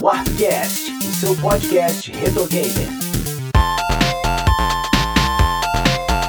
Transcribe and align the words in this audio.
Warpcast, 0.00 0.92
o 0.98 1.02
seu 1.14 1.34
podcast 1.36 2.10
retro 2.12 2.46
gamer. 2.48 2.88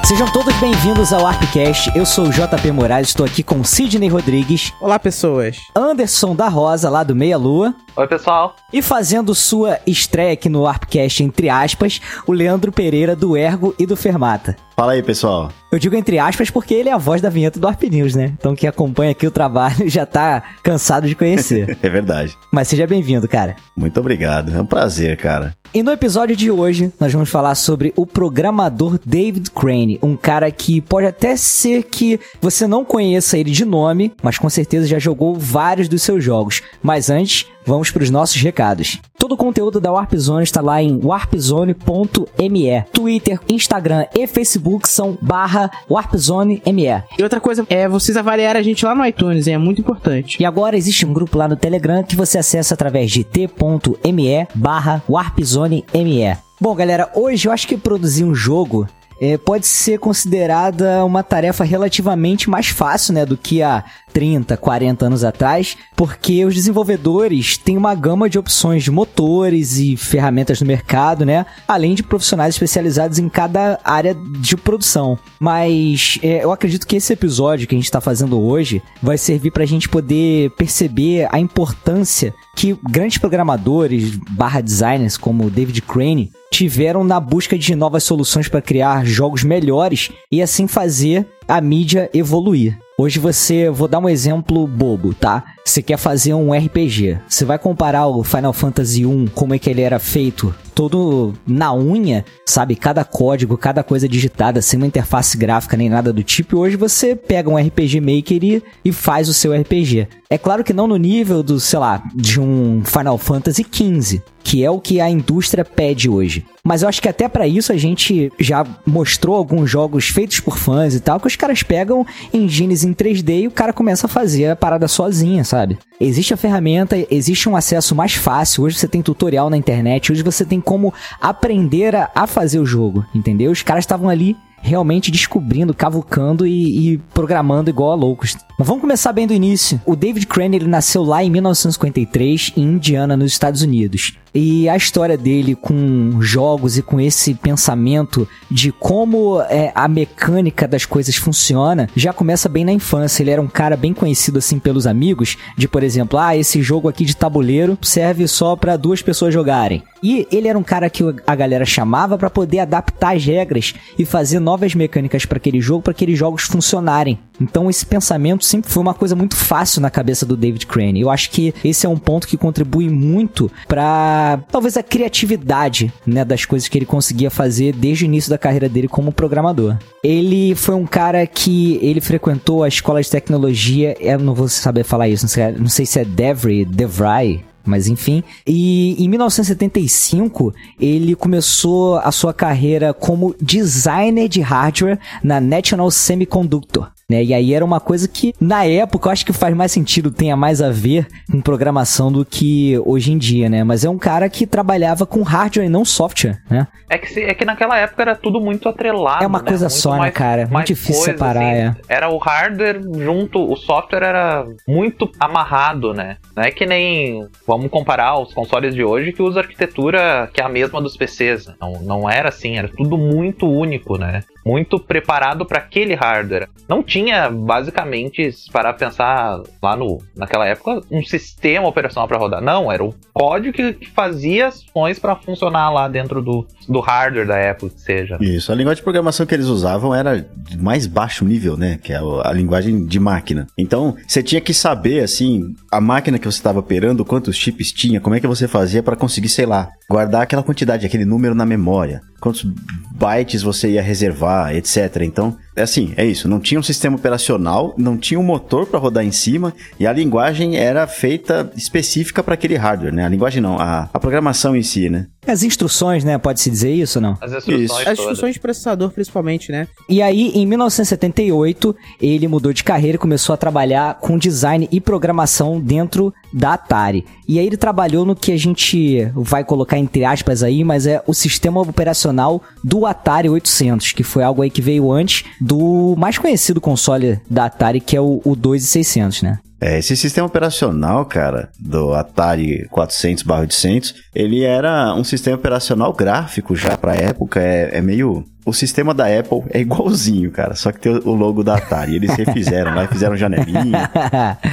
Sejam 0.04 0.26
todos 0.32 0.54
bem-vindos 0.56 1.12
ao 1.12 1.26
Arpcast. 1.26 1.92
Eu 1.94 2.06
sou 2.06 2.26
o 2.26 2.30
JP 2.30 2.72
Moraes, 2.72 3.08
estou 3.08 3.26
aqui 3.26 3.42
com 3.42 3.62
Sidney 3.62 4.08
Rodrigues, 4.08 4.72
Olá, 4.80 4.98
pessoas. 4.98 5.58
Anderson 5.76 6.34
da 6.34 6.48
Rosa, 6.48 6.88
lá 6.88 7.02
do 7.04 7.14
Meia 7.14 7.36
Lua, 7.36 7.74
Oi, 7.94 8.06
pessoal. 8.06 8.56
e 8.72 8.80
fazendo 8.80 9.34
sua 9.34 9.78
estreia 9.86 10.32
aqui 10.32 10.48
no 10.48 10.66
Arpcast, 10.66 11.22
entre 11.22 11.50
aspas, 11.50 12.00
o 12.26 12.32
Leandro 12.32 12.72
Pereira 12.72 13.14
do 13.14 13.36
Ergo 13.36 13.74
e 13.78 13.84
do 13.86 13.96
Fermata. 13.96 14.56
Fala 14.74 14.92
aí, 14.92 15.02
pessoal. 15.02 15.50
Eu 15.70 15.78
digo 15.78 15.94
entre 15.94 16.18
aspas 16.18 16.50
porque 16.50 16.72
ele 16.72 16.88
é 16.88 16.92
a 16.92 16.98
voz 16.98 17.20
da 17.20 17.28
vinheta 17.28 17.60
do 17.60 17.68
Arp 17.68 17.82
News, 17.82 18.14
né? 18.14 18.32
Então 18.38 18.54
quem 18.56 18.68
acompanha 18.68 19.10
aqui 19.10 19.26
o 19.26 19.30
trabalho 19.30 19.86
já 19.88 20.06
tá 20.06 20.42
cansado 20.62 21.06
de 21.06 21.14
conhecer. 21.14 21.76
É 21.88 21.88
verdade. 21.88 22.36
Mas 22.52 22.68
seja 22.68 22.86
bem-vindo, 22.86 23.28
cara. 23.28 23.56
Muito 23.76 23.98
obrigado. 24.00 24.54
É 24.54 24.60
um 24.60 24.66
prazer, 24.66 25.16
cara. 25.16 25.54
E 25.72 25.82
no 25.82 25.92
episódio 25.92 26.34
de 26.34 26.50
hoje, 26.50 26.92
nós 26.98 27.12
vamos 27.12 27.28
falar 27.28 27.54
sobre 27.54 27.92
o 27.94 28.06
programador 28.06 28.98
David 29.04 29.50
Crane, 29.50 29.98
um 30.02 30.16
cara 30.16 30.50
que 30.50 30.80
pode 30.80 31.06
até 31.06 31.36
ser 31.36 31.82
que 31.84 32.18
você 32.40 32.66
não 32.66 32.84
conheça 32.84 33.36
ele 33.36 33.50
de 33.50 33.64
nome, 33.66 34.12
mas 34.22 34.38
com 34.38 34.48
certeza 34.48 34.86
já 34.86 34.98
jogou 34.98 35.34
vários 35.34 35.88
dos 35.88 36.02
seus 36.02 36.24
jogos. 36.24 36.62
Mas 36.82 37.10
antes, 37.10 37.46
vamos 37.66 37.90
para 37.90 38.02
os 38.02 38.10
nossos 38.10 38.40
recados. 38.40 38.98
Todo 39.18 39.32
o 39.32 39.36
conteúdo 39.36 39.78
da 39.78 39.92
Warp 39.92 40.14
Zone 40.14 40.44
está 40.44 40.62
lá 40.62 40.82
em 40.82 40.98
warpzone.me. 41.04 42.82
Twitter, 42.92 43.38
Instagram 43.48 44.06
e 44.16 44.26
Facebook 44.26 44.88
são 44.88 45.18
barra 45.20 45.57
warpzone.me. 45.90 47.02
E 47.18 47.22
outra 47.22 47.40
coisa 47.40 47.66
é 47.68 47.88
vocês 47.88 48.16
avaliarem 48.16 48.60
a 48.60 48.62
gente 48.62 48.84
lá 48.84 48.94
no 48.94 49.04
iTunes, 49.04 49.46
hein? 49.46 49.54
é 49.54 49.58
muito 49.58 49.80
importante. 49.80 50.40
E 50.40 50.44
agora 50.44 50.76
existe 50.76 51.06
um 51.06 51.12
grupo 51.12 51.38
lá 51.38 51.48
no 51.48 51.56
Telegram 51.56 52.02
que 52.02 52.16
você 52.16 52.38
acessa 52.38 52.74
através 52.74 53.10
de 53.10 53.24
t.me 53.24 54.46
barra 54.54 55.02
warpzone.me. 55.08 56.36
Bom, 56.60 56.74
galera, 56.74 57.10
hoje 57.14 57.46
eu 57.46 57.52
acho 57.52 57.68
que 57.68 57.76
produzir 57.76 58.24
um 58.24 58.34
jogo 58.34 58.86
é, 59.20 59.36
pode 59.36 59.66
ser 59.66 59.98
considerada 59.98 61.04
uma 61.04 61.22
tarefa 61.22 61.64
relativamente 61.64 62.48
mais 62.48 62.68
fácil, 62.68 63.14
né, 63.14 63.26
do 63.26 63.36
que 63.36 63.62
há 63.62 63.84
30, 64.12 64.56
40 64.56 65.06
anos 65.06 65.24
atrás, 65.24 65.76
porque 65.96 66.44
os 66.44 66.54
desenvolvedores 66.54 67.56
têm 67.56 67.76
uma 67.76 67.94
gama 67.94 68.28
de 68.28 68.38
opções 68.38 68.82
de 68.82 68.90
motores 68.90 69.78
e 69.78 69.96
ferramentas 69.96 70.60
no 70.60 70.66
mercado, 70.66 71.24
né, 71.24 71.46
além 71.66 71.94
de 71.94 72.02
profissionais 72.02 72.54
especializados 72.54 73.18
em 73.18 73.28
cada 73.28 73.78
área 73.84 74.14
de 74.14 74.56
produção. 74.56 75.18
Mas 75.38 76.18
é, 76.22 76.44
eu 76.44 76.52
acredito 76.52 76.86
que 76.86 76.96
esse 76.96 77.12
episódio 77.12 77.66
que 77.66 77.74
a 77.74 77.78
gente 77.78 77.84
está 77.84 78.00
fazendo 78.00 78.40
hoje 78.40 78.82
vai 79.02 79.18
servir 79.18 79.50
para 79.50 79.62
a 79.62 79.66
gente 79.66 79.88
poder 79.88 80.50
perceber 80.52 81.28
a 81.30 81.38
importância 81.38 82.34
que 82.56 82.76
grandes 82.90 83.18
programadores 83.18 84.16
barra 84.30 84.60
designers 84.60 85.16
como 85.16 85.48
David 85.50 85.80
Crane 85.82 86.32
tiveram 86.50 87.04
na 87.04 87.20
busca 87.20 87.56
de 87.56 87.74
novas 87.74 88.02
soluções 88.02 88.48
para 88.48 88.62
criar 88.62 89.04
jogos 89.04 89.44
melhores 89.44 90.10
e 90.30 90.42
assim 90.42 90.66
fazer 90.66 91.26
a 91.46 91.60
mídia 91.60 92.10
evoluir. 92.12 92.78
Hoje 93.00 93.20
você, 93.20 93.70
vou 93.70 93.86
dar 93.86 94.00
um 94.00 94.08
exemplo 94.08 94.66
bobo, 94.66 95.14
tá? 95.14 95.54
Você 95.64 95.80
quer 95.80 95.96
fazer 95.96 96.34
um 96.34 96.52
RPG, 96.52 97.20
você 97.28 97.44
vai 97.44 97.56
comparar 97.56 98.08
o 98.08 98.24
Final 98.24 98.52
Fantasy 98.52 99.06
1, 99.06 99.28
como 99.28 99.54
é 99.54 99.58
que 99.58 99.70
ele 99.70 99.82
era 99.82 100.00
feito, 100.00 100.52
todo 100.78 101.34
na 101.44 101.74
unha, 101.74 102.24
sabe? 102.46 102.76
Cada 102.76 103.02
código, 103.04 103.58
cada 103.58 103.82
coisa 103.82 104.08
digitada, 104.08 104.62
sem 104.62 104.76
uma 104.76 104.86
interface 104.86 105.36
gráfica 105.36 105.76
nem 105.76 105.88
nada 105.88 106.12
do 106.12 106.22
tipo. 106.22 106.54
E 106.54 106.58
hoje 106.60 106.76
você 106.76 107.16
pega 107.16 107.50
um 107.50 107.56
RPG 107.56 108.00
Maker 108.00 108.44
e, 108.44 108.62
e 108.84 108.92
faz 108.92 109.28
o 109.28 109.34
seu 109.34 109.52
RPG. 109.52 110.06
É 110.30 110.38
claro 110.38 110.62
que 110.62 110.72
não 110.72 110.86
no 110.86 110.96
nível 110.96 111.42
do, 111.42 111.58
sei 111.58 111.80
lá, 111.80 112.00
de 112.14 112.38
um 112.38 112.82
Final 112.84 113.18
Fantasy 113.18 113.66
XV, 113.68 114.22
que 114.44 114.62
é 114.62 114.70
o 114.70 114.78
que 114.78 115.00
a 115.00 115.10
indústria 115.10 115.64
pede 115.64 116.08
hoje. 116.08 116.44
Mas 116.62 116.82
eu 116.82 116.88
acho 116.88 117.00
que 117.00 117.08
até 117.08 117.26
para 117.28 117.46
isso 117.46 117.72
a 117.72 117.78
gente 117.78 118.30
já 118.38 118.62
mostrou 118.84 119.36
alguns 119.36 119.70
jogos 119.70 120.08
feitos 120.08 120.38
por 120.38 120.58
fãs 120.58 120.94
e 120.94 121.00
tal, 121.00 121.18
que 121.18 121.26
os 121.26 121.34
caras 121.34 121.62
pegam 121.62 122.06
engines 122.32 122.84
em 122.84 122.92
3D 122.92 123.42
e 123.42 123.46
o 123.46 123.50
cara 123.50 123.72
começa 123.72 124.06
a 124.06 124.08
fazer 124.08 124.50
a 124.50 124.56
parada 124.56 124.86
sozinha, 124.86 125.44
sabe? 125.44 125.78
Existe 125.98 126.34
a 126.34 126.36
ferramenta, 126.36 126.96
existe 127.10 127.48
um 127.48 127.56
acesso 127.56 127.94
mais 127.94 128.14
fácil. 128.14 128.64
Hoje 128.64 128.76
você 128.78 128.86
tem 128.86 129.00
tutorial 129.00 129.48
na 129.48 129.56
internet, 129.56 130.12
hoje 130.12 130.22
você 130.22 130.44
tem 130.44 130.60
como 130.68 130.92
aprender 131.18 131.96
a, 131.96 132.10
a 132.14 132.26
fazer 132.26 132.58
o 132.58 132.66
jogo, 132.66 133.02
entendeu? 133.14 133.50
Os 133.50 133.62
caras 133.62 133.84
estavam 133.84 134.06
ali 134.06 134.36
realmente 134.60 135.10
descobrindo, 135.10 135.72
cavucando 135.72 136.46
e, 136.46 136.92
e, 136.92 136.98
programando 137.14 137.70
igual 137.70 137.92
a 137.92 137.94
loucos. 137.94 138.36
Mas 138.58 138.68
vamos 138.68 138.82
começar 138.82 139.14
bem 139.14 139.26
do 139.26 139.32
início. 139.32 139.80
O 139.86 139.96
David 139.96 140.26
Crane 140.26 140.56
ele 140.56 140.66
nasceu 140.66 141.02
lá 141.02 141.24
em 141.24 141.30
1953 141.30 142.52
em 142.54 142.62
Indiana, 142.64 143.16
nos 143.16 143.32
Estados 143.32 143.62
Unidos. 143.62 144.18
E 144.34 144.68
a 144.68 144.76
história 144.76 145.16
dele 145.16 145.54
com 145.54 146.20
jogos 146.20 146.76
e 146.76 146.82
com 146.82 147.00
esse 147.00 147.34
pensamento 147.34 148.28
de 148.50 148.70
como 148.72 149.40
é, 149.42 149.72
a 149.74 149.88
mecânica 149.88 150.66
das 150.68 150.84
coisas 150.84 151.16
funciona 151.16 151.88
já 151.96 152.12
começa 152.12 152.48
bem 152.48 152.64
na 152.64 152.72
infância. 152.72 153.22
Ele 153.22 153.30
era 153.30 153.42
um 153.42 153.48
cara 153.48 153.76
bem 153.76 153.94
conhecido 153.94 154.38
assim 154.38 154.58
pelos 154.58 154.86
amigos, 154.86 155.36
de 155.56 155.66
por 155.66 155.82
exemplo, 155.82 156.18
ah, 156.18 156.36
esse 156.36 156.62
jogo 156.62 156.88
aqui 156.88 157.04
de 157.04 157.16
tabuleiro 157.16 157.78
serve 157.82 158.26
só 158.28 158.54
para 158.56 158.76
duas 158.76 159.02
pessoas 159.02 159.32
jogarem. 159.32 159.82
E 160.02 160.26
ele 160.30 160.48
era 160.48 160.58
um 160.58 160.62
cara 160.62 160.88
que 160.88 161.02
a 161.26 161.34
galera 161.34 161.64
chamava 161.64 162.16
para 162.16 162.30
poder 162.30 162.60
adaptar 162.60 163.16
as 163.16 163.24
regras 163.24 163.74
e 163.98 164.04
fazer 164.04 164.38
novas 164.38 164.74
mecânicas 164.74 165.24
para 165.24 165.38
aquele 165.38 165.60
jogo, 165.60 165.82
para 165.82 165.90
aqueles 165.90 166.18
jogos 166.18 166.42
funcionarem. 166.44 167.18
Então 167.40 167.70
esse 167.70 167.84
pensamento 167.84 168.44
sempre 168.44 168.70
foi 168.70 168.82
uma 168.82 168.94
coisa 168.94 169.14
muito 169.14 169.36
fácil 169.36 169.80
na 169.80 169.90
cabeça 169.90 170.26
do 170.26 170.36
David 170.36 170.66
Crane. 170.66 171.00
Eu 171.00 171.10
acho 171.10 171.30
que 171.30 171.54
esse 171.64 171.86
é 171.86 171.88
um 171.88 171.96
ponto 171.96 172.26
que 172.26 172.36
contribui 172.36 172.88
muito 172.88 173.50
para 173.66 174.17
talvez 174.50 174.76
a 174.76 174.82
criatividade, 174.82 175.92
né, 176.06 176.24
das 176.24 176.44
coisas 176.44 176.68
que 176.68 176.78
ele 176.78 176.86
conseguia 176.86 177.30
fazer 177.30 177.74
desde 177.74 178.04
o 178.04 178.06
início 178.06 178.30
da 178.30 178.38
carreira 178.38 178.68
dele 178.68 178.88
como 178.88 179.12
programador. 179.12 179.76
Ele 180.02 180.54
foi 180.54 180.74
um 180.74 180.86
cara 180.86 181.26
que 181.26 181.78
ele 181.82 182.00
frequentou 182.00 182.62
a 182.62 182.68
escola 182.68 183.02
de 183.02 183.10
tecnologia, 183.10 183.96
eu 184.00 184.18
não 184.18 184.34
vou 184.34 184.48
saber 184.48 184.84
falar 184.84 185.08
isso, 185.08 185.24
não 185.24 185.28
sei, 185.28 185.52
não 185.52 185.68
sei 185.68 185.86
se 185.86 185.98
é 185.98 186.04
Devry, 186.04 186.64
Devry, 186.64 187.44
mas 187.68 187.86
enfim. 187.86 188.24
E 188.46 188.96
em 189.02 189.08
1975, 189.08 190.54
ele 190.80 191.14
começou 191.14 191.98
a 191.98 192.10
sua 192.10 192.32
carreira 192.32 192.94
como 192.94 193.34
designer 193.40 194.28
de 194.28 194.40
hardware 194.40 194.98
na 195.22 195.40
National 195.40 195.90
Semiconductor. 195.90 196.90
Né? 197.10 197.24
E 197.24 197.32
aí 197.32 197.54
era 197.54 197.64
uma 197.64 197.80
coisa 197.80 198.06
que, 198.06 198.34
na 198.38 198.66
época, 198.66 199.08
eu 199.08 199.12
acho 199.12 199.24
que 199.24 199.32
faz 199.32 199.56
mais 199.56 199.72
sentido, 199.72 200.10
tenha 200.10 200.36
mais 200.36 200.60
a 200.60 200.70
ver 200.70 201.06
com 201.30 201.40
programação 201.40 202.12
do 202.12 202.22
que 202.22 202.78
hoje 202.84 203.12
em 203.12 203.16
dia, 203.16 203.48
né? 203.48 203.64
Mas 203.64 203.82
é 203.82 203.88
um 203.88 203.96
cara 203.96 204.28
que 204.28 204.46
trabalhava 204.46 205.06
com 205.06 205.22
hardware 205.22 205.64
e 205.64 205.70
não 205.70 205.86
software, 205.86 206.38
né? 206.50 206.66
É 206.90 206.98
que, 206.98 207.08
se, 207.10 207.22
é 207.22 207.32
que 207.32 207.46
naquela 207.46 207.78
época 207.78 208.02
era 208.02 208.14
tudo 208.14 208.40
muito 208.40 208.68
atrelado. 208.68 209.24
É 209.24 209.26
uma 209.26 209.38
né? 209.38 209.44
coisa 209.46 209.66
muito 209.66 209.80
só, 209.80 209.96
né, 209.96 210.10
cara? 210.10 210.46
Muito 210.50 210.66
difícil 210.66 210.96
coisa, 210.96 211.12
separar, 211.12 211.50
assim. 211.50 211.60
é. 211.60 211.76
Era 211.88 212.10
o 212.10 212.18
hardware 212.18 212.82
junto, 212.98 213.42
o 213.42 213.56
software 213.56 214.02
era 214.02 214.46
muito 214.66 215.10
amarrado, 215.18 215.94
né? 215.94 216.18
Não 216.36 216.42
é 216.42 216.50
que 216.50 216.66
nem, 216.66 217.26
vamos 217.46 217.70
comparar 217.70 218.18
os 218.18 218.34
consoles 218.34 218.74
de 218.74 218.84
hoje 218.84 219.12
que 219.12 219.22
usa 219.22 219.40
arquitetura 219.40 220.28
que 220.32 220.42
é 220.42 220.44
a 220.44 220.48
mesma 220.48 220.80
dos 220.82 220.94
PCs. 220.94 221.50
Não, 221.58 221.80
não 221.80 222.10
era 222.10 222.28
assim, 222.28 222.58
era 222.58 222.68
tudo 222.68 222.98
muito 222.98 223.50
único, 223.50 223.96
né? 223.96 224.22
Muito 224.48 224.80
preparado 224.80 225.44
para 225.44 225.58
aquele 225.58 225.94
hardware. 225.94 226.48
Não 226.66 226.82
tinha, 226.82 227.28
basicamente, 227.28 228.30
para 228.50 228.72
pensar 228.72 229.42
lá 229.62 229.76
no, 229.76 229.98
naquela 230.16 230.46
época, 230.46 230.80
um 230.90 231.04
sistema 231.04 231.68
operacional 231.68 232.08
para 232.08 232.16
rodar. 232.16 232.40
Não, 232.40 232.72
era 232.72 232.82
o 232.82 232.94
código 233.12 233.54
que, 233.54 233.74
que 233.74 233.90
fazia 233.90 234.48
ações 234.48 234.98
para 234.98 235.14
funcionar 235.16 235.70
lá 235.70 235.86
dentro 235.86 236.22
do, 236.22 236.46
do 236.66 236.80
hardware 236.80 237.26
da 237.26 237.50
Apple, 237.50 237.68
que 237.68 237.80
seja. 237.80 238.16
Isso, 238.22 238.50
a 238.50 238.54
linguagem 238.54 238.80
de 238.80 238.84
programação 238.84 239.26
que 239.26 239.34
eles 239.34 239.46
usavam 239.46 239.94
era 239.94 240.18
de 240.18 240.56
mais 240.56 240.86
baixo 240.86 241.26
nível, 241.26 241.54
né? 241.54 241.78
Que 241.82 241.92
é 241.92 241.98
a 241.98 242.32
linguagem 242.32 242.86
de 242.86 242.98
máquina. 242.98 243.46
Então, 243.56 243.96
você 244.06 244.22
tinha 244.22 244.40
que 244.40 244.54
saber, 244.54 245.02
assim, 245.02 245.54
a 245.70 245.78
máquina 245.80 246.18
que 246.18 246.24
você 246.24 246.38
estava 246.38 246.60
operando, 246.60 247.04
quantos 247.04 247.36
chips 247.36 247.70
tinha, 247.70 248.00
como 248.00 248.16
é 248.16 248.20
que 248.20 248.26
você 248.26 248.48
fazia 248.48 248.82
para 248.82 248.96
conseguir, 248.96 249.28
sei 249.28 249.44
lá, 249.44 249.68
guardar 249.90 250.22
aquela 250.22 250.42
quantidade, 250.42 250.84
aquele 250.84 251.04
número 251.04 251.34
na 251.34 251.46
memória, 251.46 252.02
quantos 252.20 252.44
bytes 252.92 253.42
você 253.42 253.70
ia 253.70 253.82
reservar, 253.82 254.54
etc. 254.54 255.02
Então, 255.02 255.36
é 255.58 255.62
assim, 255.62 255.92
é 255.96 256.04
isso. 256.04 256.28
Não 256.28 256.40
tinha 256.40 256.58
um 256.58 256.62
sistema 256.62 256.96
operacional, 256.96 257.74
não 257.76 257.96
tinha 257.96 258.18
um 258.18 258.22
motor 258.22 258.66
para 258.66 258.78
rodar 258.78 259.04
em 259.04 259.12
cima 259.12 259.52
e 259.78 259.86
a 259.86 259.92
linguagem 259.92 260.56
era 260.56 260.86
feita 260.86 261.50
específica 261.56 262.22
para 262.22 262.34
aquele 262.34 262.56
hardware, 262.56 262.94
né? 262.94 263.04
A 263.04 263.08
linguagem 263.08 263.42
não, 263.42 263.58
a, 263.58 263.88
a 263.92 263.98
programação 263.98 264.56
em 264.56 264.62
si, 264.62 264.88
né? 264.88 265.06
As 265.26 265.42
instruções, 265.42 266.04
né? 266.04 266.16
Pode-se 266.16 266.48
dizer 266.48 266.72
isso 266.72 266.98
ou 266.98 267.02
não? 267.02 267.18
As 267.20 267.32
instruções 267.32 267.70
Isso. 267.70 267.88
As 267.88 267.98
instruções 267.98 268.34
de 268.34 268.40
processador, 268.40 268.90
principalmente, 268.90 269.52
né? 269.52 269.68
E 269.88 270.00
aí, 270.00 270.30
em 270.34 270.46
1978, 270.46 271.76
ele 272.00 272.26
mudou 272.26 272.52
de 272.52 272.64
carreira 272.64 272.96
e 272.96 272.98
começou 272.98 273.34
a 273.34 273.36
trabalhar 273.36 273.98
com 274.00 274.16
design 274.16 274.66
e 274.72 274.80
programação 274.80 275.60
dentro 275.60 276.14
da 276.32 276.54
Atari. 276.54 277.04
E 277.26 277.38
aí 277.38 277.46
ele 277.46 277.58
trabalhou 277.58 278.06
no 278.06 278.16
que 278.16 278.32
a 278.32 278.38
gente 278.38 279.04
vai 279.14 279.44
colocar 279.44 279.76
entre 279.76 280.02
aspas 280.02 280.42
aí, 280.42 280.64
mas 280.64 280.86
é 280.86 281.02
o 281.06 281.12
sistema 281.12 281.60
operacional 281.60 282.42
do 282.64 282.86
Atari 282.86 283.28
800, 283.28 283.92
que 283.92 284.02
foi 284.02 284.22
algo 284.22 284.40
aí 284.40 284.48
que 284.48 284.62
veio 284.62 284.90
antes 284.90 285.24
do 285.48 285.94
mais 285.96 286.18
conhecido 286.18 286.60
console 286.60 287.18
da 287.28 287.46
Atari, 287.46 287.80
que 287.80 287.96
é 287.96 288.00
o, 288.00 288.20
o 288.22 288.36
2600, 288.36 289.22
né? 289.22 289.38
É, 289.60 289.78
esse 289.78 289.96
sistema 289.96 290.26
operacional, 290.26 291.04
cara, 291.06 291.48
do 291.58 291.92
Atari 291.94 292.68
400/800, 292.70 293.94
ele 294.14 294.44
era 294.44 294.94
um 294.94 295.02
sistema 295.02 295.36
operacional 295.36 295.92
gráfico 295.92 296.54
já 296.54 296.76
pra 296.76 296.94
época, 296.94 297.40
é, 297.40 297.78
é 297.78 297.80
meio 297.80 298.24
o 298.48 298.52
sistema 298.52 298.94
da 298.94 299.04
Apple 299.06 299.42
é 299.50 299.60
igualzinho, 299.60 300.30
cara, 300.30 300.54
só 300.54 300.72
que 300.72 300.80
tem 300.80 300.92
o 300.92 301.14
logo 301.14 301.42
da 301.44 301.56
Atari. 301.56 301.96
Eles 301.96 302.14
refizeram 302.14 302.74
lá, 302.74 302.86
fizeram 302.88 303.16
janelinha. 303.16 303.90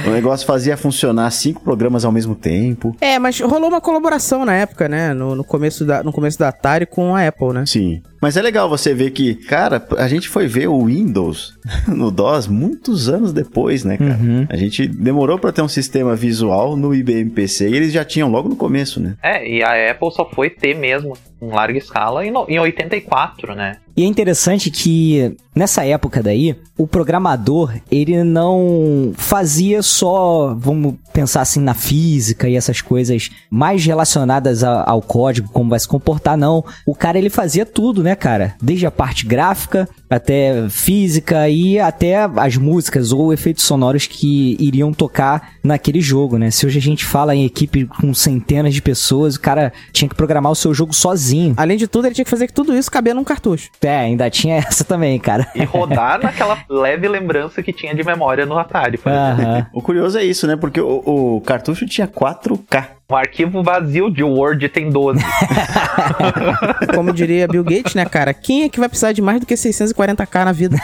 o 0.06 0.10
negócio 0.10 0.46
fazia 0.46 0.76
funcionar 0.76 1.30
cinco 1.30 1.62
programas 1.62 2.04
ao 2.04 2.12
mesmo 2.12 2.34
tempo. 2.34 2.94
É, 3.00 3.18
mas 3.18 3.40
rolou 3.40 3.68
uma 3.68 3.80
colaboração 3.80 4.44
na 4.44 4.54
época, 4.54 4.88
né? 4.88 5.14
No, 5.14 5.34
no, 5.34 5.44
começo, 5.44 5.84
da, 5.84 6.02
no 6.02 6.12
começo 6.12 6.38
da 6.38 6.48
Atari 6.48 6.86
com 6.86 7.14
a 7.14 7.26
Apple, 7.26 7.52
né? 7.52 7.64
Sim. 7.66 8.02
Mas 8.20 8.36
é 8.36 8.42
legal 8.42 8.68
você 8.68 8.92
ver 8.94 9.10
que, 9.10 9.34
cara, 9.34 9.86
a 9.98 10.08
gente 10.08 10.28
foi 10.28 10.46
ver 10.46 10.68
o 10.68 10.84
Windows 10.86 11.54
no 11.86 12.10
DOS 12.10 12.46
muitos 12.48 13.08
anos 13.08 13.32
depois, 13.32 13.84
né, 13.84 13.96
cara? 13.96 14.18
Uhum. 14.20 14.46
A 14.48 14.56
gente 14.56 14.86
demorou 14.86 15.38
pra 15.38 15.52
ter 15.52 15.62
um 15.62 15.68
sistema 15.68 16.16
visual 16.16 16.76
no 16.76 16.94
IBM 16.94 17.30
PC 17.30 17.68
e 17.68 17.76
eles 17.76 17.92
já 17.92 18.04
tinham 18.04 18.30
logo 18.30 18.48
no 18.48 18.56
começo, 18.56 19.00
né? 19.00 19.14
É, 19.22 19.46
e 19.48 19.62
a 19.62 19.90
Apple 19.90 20.10
só 20.12 20.28
foi 20.28 20.50
ter 20.50 20.74
mesmo 20.74 21.16
em 21.40 21.48
larga 21.48 21.78
escala 21.78 22.24
em, 22.24 22.30
no- 22.30 22.46
em 22.48 22.58
84, 22.58 23.54
né? 23.54 23.76
E 23.96 24.02
é 24.02 24.06
interessante 24.06 24.70
que 24.70 25.34
nessa 25.54 25.82
época 25.86 26.22
daí, 26.22 26.54
o 26.76 26.86
programador, 26.86 27.72
ele 27.90 28.22
não 28.22 29.12
fazia 29.16 29.82
só, 29.82 30.54
vamos 30.58 30.96
pensar 31.14 31.40
assim, 31.40 31.60
na 31.60 31.72
física 31.72 32.46
e 32.46 32.56
essas 32.56 32.82
coisas 32.82 33.30
mais 33.50 33.82
relacionadas 33.86 34.62
a- 34.62 34.84
ao 34.86 35.00
código, 35.00 35.48
como 35.50 35.70
vai 35.70 35.80
se 35.80 35.88
comportar, 35.88 36.36
não. 36.36 36.62
O 36.84 36.94
cara, 36.94 37.16
ele 37.16 37.30
fazia 37.30 37.64
tudo, 37.64 38.02
né, 38.02 38.14
cara? 38.14 38.54
Desde 38.60 38.84
a 38.84 38.90
parte 38.90 39.24
gráfica, 39.24 39.88
até 40.10 40.68
física 40.68 41.48
e 41.48 41.78
até 41.78 42.16
as 42.36 42.56
músicas 42.58 43.12
ou 43.12 43.32
efeitos 43.32 43.64
sonoros 43.64 44.06
que 44.06 44.58
iriam 44.60 44.92
tocar 44.92 45.52
naquele 45.64 46.02
jogo, 46.02 46.36
né? 46.36 46.50
Se 46.50 46.66
hoje 46.66 46.78
a 46.78 46.82
gente 46.82 47.04
fala 47.06 47.34
em 47.34 47.46
equipe 47.46 47.86
com 47.86 48.12
centenas 48.12 48.74
de 48.74 48.82
pessoas, 48.82 49.36
o 49.36 49.40
cara 49.40 49.72
tinha 49.90 50.08
que 50.08 50.14
programar 50.14 50.52
o 50.52 50.56
seu 50.56 50.74
jogo 50.74 50.92
sozinho. 50.92 51.54
Além 51.56 51.78
de 51.78 51.88
tudo, 51.88 52.06
ele 52.06 52.14
tinha 52.14 52.24
que 52.26 52.30
fazer 52.30 52.46
que 52.46 52.52
tudo 52.52 52.76
isso 52.76 52.90
cabia 52.90 53.14
num 53.14 53.24
cartucho. 53.24 53.70
É, 53.86 54.00
ainda 54.00 54.28
tinha 54.30 54.56
essa 54.66 54.84
também, 54.84 55.18
cara. 55.18 55.46
E 55.54 55.64
rodar 55.64 56.22
naquela 56.22 56.58
leve 56.68 57.08
lembrança 57.08 57.62
que 57.62 57.72
tinha 57.72 57.94
de 57.94 58.04
memória 58.04 58.44
no 58.44 58.58
Atari, 58.58 58.98
por 58.98 59.12
exemplo. 59.12 59.44
Aham. 59.44 59.66
O 59.72 59.82
curioso 59.82 60.18
é 60.18 60.24
isso, 60.24 60.46
né? 60.46 60.56
Porque 60.56 60.80
o, 60.80 61.36
o 61.36 61.40
cartucho 61.40 61.86
tinha 61.86 62.06
4K. 62.06 62.86
Um 63.08 63.14
arquivo 63.14 63.62
vazio 63.62 64.10
de 64.10 64.24
Word 64.24 64.68
tem 64.68 64.90
12. 64.90 65.20
Como 66.92 67.12
diria 67.12 67.46
Bill 67.46 67.62
Gates, 67.62 67.94
né, 67.94 68.04
cara? 68.04 68.34
Quem 68.34 68.64
é 68.64 68.68
que 68.68 68.80
vai 68.80 68.88
precisar 68.88 69.12
de 69.12 69.22
mais 69.22 69.38
do 69.38 69.46
que 69.46 69.54
640k 69.54 70.44
na 70.44 70.50
vida? 70.50 70.76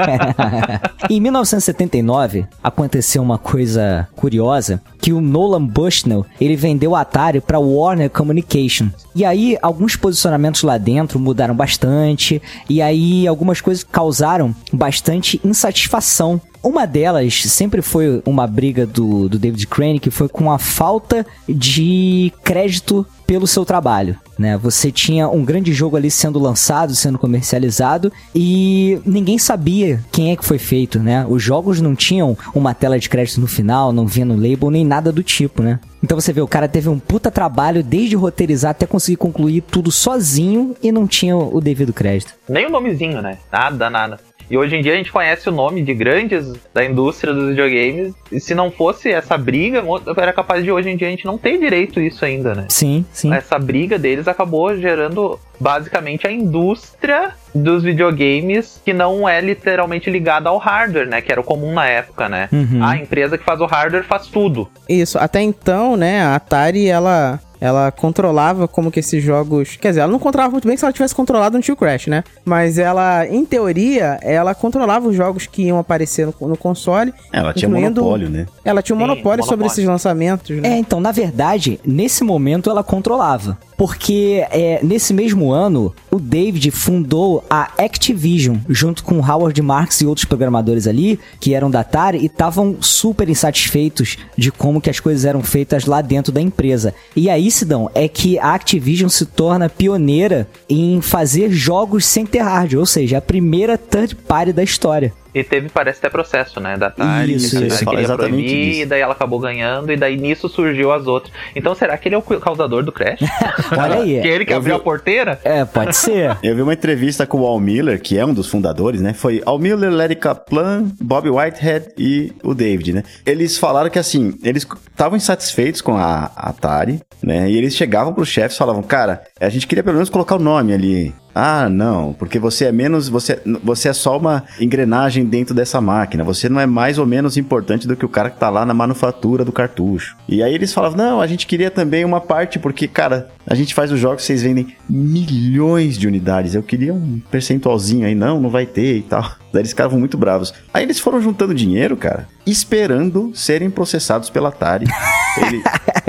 em 1.10 1.20
1979, 1.20 2.46
aconteceu 2.64 3.22
uma 3.22 3.36
coisa 3.36 4.08
curiosa, 4.16 4.80
que 4.98 5.12
o 5.12 5.20
Nolan 5.20 5.66
Bushnell, 5.66 6.24
ele 6.40 6.56
vendeu 6.56 6.92
o 6.92 6.96
Atari 6.96 7.42
para 7.42 7.58
Warner 7.58 8.08
Communication. 8.08 8.88
E 9.14 9.22
aí, 9.22 9.58
alguns 9.60 9.96
posicionamentos 9.96 10.62
lá 10.62 10.78
dentro 10.78 11.18
mudaram 11.18 11.54
bastante, 11.54 12.40
e 12.66 12.80
aí 12.80 13.28
algumas 13.28 13.60
coisas 13.60 13.84
causaram 13.84 14.54
bastante 14.72 15.38
insatisfação. 15.44 16.40
Uma 16.62 16.86
delas 16.86 17.42
sempre 17.42 17.80
foi 17.80 18.22
uma 18.26 18.46
briga 18.46 18.86
do, 18.86 19.28
do 19.28 19.38
David 19.38 19.66
Crane, 19.66 19.98
que 19.98 20.10
foi 20.10 20.28
com 20.28 20.50
a 20.52 20.58
falta 20.58 21.26
de 21.48 22.32
crédito 22.44 23.06
pelo 23.26 23.46
seu 23.46 23.64
trabalho, 23.64 24.18
né? 24.38 24.56
Você 24.58 24.90
tinha 24.90 25.28
um 25.28 25.44
grande 25.44 25.72
jogo 25.72 25.96
ali 25.96 26.10
sendo 26.10 26.38
lançado, 26.38 26.94
sendo 26.94 27.18
comercializado 27.18 28.12
e 28.34 29.00
ninguém 29.06 29.38
sabia 29.38 30.04
quem 30.10 30.32
é 30.32 30.36
que 30.36 30.44
foi 30.44 30.58
feito, 30.58 30.98
né? 30.98 31.24
Os 31.28 31.42
jogos 31.42 31.80
não 31.80 31.94
tinham 31.94 32.36
uma 32.54 32.74
tela 32.74 32.98
de 32.98 33.08
crédito 33.08 33.40
no 33.40 33.46
final, 33.46 33.92
não 33.92 34.06
vinha 34.06 34.26
no 34.26 34.34
label 34.34 34.70
nem 34.70 34.84
nada 34.84 35.12
do 35.12 35.22
tipo, 35.22 35.62
né? 35.62 35.78
Então 36.02 36.18
você 36.18 36.32
vê, 36.32 36.40
o 36.40 36.48
cara 36.48 36.66
teve 36.66 36.88
um 36.88 36.98
puta 36.98 37.30
trabalho 37.30 37.82
desde 37.82 38.16
roteirizar 38.16 38.72
até 38.72 38.84
conseguir 38.84 39.16
concluir 39.16 39.60
tudo 39.62 39.92
sozinho 39.92 40.74
e 40.82 40.90
não 40.90 41.06
tinha 41.06 41.36
o 41.36 41.60
devido 41.60 41.92
crédito. 41.92 42.34
Nem 42.48 42.66
o 42.66 42.70
nomezinho, 42.70 43.22
né? 43.22 43.38
Nada, 43.52 43.88
nada. 43.88 44.18
E 44.50 44.58
hoje 44.58 44.74
em 44.74 44.82
dia 44.82 44.94
a 44.94 44.96
gente 44.96 45.12
conhece 45.12 45.48
o 45.48 45.52
nome 45.52 45.80
de 45.80 45.94
grandes 45.94 46.52
da 46.74 46.84
indústria 46.84 47.32
dos 47.32 47.50
videogames. 47.50 48.12
E 48.32 48.40
se 48.40 48.52
não 48.52 48.68
fosse 48.68 49.08
essa 49.08 49.38
briga, 49.38 49.84
era 50.16 50.32
capaz 50.32 50.64
de 50.64 50.72
hoje 50.72 50.90
em 50.90 50.96
dia 50.96 51.06
a 51.06 51.10
gente 51.10 51.24
não 51.24 51.38
ter 51.38 51.56
direito 51.56 52.00
isso 52.00 52.24
ainda, 52.24 52.52
né? 52.52 52.66
Sim, 52.68 53.04
sim. 53.12 53.32
Essa 53.32 53.58
briga 53.60 53.96
deles 53.96 54.26
acabou 54.26 54.76
gerando 54.76 55.38
basicamente 55.60 56.26
a 56.26 56.32
indústria 56.32 57.32
dos 57.54 57.82
videogames 57.82 58.80
que 58.84 58.92
não 58.92 59.28
é 59.28 59.40
literalmente 59.40 60.10
ligada 60.10 60.48
ao 60.48 60.58
hardware, 60.58 61.08
né? 61.08 61.20
Que 61.20 61.32
era 61.32 61.40
o 61.40 61.44
comum 61.44 61.72
na 61.72 61.86
época, 61.86 62.28
né? 62.28 62.48
Uhum. 62.52 62.84
A 62.84 62.96
empresa 62.96 63.36
que 63.38 63.44
faz 63.44 63.60
o 63.60 63.66
hardware 63.66 64.04
faz 64.04 64.26
tudo. 64.26 64.68
Isso, 64.88 65.18
até 65.18 65.40
então, 65.40 65.96
né, 65.96 66.22
a 66.22 66.34
Atari, 66.36 66.86
ela 66.88 67.40
ela 67.60 67.92
controlava 67.92 68.66
como 68.66 68.90
que 68.90 69.00
esses 69.00 69.22
jogos. 69.22 69.76
Quer 69.76 69.88
dizer, 69.88 70.00
ela 70.00 70.10
não 70.10 70.18
controlava 70.18 70.52
muito 70.52 70.66
bem 70.66 70.78
se 70.78 70.84
ela 70.84 70.92
tivesse 70.94 71.14
controlado 71.14 71.58
no 71.58 71.62
Tio 71.62 71.76
Crash, 71.76 72.06
né? 72.06 72.24
Mas 72.42 72.78
ela, 72.78 73.26
em 73.26 73.44
teoria, 73.44 74.18
ela 74.22 74.54
controlava 74.54 75.06
os 75.06 75.14
jogos 75.14 75.46
que 75.46 75.64
iam 75.64 75.78
aparecer 75.78 76.26
no, 76.26 76.34
no 76.48 76.56
console. 76.56 77.12
Ela 77.30 77.52
tinha 77.52 77.68
monopólio, 77.68 78.30
né? 78.30 78.46
Ela 78.64 78.80
tinha 78.80 78.96
um 78.96 78.98
Sim, 78.98 79.06
monopólio 79.06 79.44
sobre 79.44 79.64
monopólio. 79.64 79.72
esses 79.74 79.84
lançamentos, 79.84 80.50
É, 80.56 80.60
né? 80.60 80.78
então, 80.78 81.00
na 81.00 81.12
verdade, 81.12 81.78
nesse 81.84 82.24
momento 82.24 82.70
ela 82.70 82.82
controlava. 82.82 83.58
Porque 83.80 84.46
é, 84.50 84.78
nesse 84.82 85.14
mesmo 85.14 85.52
ano, 85.52 85.94
o 86.10 86.20
David 86.20 86.70
fundou 86.70 87.42
a 87.48 87.62
Activision, 87.82 88.58
junto 88.68 89.02
com 89.02 89.26
Howard 89.26 89.62
Marks 89.62 90.02
e 90.02 90.06
outros 90.06 90.26
programadores 90.26 90.86
ali, 90.86 91.18
que 91.40 91.54
eram 91.54 91.70
da 91.70 91.80
Atari, 91.80 92.18
e 92.18 92.26
estavam 92.26 92.76
super 92.82 93.26
insatisfeitos 93.26 94.18
de 94.36 94.52
como 94.52 94.82
que 94.82 94.90
as 94.90 95.00
coisas 95.00 95.24
eram 95.24 95.42
feitas 95.42 95.86
lá 95.86 96.02
dentro 96.02 96.30
da 96.30 96.42
empresa. 96.42 96.92
E 97.16 97.30
aí, 97.30 97.50
Sidão, 97.50 97.90
é 97.94 98.06
que 98.06 98.38
a 98.38 98.52
Activision 98.52 99.08
se 99.08 99.24
torna 99.24 99.70
pioneira 99.70 100.46
em 100.68 101.00
fazer 101.00 101.50
jogos 101.50 102.04
sem 102.04 102.26
ter 102.26 102.40
hardware, 102.40 102.80
ou 102.80 102.86
seja, 102.86 103.16
a 103.16 103.22
primeira 103.22 103.78
third 103.78 104.14
party 104.14 104.52
da 104.52 104.62
história. 104.62 105.10
E 105.34 105.44
teve, 105.44 105.68
parece, 105.68 105.98
até 105.98 106.08
processo, 106.08 106.60
né? 106.60 106.76
Da 106.76 106.88
Atari. 106.88 107.34
Isso, 107.34 107.56
que 107.58 107.64
a 107.64 107.66
isso. 107.68 107.84
Queria 107.84 108.00
exatamente 108.00 108.32
proibir, 108.42 108.68
disso. 108.70 108.80
E 108.82 108.86
daí 108.86 109.00
ela 109.00 109.12
acabou 109.12 109.38
ganhando, 109.38 109.92
e 109.92 109.96
daí 109.96 110.16
nisso 110.16 110.48
surgiu 110.48 110.92
as 110.92 111.06
outras. 111.06 111.32
Então 111.54 111.74
será 111.74 111.96
que 111.96 112.08
ele 112.08 112.14
é 112.14 112.18
o 112.18 112.22
causador 112.22 112.82
do 112.82 112.90
Crash? 112.92 113.20
Olha 113.76 113.96
aí. 113.96 114.20
que 114.20 114.28
é 114.28 114.32
ele 114.34 114.44
que 114.44 114.52
abriu 114.52 114.74
vi- 114.74 114.80
a 114.80 114.84
porteira? 114.84 115.40
É, 115.44 115.64
pode 115.64 115.96
ser. 115.96 116.36
Eu 116.42 116.54
vi 116.56 116.62
uma 116.62 116.72
entrevista 116.74 117.26
com 117.26 117.40
o 117.40 117.46
Al 117.46 117.60
Miller, 117.60 118.00
que 118.00 118.18
é 118.18 118.24
um 118.26 118.34
dos 118.34 118.48
fundadores, 118.48 119.00
né? 119.00 119.12
Foi 119.14 119.42
Al 119.46 119.58
Miller, 119.58 119.90
Larry 119.90 120.16
Kaplan, 120.16 120.90
Bob 121.00 121.28
Whitehead 121.30 121.88
e 121.98 122.32
o 122.42 122.54
David, 122.54 122.92
né? 122.92 123.02
Eles 123.24 123.56
falaram 123.58 123.88
que, 123.90 123.98
assim, 123.98 124.34
eles 124.42 124.66
estavam 124.90 125.16
insatisfeitos 125.16 125.80
com 125.80 125.96
a 125.96 126.30
Atari, 126.36 127.00
né? 127.22 127.48
E 127.50 127.56
eles 127.56 127.74
chegavam 127.76 128.12
pros 128.12 128.28
chefes 128.28 128.54
e 128.56 128.58
falavam, 128.58 128.82
cara, 128.82 129.22
a 129.40 129.48
gente 129.48 129.66
queria 129.66 129.82
pelo 129.84 129.94
menos 129.94 130.10
colocar 130.10 130.36
o 130.36 130.38
nome 130.40 130.72
ali. 130.72 131.14
Ah, 131.34 131.68
não, 131.68 132.12
porque 132.12 132.38
você 132.38 132.66
é 132.66 132.72
menos, 132.72 133.08
você, 133.08 133.40
você 133.62 133.88
é 133.88 133.92
só 133.92 134.16
uma 134.16 134.44
engrenagem 134.60 135.24
dentro 135.24 135.54
dessa 135.54 135.80
máquina. 135.80 136.24
Você 136.24 136.48
não 136.48 136.60
é 136.60 136.66
mais 136.66 136.98
ou 136.98 137.06
menos 137.06 137.36
importante 137.36 137.86
do 137.86 137.96
que 137.96 138.04
o 138.04 138.08
cara 138.08 138.30
que 138.30 138.38
tá 138.38 138.50
lá 138.50 138.66
na 138.66 138.74
manufatura 138.74 139.44
do 139.44 139.52
cartucho. 139.52 140.16
E 140.28 140.42
aí 140.42 140.54
eles 140.54 140.72
falavam, 140.72 140.98
não, 140.98 141.20
a 141.20 141.26
gente 141.26 141.46
queria 141.46 141.70
também 141.70 142.04
uma 142.04 142.20
parte, 142.20 142.58
porque, 142.58 142.88
cara, 142.88 143.28
a 143.46 143.54
gente 143.54 143.74
faz 143.74 143.92
os 143.92 143.98
jogos, 143.98 144.24
vocês 144.24 144.42
vendem 144.42 144.74
milhões 144.88 145.96
de 145.96 146.06
unidades. 146.06 146.54
Eu 146.54 146.62
queria 146.62 146.92
um 146.92 147.20
percentualzinho 147.30 148.06
aí, 148.06 148.14
não, 148.14 148.40
não 148.40 148.50
vai 148.50 148.66
ter 148.66 148.96
e 148.96 149.02
tal. 149.02 149.22
Daí 149.52 149.62
eles 149.62 149.70
ficavam 149.70 149.98
muito 149.98 150.16
bravos. 150.16 150.54
Aí 150.72 150.84
eles 150.84 151.00
foram 151.00 151.20
juntando 151.20 151.52
dinheiro, 151.54 151.96
cara, 151.96 152.28
esperando 152.46 153.32
serem 153.34 153.68
processados 153.68 154.30
pela 154.30 154.48
Atari. 154.48 154.86
Ele, 155.38 155.62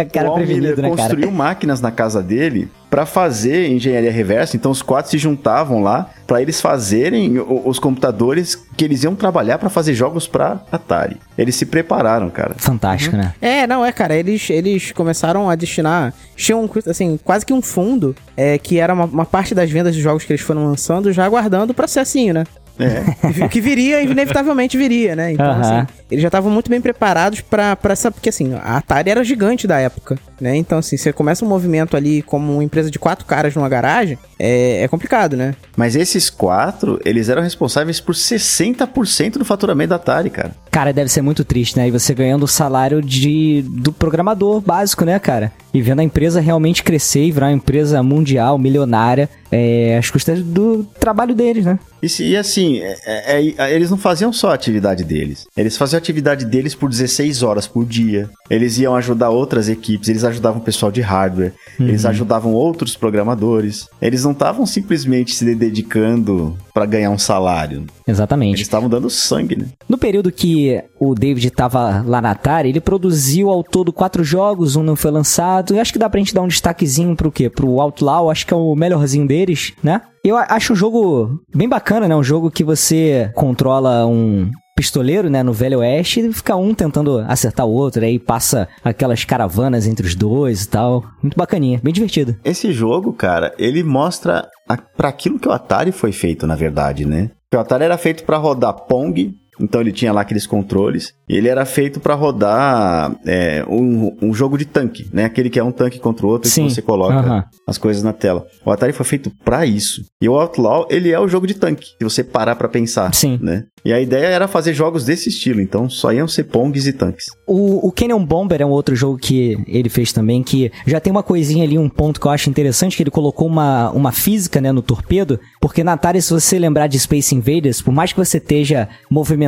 Cara 0.10 0.30
o 0.30 0.34
Al 0.34 0.40
Miller 0.40 0.76
né, 0.78 0.90
cara? 0.90 0.90
construiu 0.90 1.32
máquinas 1.32 1.80
na 1.80 1.92
casa 1.92 2.24
dele 2.24 2.70
pra 2.92 3.06
fazer 3.08 3.70
engenharia 3.72 4.12
reversa. 4.12 4.56
Então 4.58 4.70
os 4.70 4.82
quatro 4.84 5.10
se 5.10 5.18
juntavam 5.18 5.82
lá 5.82 6.10
pra 6.28 6.42
eles 6.42 6.60
fazerem 6.62 7.40
os 7.66 7.80
computadores 7.80 8.56
que 8.76 8.84
eles 8.86 9.04
iam 9.04 9.16
trabalhar 9.16 9.58
pra 9.58 9.70
fazer 9.70 9.94
jogos 9.94 10.28
pra 10.28 10.60
Atari. 10.72 11.16
Eles 11.38 11.56
se 11.56 11.66
prepararam, 11.66 12.30
cara. 12.30 12.54
Fantástico, 12.58 13.16
né? 13.16 13.34
É, 13.42 13.66
não, 13.66 13.84
é, 13.86 13.92
cara, 13.94 14.14
eles, 14.16 14.50
eles 14.50 14.92
começaram 14.92 15.50
a 15.50 15.56
destinar. 15.56 16.14
Tinham, 16.36 16.70
assim, 16.86 17.18
quase 17.24 17.46
que 17.46 17.54
um 17.54 17.62
fundo, 17.62 18.14
é, 18.36 18.58
que 18.58 18.78
era 18.78 18.94
uma, 18.94 19.06
uma 19.06 19.26
parte 19.26 19.56
das 19.56 19.72
vendas 19.72 19.96
de 19.96 20.02
jogos 20.02 20.26
que 20.26 20.34
eles 20.34 20.42
foram 20.42 20.66
lançando, 20.66 21.14
já 21.14 21.24
aguardando 21.26 21.72
o 21.72 21.76
processinho, 21.76 22.34
né? 22.34 22.44
É. 22.78 23.04
Que 23.22 23.32
vi- 23.34 23.50
que 23.50 23.62
viria, 23.62 24.02
inevitavelmente 24.02 24.78
viria, 24.78 25.16
né? 25.16 25.32
Então, 25.32 25.46
Aham. 25.46 25.60
assim, 25.62 25.88
eles 26.10 26.22
já 26.22 26.28
estavam 26.28 26.52
muito 26.52 26.70
bem 26.70 26.82
preparados 26.82 27.40
pra 27.42 27.78
essa. 27.86 28.12
Porque 28.12 28.30
assim, 28.30 28.54
a 28.56 28.78
Atari 28.78 29.10
era 29.12 29.24
gigante 29.24 29.66
da 29.68 29.80
época, 29.80 30.18
né? 30.42 30.56
Então, 30.56 30.80
assim, 30.80 30.98
você 30.98 31.14
começa 31.14 31.46
um 31.46 31.48
movimento 31.48 31.96
ali 31.96 32.22
como 32.22 32.54
uma 32.54 32.64
empresa 32.64 32.90
de 32.92 32.98
quatro 33.00 33.26
caras 33.26 33.56
numa 33.56 33.70
garagem, 33.70 34.18
é, 34.40 34.84
é 34.84 34.88
complicado, 34.88 35.38
né? 35.38 35.56
Mas 35.78 35.96
esses 35.96 36.30
quatro, 36.30 37.00
eles 37.06 37.30
eram 37.30 37.42
responsáveis 37.42 38.00
por 38.00 38.16
60% 38.16 39.38
do 39.38 39.46
faturamento 39.46 39.90
da 39.90 39.96
Atari, 39.98 40.30
cara. 40.30 40.56
Cara, 40.70 40.94
deve 40.94 41.10
ser 41.12 41.22
muito 41.22 41.44
triste, 41.44 41.78
né? 41.78 41.88
E 41.88 41.92
você 41.92 42.14
ganhando 42.14 42.44
o 42.44 42.48
salário 42.48 43.02
de, 43.02 43.64
do 43.68 43.92
programador 43.92 44.62
básico, 44.62 45.04
né, 45.06 45.20
cara? 45.20 45.52
E 45.74 45.82
vendo 45.82 46.00
a 46.00 46.04
empresa 46.04 46.40
realmente 46.42 46.84
crescer 46.84 47.24
e 47.26 47.32
virar 47.32 47.48
uma 47.48 47.54
empresa 47.54 48.02
mundial, 48.04 48.58
milionária, 48.58 49.30
é, 49.52 49.98
às 49.98 50.10
custas 50.10 50.42
do 50.42 50.84
trabalho 51.00 51.34
deles, 51.36 51.66
né? 51.66 51.78
E, 52.02 52.10
se- 52.10 52.24
e 52.26 52.36
assim, 52.38 52.80
é- 52.80 52.98
é- 53.06 53.54
é- 53.58 53.76
eles 53.76 53.90
não 53.92 53.98
faziam 53.98 54.32
só 54.34 54.52
a 54.52 54.54
atividade 54.54 55.04
deles. 55.04 55.46
Eles 55.56 55.78
faziam 55.78 55.98
a 55.98 56.02
atividade 56.02 56.46
deles 56.46 56.74
por 56.74 56.90
16 56.90 57.44
horas 57.44 57.68
por 57.68 57.86
dia. 57.86 58.30
Eles 58.50 58.78
iam 58.80 58.96
ajudar 58.96 59.30
outras 59.30 59.70
equipes, 59.70 60.10
eles 60.10 60.24
ajudavam 60.32 60.62
o 60.62 60.64
pessoal 60.64 60.92
de 60.92 61.02
hardware, 61.02 61.54
eles 61.80 62.06
ajudavam 62.06 62.54
outros 62.54 62.96
programadores. 62.96 63.88
Eles 64.02 64.24
não 64.24 64.32
estavam 64.32 64.66
simplesmente 64.66 65.36
se 65.36 65.56
dedicando 65.56 66.58
pra 66.74 66.86
ganhar 66.86 67.10
um 67.10 67.18
salário. 67.18 67.80
Eles 68.08 68.18
Exatamente. 68.18 68.62
estavam 68.62 68.90
dando 68.90 69.10
sangue, 69.10 69.56
né? 69.56 69.66
No 69.88 69.98
período 69.98 70.32
que 70.32 70.82
o 71.00 71.14
David 71.14 71.50
tava 71.52 72.04
lá 72.06 72.22
na 72.22 72.32
Atari, 72.32 72.70
ele 72.70 72.82
produziu 72.82 73.50
ao 73.50 73.64
todo 73.64 73.94
quatro 73.94 74.24
jogos, 74.24 74.76
um 74.76 74.84
não 74.84 74.96
foi 74.96 75.12
lançado. 75.12 75.76
E 75.76 75.80
acho 75.80 75.94
que 75.94 76.00
dá 76.00 76.10
pra 76.10 76.20
gente 76.20 76.34
dar 76.34 76.42
um 76.42 76.48
destaquezinho 76.48 77.16
pro 77.16 77.32
quê? 77.32 77.50
Pro 77.50 77.80
Outlaw, 77.80 78.30
acho 78.30 78.46
que 78.46 78.54
é 78.54 78.58
o 78.58 78.76
melhorzinho 78.76 79.28
deles, 79.28 79.74
né? 79.84 80.02
Eu 80.24 80.38
acho 80.38 80.74
um 80.74 80.76
jogo 80.76 81.40
bem 81.54 81.68
bacana, 81.68 82.08
né? 82.08 82.16
Um 82.16 82.24
jogo 82.24 82.52
que 82.52 82.64
você 82.64 83.32
controla 83.34 84.06
um 84.06 84.52
pistoleiro, 84.82 85.30
né, 85.30 85.44
no 85.44 85.54
Velho 85.54 85.78
Oeste, 85.78 86.22
e 86.22 86.34
fica 86.34 86.56
um 86.56 86.74
tentando 86.74 87.20
acertar 87.20 87.68
o 87.68 87.72
outro, 87.72 88.04
aí 88.04 88.18
passa 88.18 88.68
aquelas 88.84 89.24
caravanas 89.24 89.86
entre 89.86 90.08
os 90.08 90.16
dois 90.16 90.64
e 90.64 90.70
tal. 90.70 91.04
Muito 91.22 91.38
bacaninha, 91.38 91.80
bem 91.84 91.94
divertido. 91.94 92.36
Esse 92.44 92.72
jogo, 92.72 93.14
cara, 93.14 93.54
ele 93.60 93.84
mostra 93.84 94.50
para 94.98 95.10
aquilo 95.10 95.38
que 95.38 95.48
o 95.48 95.52
Atari 95.52 95.92
foi 95.92 96.12
feito, 96.12 96.48
na 96.48 96.56
verdade, 96.56 97.06
né? 97.06 97.30
O 97.54 97.60
Atari 97.60 97.84
era 97.84 97.96
feito 97.96 98.24
pra 98.24 98.38
rodar 98.38 98.74
Pong, 98.74 99.36
então 99.60 99.82
ele 99.82 99.92
tinha 99.92 100.12
lá 100.12 100.22
aqueles 100.22 100.48
controles. 100.48 101.14
E 101.28 101.36
ele 101.36 101.48
era 101.48 101.66
feito 101.66 102.00
pra 102.00 102.14
rodar 102.14 103.16
é, 103.26 103.64
um, 103.68 104.18
um 104.22 104.34
jogo 104.34 104.58
de 104.58 104.66
tanque, 104.66 105.10
né? 105.14 105.26
Aquele 105.26 105.50
que 105.50 105.60
é 105.60 105.64
um 105.64 105.72
tanque 105.72 106.00
contra 106.00 106.26
o 106.26 106.30
outro 106.30 106.48
e 106.48 106.52
Sim, 106.52 106.68
que 106.68 106.74
você 106.74 106.82
coloca 106.82 107.48
as 107.68 107.78
coisas 107.78 108.04
na 108.04 108.14
tela. 108.14 108.46
O 108.66 108.72
Atari 108.72 108.94
foi 108.94 109.06
feito 109.06 109.32
pra 109.44 109.66
isso. 109.66 110.04
E 110.22 110.28
o 110.28 110.38
Outlaw, 110.38 110.88
ele 110.90 111.12
é 111.12 111.20
o 111.20 111.28
jogo 111.28 111.48
de 111.48 111.54
tanque, 111.54 111.88
se 111.98 112.04
você 112.04 112.24
parar 112.24 112.56
pra 112.56 112.68
pensar, 112.68 113.14
Sim. 113.14 113.40
né? 113.42 113.66
E 113.84 113.92
a 113.92 114.00
ideia 114.00 114.28
era 114.28 114.48
fazer 114.48 114.74
jogos 114.74 115.06
desse 115.06 115.30
estilo, 115.30 115.60
então 115.60 115.90
só 115.90 116.14
iam 116.14 116.28
ser 116.28 116.44
Pongs 116.44 116.86
e 116.88 116.94
tanques. 116.94 117.26
O, 117.48 117.88
o 117.88 117.92
Canyon 117.92 118.24
Bomber 118.24 118.62
é 118.62 118.66
um 118.66 118.70
outro 118.70 118.96
jogo 118.96 119.18
que 119.18 119.58
ele 119.68 119.90
fez 119.90 120.14
também, 120.14 120.44
que 120.44 120.72
já 120.86 121.00
tem 121.00 121.10
uma 121.10 121.24
coisinha 121.24 121.64
ali, 121.64 121.80
um 121.80 121.90
ponto 121.90 122.20
que 122.20 122.28
eu 122.28 122.32
acho 122.32 122.50
interessante, 122.50 122.96
que 122.96 123.02
ele 123.02 123.10
colocou 123.10 123.48
uma, 123.48 123.90
uma 123.92 124.12
física, 124.12 124.62
né, 124.62 124.72
no 124.72 124.84
torpedo, 124.84 125.40
porque 125.60 125.84
na 125.84 125.94
Atari, 125.94 126.22
se 126.22 126.32
você 126.32 126.60
lembrar 126.60 126.88
de 126.88 127.00
Space 127.00 127.34
Invaders, 127.34 127.82
por 127.82 127.92
mais 127.92 128.14
que 128.14 128.20
você 128.20 128.38
esteja 128.38 128.88
movimentando 129.10 129.41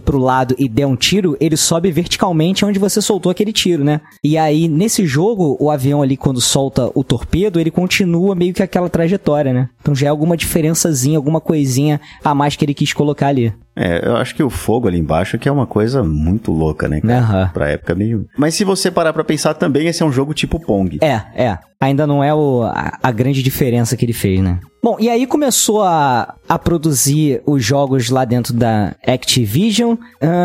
pro 0.00 0.18
lado 0.18 0.54
e 0.58 0.68
der 0.68 0.86
um 0.86 0.96
tiro, 0.96 1.36
ele 1.40 1.56
sobe 1.56 1.90
verticalmente 1.90 2.64
onde 2.64 2.78
você 2.78 3.00
soltou 3.00 3.30
aquele 3.30 3.52
tiro, 3.52 3.84
né? 3.84 4.00
E 4.22 4.36
aí, 4.36 4.68
nesse 4.68 5.06
jogo, 5.06 5.56
o 5.58 5.70
avião 5.70 6.02
ali, 6.02 6.16
quando 6.16 6.40
solta 6.40 6.90
o 6.94 7.02
torpedo, 7.02 7.58
ele 7.58 7.70
continua 7.70 8.34
meio 8.34 8.52
que 8.54 8.62
aquela 8.62 8.88
trajetória, 8.88 9.52
né? 9.52 9.68
Então 9.80 9.94
já 9.94 10.06
é 10.06 10.10
alguma 10.10 10.36
diferençazinha, 10.36 11.18
alguma 11.18 11.40
coisinha 11.40 12.00
a 12.22 12.34
mais 12.34 12.56
que 12.56 12.64
ele 12.64 12.74
quis 12.74 12.92
colocar 12.92 13.28
ali. 13.28 13.52
É, 13.76 14.06
eu 14.06 14.16
acho 14.16 14.34
que 14.34 14.42
o 14.42 14.50
fogo 14.50 14.88
ali 14.88 14.98
embaixo 14.98 15.38
que 15.38 15.48
é 15.48 15.52
uma 15.52 15.66
coisa 15.66 16.02
muito 16.02 16.52
louca, 16.52 16.88
né? 16.88 17.00
cara? 17.00 17.18
Aham. 17.18 17.50
Pra 17.52 17.70
época 17.70 17.94
meio. 17.94 18.26
Mas 18.36 18.54
se 18.54 18.64
você 18.64 18.90
parar 18.90 19.12
pra 19.12 19.24
pensar 19.24 19.54
também, 19.54 19.86
esse 19.86 20.02
é 20.02 20.06
um 20.06 20.12
jogo 20.12 20.34
tipo 20.34 20.58
Pong. 20.60 20.98
É, 21.00 21.22
é. 21.34 21.58
Ainda 21.80 22.06
não 22.06 22.22
é 22.22 22.34
o, 22.34 22.62
a, 22.64 22.98
a 23.02 23.10
grande 23.10 23.42
diferença 23.42 23.96
que 23.96 24.04
ele 24.04 24.12
fez, 24.12 24.40
né? 24.40 24.58
Bom, 24.82 24.96
e 24.98 25.08
aí 25.08 25.26
começou 25.26 25.82
a, 25.82 26.34
a 26.48 26.58
produzir 26.58 27.42
os 27.46 27.64
jogos 27.64 28.10
lá 28.10 28.24
dentro 28.24 28.52
da 28.52 28.94
Activision. 29.06 29.96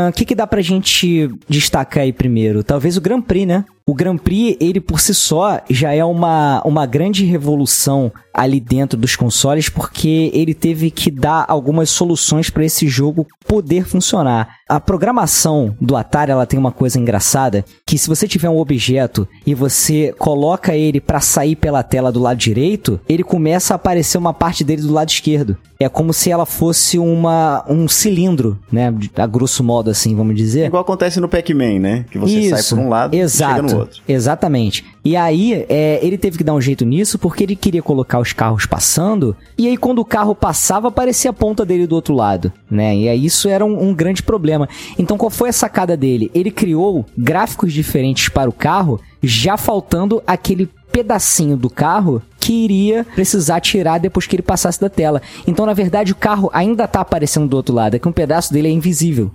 O 0.10 0.12
que, 0.14 0.26
que 0.26 0.36
dá 0.36 0.46
pra 0.46 0.62
gente 0.62 1.30
destacar 1.48 2.04
aí 2.04 2.14
primeiro? 2.14 2.64
Talvez 2.64 2.96
o 2.98 3.02
Grand 3.02 3.22
Prix, 3.22 3.48
né? 3.48 3.66
O 3.88 3.94
Grand 3.94 4.18
Prix, 4.18 4.58
ele 4.60 4.82
por 4.82 5.00
si 5.00 5.14
só, 5.14 5.62
já 5.70 5.94
é 5.94 6.04
uma, 6.04 6.62
uma 6.66 6.86
grande 6.86 7.24
revolução 7.24 8.12
ali 8.36 8.60
dentro 8.60 9.00
dos 9.00 9.16
consoles, 9.16 9.70
porque 9.70 10.30
ele 10.34 10.54
teve 10.54 10.92
que 10.92 11.10
dar 11.10 11.46
algumas 11.48 11.90
soluções 11.90 12.50
para 12.50 12.66
esse 12.66 12.86
jogo 12.86 13.26
poder 13.48 13.86
funcionar. 13.86 14.58
A 14.68 14.80
programação 14.80 15.76
do 15.80 15.96
Atari, 15.96 16.32
ela 16.32 16.46
tem 16.46 16.60
uma 16.60 16.72
coisa 16.72 17.00
engraçada, 17.00 17.64
que 17.86 17.98
se 17.98 18.10
você 18.10 18.28
tiver 18.28 18.50
um 18.50 18.58
objeto 18.58 19.26
e 19.46 19.54
você 19.54 20.14
coloca 20.18 20.76
ele 20.76 21.00
para 21.00 21.22
sair 21.22 21.56
pela 21.56 21.82
tela 21.82 22.12
do 22.12 22.20
lado 22.20 22.38
direito, 22.38 23.00
ele 23.08 23.24
começa 23.24 23.74
a 23.74 23.76
aparecer 23.76 24.18
uma 24.18 24.34
parte 24.34 24.64
dele 24.64 24.82
do 24.82 24.92
lado 24.92 25.10
esquerdo. 25.10 25.56
É 25.80 25.88
como 25.88 26.14
se 26.14 26.32
ela 26.32 26.46
fosse 26.46 26.98
uma 26.98 27.64
um 27.70 27.88
cilindro, 27.88 28.60
né, 28.72 28.94
a 29.16 29.28
grosso 29.28 29.64
modo 29.64 29.90
assim, 29.90 30.16
vamos 30.16 30.36
dizer. 30.36 30.68
Igual 30.68 30.82
acontece 30.82 31.20
no 31.20 31.30
Pac-Man, 31.30 31.80
né? 31.80 32.06
Que 32.10 32.18
você 32.18 32.50
sai 32.50 32.64
por 32.64 32.80
um 32.80 32.90
lado 32.90 33.14
Exato, 33.14 33.52
e 33.52 33.56
chega 33.56 33.74
no 33.74 33.80
outro. 33.80 34.02
Exatamente. 34.08 34.84
E 35.06 35.16
aí, 35.16 35.66
é, 35.70 36.00
ele 36.02 36.18
teve 36.18 36.36
que 36.36 36.44
dar 36.44 36.56
um 36.56 36.60
jeito 36.60 36.84
nisso 36.84 37.20
porque 37.20 37.44
ele 37.44 37.56
queria 37.56 37.84
colocar 37.84 38.20
os 38.20 38.34
carros 38.34 38.66
passando. 38.66 39.38
E 39.56 39.68
aí, 39.68 39.78
quando 39.78 40.00
o 40.00 40.06
carro 40.06 40.34
passava, 40.34 40.88
aparecia 40.88 41.30
a 41.30 41.34
ponta 41.34 41.64
dele 41.64 41.86
do 41.86 41.94
outro 41.94 42.16
lado, 42.16 42.52
né? 42.70 42.96
E 42.96 43.08
aí, 43.08 43.24
isso 43.24 43.48
era 43.48 43.64
um, 43.64 43.90
um 43.90 43.94
grande 43.94 44.24
problema. 44.24 44.68
Então, 44.98 45.16
qual 45.16 45.30
foi 45.30 45.50
a 45.50 45.54
sacada 45.54 45.96
dele? 45.96 46.32
Ele 46.34 46.50
criou 46.50 47.06
gráficos 47.16 47.72
diferentes 47.72 48.30
para 48.30 48.50
o 48.50 48.54
carro, 48.54 49.00
já 49.22 49.58
faltando 49.58 50.24
aquele 50.26 50.68
pedacinho 50.96 51.58
do 51.58 51.70
carro 51.70 52.22
que 52.40 52.54
iria 52.54 53.06
precisar 53.16 53.60
tirar 53.60 53.98
depois 53.98 54.28
que 54.28 54.36
ele 54.36 54.44
passasse 54.44 54.80
da 54.80 54.88
tela. 54.88 55.22
Então, 55.46 55.66
na 55.66 55.74
verdade, 55.74 56.14
o 56.14 56.16
carro 56.16 56.50
ainda 56.54 56.88
tá 56.88 57.02
aparecendo 57.02 57.48
do 57.48 57.58
outro 57.58 57.76
lado, 57.76 57.96
é 57.96 58.00
que 58.00 58.08
um 58.08 58.14
pedaço 58.14 58.54
dele 58.54 58.70
é 58.70 58.72
invisível. 58.72 59.30